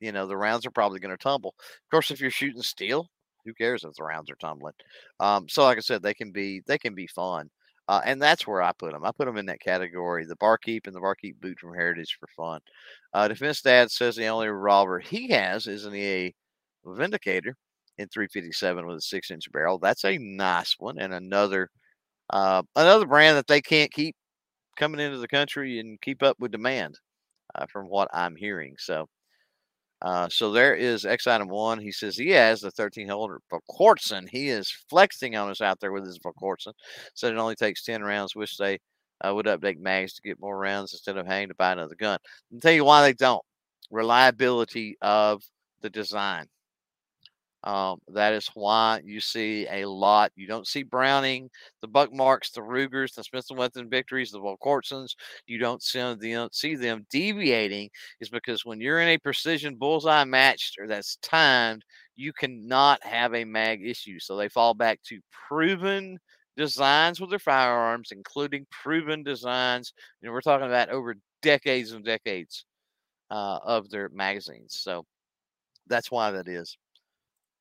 You 0.00 0.12
know, 0.12 0.26
the 0.26 0.36
rounds 0.36 0.66
are 0.66 0.70
probably 0.70 1.00
going 1.00 1.16
to 1.16 1.22
tumble. 1.22 1.54
Of 1.58 1.90
course, 1.90 2.10
if 2.10 2.20
you're 2.20 2.30
shooting 2.30 2.62
steel, 2.62 3.08
who 3.44 3.54
cares 3.54 3.84
if 3.84 3.94
the 3.94 4.04
rounds 4.04 4.30
are 4.30 4.36
tumbling? 4.36 4.74
Um, 5.20 5.48
so, 5.48 5.64
like 5.64 5.78
I 5.78 5.80
said, 5.80 6.02
they 6.02 6.14
can 6.14 6.32
be 6.32 6.62
they 6.66 6.78
can 6.78 6.94
be 6.94 7.06
fun, 7.06 7.50
uh, 7.88 8.00
and 8.04 8.20
that's 8.20 8.46
where 8.46 8.62
I 8.62 8.72
put 8.72 8.92
them. 8.92 9.04
I 9.04 9.12
put 9.12 9.26
them 9.26 9.36
in 9.36 9.46
that 9.46 9.60
category: 9.60 10.24
the 10.26 10.36
barkeep 10.36 10.86
and 10.86 10.94
the 10.94 11.00
barkeep 11.00 11.40
boot 11.40 11.58
from 11.58 11.74
Heritage 11.74 12.16
for 12.20 12.28
fun. 12.36 12.60
Uh, 13.12 13.28
Defense 13.28 13.62
Dad 13.62 13.90
says 13.90 14.16
the 14.16 14.26
only 14.26 14.48
revolver 14.48 14.98
he 15.00 15.28
has 15.28 15.66
is 15.66 15.84
an 15.86 15.94
EA 15.94 16.34
Windicator 16.84 17.54
in 17.98 18.08
357 18.08 18.86
with 18.86 18.98
a 18.98 19.00
six 19.00 19.30
inch 19.30 19.50
barrel. 19.52 19.78
That's 19.78 20.04
a 20.04 20.18
nice 20.18 20.74
one, 20.78 20.98
and 20.98 21.14
another 21.14 21.68
uh, 22.30 22.62
another 22.76 23.06
brand 23.06 23.36
that 23.36 23.46
they 23.46 23.62
can't 23.62 23.92
keep 23.92 24.16
coming 24.76 25.00
into 25.00 25.18
the 25.18 25.28
country 25.28 25.78
and 25.80 26.00
keep 26.00 26.22
up 26.22 26.36
with 26.40 26.52
demand, 26.52 26.98
uh, 27.54 27.66
from 27.66 27.86
what 27.86 28.08
I'm 28.12 28.36
hearing. 28.36 28.76
So, 28.78 29.08
uh, 30.02 30.28
so 30.30 30.52
there 30.52 30.74
is 30.74 31.06
X 31.06 31.26
item 31.26 31.48
one. 31.48 31.78
He 31.78 31.92
says 31.92 32.16
he 32.16 32.30
has 32.30 32.60
the 32.60 32.70
13 32.70 33.08
holder 33.08 33.40
Volquartsen. 33.52 34.28
He 34.28 34.48
is 34.48 34.70
flexing 34.90 35.36
on 35.36 35.50
us 35.50 35.60
out 35.60 35.80
there 35.80 35.92
with 35.92 36.06
his 36.06 36.18
Volquartsen. 36.18 36.72
Said 37.14 37.32
it 37.32 37.38
only 37.38 37.54
takes 37.54 37.84
10 37.84 38.02
rounds. 38.02 38.36
Wish 38.36 38.56
they 38.56 38.78
uh, 39.26 39.34
would 39.34 39.46
update 39.46 39.78
mags 39.78 40.14
to 40.14 40.22
get 40.22 40.40
more 40.40 40.58
rounds 40.58 40.92
instead 40.92 41.16
of 41.16 41.26
having 41.26 41.48
to 41.48 41.54
buy 41.54 41.72
another 41.72 41.94
gun. 41.94 42.18
I'll 42.52 42.60
tell 42.60 42.72
you 42.72 42.84
why 42.84 43.02
they 43.02 43.14
don't. 43.14 43.42
Reliability 43.90 44.96
of 45.02 45.42
the 45.80 45.90
design. 45.90 46.46
Um, 47.64 47.98
that 48.08 48.34
is 48.34 48.50
why 48.54 49.00
you 49.04 49.20
see 49.20 49.66
a 49.70 49.86
lot. 49.86 50.32
You 50.36 50.46
don't 50.46 50.66
see 50.66 50.82
Browning, 50.82 51.48
the 51.80 51.88
Buck 51.88 52.12
Marks, 52.12 52.50
the 52.50 52.62
Rugers, 52.62 53.12
the 53.12 53.24
Smith 53.24 53.46
and 53.48 53.58
Wesson 53.58 53.88
victories, 53.88 54.30
the 54.30 54.38
Volquartsens. 54.38 55.14
You 55.46 55.58
don't 55.58 55.82
see 55.82 55.98
them, 56.14 56.48
see 56.52 56.74
them 56.76 57.06
deviating. 57.10 57.88
Is 58.20 58.28
because 58.28 58.66
when 58.66 58.80
you're 58.80 59.00
in 59.00 59.08
a 59.08 59.18
precision 59.18 59.76
bullseye 59.76 60.24
match 60.24 60.74
or 60.78 60.86
that's 60.86 61.16
timed, 61.22 61.84
you 62.16 62.32
cannot 62.34 63.02
have 63.02 63.34
a 63.34 63.44
mag 63.44 63.80
issue. 63.84 64.18
So 64.20 64.36
they 64.36 64.48
fall 64.48 64.74
back 64.74 65.00
to 65.04 65.20
proven 65.48 66.18
designs 66.56 67.20
with 67.20 67.30
their 67.30 67.38
firearms, 67.38 68.10
including 68.12 68.66
proven 68.70 69.22
designs. 69.22 69.92
Know, 70.22 70.32
we're 70.32 70.42
talking 70.42 70.66
about 70.66 70.90
over 70.90 71.16
decades 71.42 71.92
and 71.92 72.04
decades 72.04 72.66
uh, 73.30 73.58
of 73.64 73.88
their 73.90 74.08
magazines. 74.10 74.78
So 74.80 75.04
that's 75.88 76.10
why 76.10 76.30
that 76.32 76.48
is. 76.48 76.76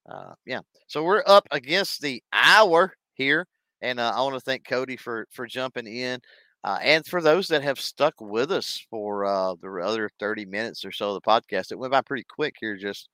Uh, 0.09 0.33
yeah. 0.45 0.59
So 0.87 1.03
we're 1.03 1.23
up 1.25 1.47
against 1.51 2.01
the 2.01 2.21
hour 2.31 2.93
here, 3.13 3.47
and 3.81 3.99
uh, 3.99 4.11
I 4.15 4.21
want 4.21 4.35
to 4.35 4.41
thank 4.41 4.67
Cody 4.67 4.97
for 4.97 5.27
for 5.31 5.47
jumping 5.47 5.87
in. 5.87 6.19
Uh, 6.63 6.79
and 6.81 7.05
for 7.05 7.21
those 7.21 7.47
that 7.49 7.61
have 7.61 7.79
stuck 7.79 8.13
with 8.21 8.51
us 8.51 8.85
for 8.89 9.25
uh, 9.25 9.53
the 9.61 9.69
other 9.83 10.09
30 10.19 10.45
minutes 10.45 10.85
or 10.85 10.93
so 10.93 11.09
of 11.09 11.15
the 11.15 11.29
podcast, 11.29 11.71
it 11.71 11.77
went 11.77 11.91
by 11.91 12.01
pretty 12.01 12.23
quick 12.23 12.55
here, 12.57 12.77
just 12.77 13.09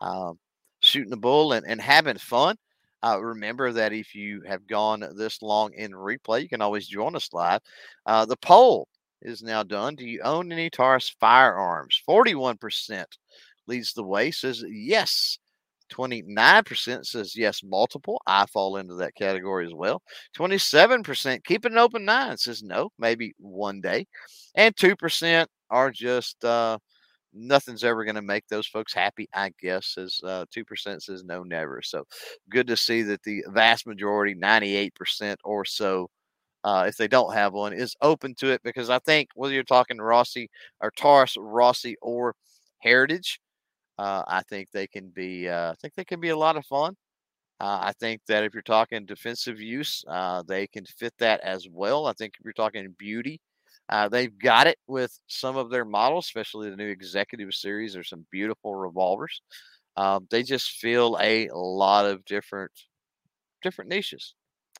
um, 0.00 0.38
shooting 0.80 1.10
the 1.10 1.16
bull 1.16 1.52
and, 1.52 1.66
and 1.66 1.80
having 1.80 2.16
fun. 2.16 2.56
Uh, 3.02 3.20
remember 3.20 3.70
that 3.72 3.92
if 3.92 4.14
you 4.14 4.40
have 4.48 4.66
gone 4.66 5.04
this 5.14 5.42
long 5.42 5.72
in 5.74 5.92
replay, 5.92 6.42
you 6.42 6.48
can 6.48 6.62
always 6.62 6.88
join 6.88 7.14
us 7.14 7.28
live. 7.34 7.60
Uh, 8.06 8.24
the 8.24 8.36
poll 8.38 8.88
is 9.20 9.42
now 9.42 9.62
done. 9.62 9.94
Do 9.94 10.06
you 10.06 10.22
own 10.22 10.50
any 10.50 10.70
Taurus 10.70 11.14
firearms? 11.20 12.02
41% 12.08 13.04
leads 13.66 13.92
the 13.92 14.02
way, 14.02 14.30
says 14.30 14.64
yes. 14.66 15.38
29% 15.92 17.06
says 17.06 17.36
yes, 17.36 17.62
multiple. 17.62 18.20
I 18.26 18.46
fall 18.46 18.76
into 18.76 18.94
that 18.96 19.14
category 19.14 19.66
as 19.66 19.74
well. 19.74 20.02
27% 20.36 21.44
keep 21.44 21.64
an 21.64 21.78
open 21.78 22.04
mind 22.04 22.40
says 22.40 22.62
no, 22.62 22.90
maybe 22.98 23.34
one 23.38 23.80
day. 23.80 24.06
And 24.54 24.74
2% 24.76 25.46
are 25.70 25.90
just 25.90 26.44
uh, 26.44 26.78
nothing's 27.32 27.84
ever 27.84 28.04
going 28.04 28.16
to 28.16 28.22
make 28.22 28.46
those 28.48 28.66
folks 28.66 28.94
happy, 28.94 29.28
I 29.34 29.52
guess, 29.60 29.94
says 29.94 30.20
uh, 30.24 30.46
2% 30.54 31.02
says 31.02 31.24
no, 31.24 31.42
never. 31.42 31.82
So 31.82 32.04
good 32.50 32.66
to 32.68 32.76
see 32.76 33.02
that 33.02 33.22
the 33.22 33.44
vast 33.48 33.86
majority, 33.86 34.34
98% 34.34 35.36
or 35.44 35.64
so, 35.64 36.08
uh, 36.64 36.86
if 36.88 36.96
they 36.96 37.08
don't 37.08 37.34
have 37.34 37.52
one, 37.52 37.72
is 37.72 37.94
open 38.02 38.34
to 38.36 38.50
it 38.50 38.60
because 38.64 38.90
I 38.90 38.98
think 39.00 39.28
whether 39.34 39.54
you're 39.54 39.62
talking 39.62 39.98
Rossi 39.98 40.48
or 40.80 40.90
Taurus, 40.96 41.36
Rossi, 41.38 41.96
or 42.02 42.34
Heritage, 42.78 43.40
uh, 43.98 44.22
I 44.26 44.42
think 44.42 44.70
they 44.70 44.86
can 44.86 45.08
be. 45.08 45.48
Uh, 45.48 45.72
I 45.72 45.74
think 45.80 45.94
they 45.94 46.04
can 46.04 46.20
be 46.20 46.30
a 46.30 46.36
lot 46.36 46.56
of 46.56 46.66
fun. 46.66 46.96
Uh, 47.60 47.78
I 47.82 47.92
think 47.98 48.20
that 48.28 48.44
if 48.44 48.52
you're 48.52 48.62
talking 48.62 49.06
defensive 49.06 49.60
use, 49.60 50.04
uh, 50.08 50.42
they 50.46 50.66
can 50.66 50.84
fit 50.84 51.14
that 51.18 51.40
as 51.40 51.66
well. 51.70 52.06
I 52.06 52.12
think 52.12 52.34
if 52.38 52.44
you're 52.44 52.52
talking 52.52 52.94
beauty, 52.98 53.40
uh, 53.88 54.08
they've 54.08 54.36
got 54.38 54.66
it 54.66 54.78
with 54.86 55.18
some 55.26 55.56
of 55.56 55.70
their 55.70 55.84
models, 55.84 56.26
especially 56.26 56.68
the 56.70 56.76
new 56.76 56.88
executive 56.88 57.54
series. 57.54 57.94
There's 57.94 58.10
some 58.10 58.26
beautiful 58.30 58.74
revolvers. 58.74 59.40
Um, 59.96 60.26
they 60.30 60.42
just 60.42 60.72
feel 60.72 61.16
a 61.20 61.48
lot 61.54 62.04
of 62.04 62.24
different 62.26 62.70
different 63.62 63.90
niches 63.90 64.34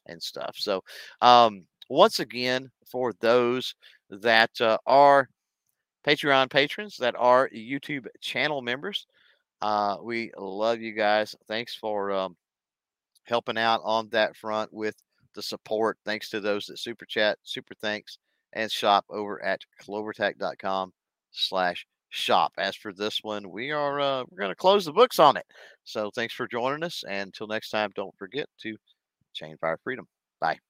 and 0.06 0.22
stuff. 0.22 0.54
So 0.58 0.82
um, 1.22 1.64
once 1.88 2.20
again, 2.20 2.70
for 2.90 3.14
those 3.20 3.74
that 4.10 4.50
uh, 4.60 4.78
are 4.86 5.28
Patreon 6.06 6.50
patrons, 6.50 6.96
that 6.98 7.14
are 7.18 7.50
YouTube 7.50 8.06
channel 8.20 8.62
members, 8.62 9.06
uh, 9.62 9.96
we 10.02 10.30
love 10.38 10.80
you 10.80 10.92
guys. 10.92 11.34
Thanks 11.48 11.74
for 11.74 12.12
um, 12.12 12.36
helping 13.24 13.58
out 13.58 13.80
on 13.84 14.08
that 14.10 14.36
front 14.36 14.72
with 14.72 14.94
the 15.34 15.42
support. 15.42 15.98
Thanks 16.04 16.30
to 16.30 16.40
those 16.40 16.66
that 16.66 16.78
super 16.78 17.04
chat, 17.04 17.38
super 17.42 17.74
thanks 17.74 18.18
and 18.52 18.70
shop 18.70 19.04
over 19.10 19.42
at 19.44 19.60
clovertac.com 19.82 20.92
slash 21.30 21.86
shop. 22.10 22.52
As 22.58 22.74
for 22.76 22.92
this 22.92 23.22
one, 23.22 23.50
we 23.50 23.70
are 23.70 24.00
uh, 24.00 24.24
we're 24.30 24.38
going 24.38 24.50
to 24.50 24.56
close 24.56 24.84
the 24.84 24.92
books 24.92 25.18
on 25.18 25.36
it. 25.36 25.46
So 25.84 26.10
thanks 26.14 26.34
for 26.34 26.46
joining 26.48 26.82
us. 26.82 27.04
And 27.08 27.28
until 27.28 27.46
next 27.46 27.70
time, 27.70 27.92
don't 27.94 28.16
forget 28.16 28.46
to 28.62 28.76
chain 29.34 29.56
fire 29.60 29.78
freedom. 29.84 30.06
Bye. 30.40 30.65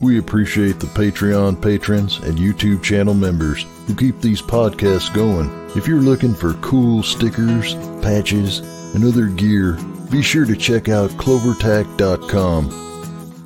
We 0.00 0.18
appreciate 0.18 0.80
the 0.80 0.86
Patreon 0.86 1.60
patrons 1.60 2.18
and 2.18 2.38
YouTube 2.38 2.82
channel 2.82 3.12
members 3.14 3.66
who 3.86 3.94
keep 3.94 4.20
these 4.20 4.40
podcasts 4.40 5.12
going. 5.12 5.50
If 5.76 5.86
you're 5.86 6.00
looking 6.00 6.34
for 6.34 6.54
cool 6.54 7.02
stickers, 7.02 7.74
patches, 8.00 8.60
and 8.94 9.04
other 9.04 9.26
gear, 9.26 9.78
be 10.10 10.22
sure 10.22 10.46
to 10.46 10.56
check 10.56 10.88
out 10.88 11.10
clovertac.com. 11.10 12.70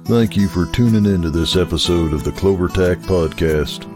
Thank 0.05 0.37
you 0.37 0.49
for 0.49 0.67
tuning 0.67 1.07
into 1.07 1.31
this 1.31 1.57
episode 1.57 2.13
of 2.13 2.25
the 2.25 2.31
CloverTac 2.31 3.05
Podcast. 3.05 3.94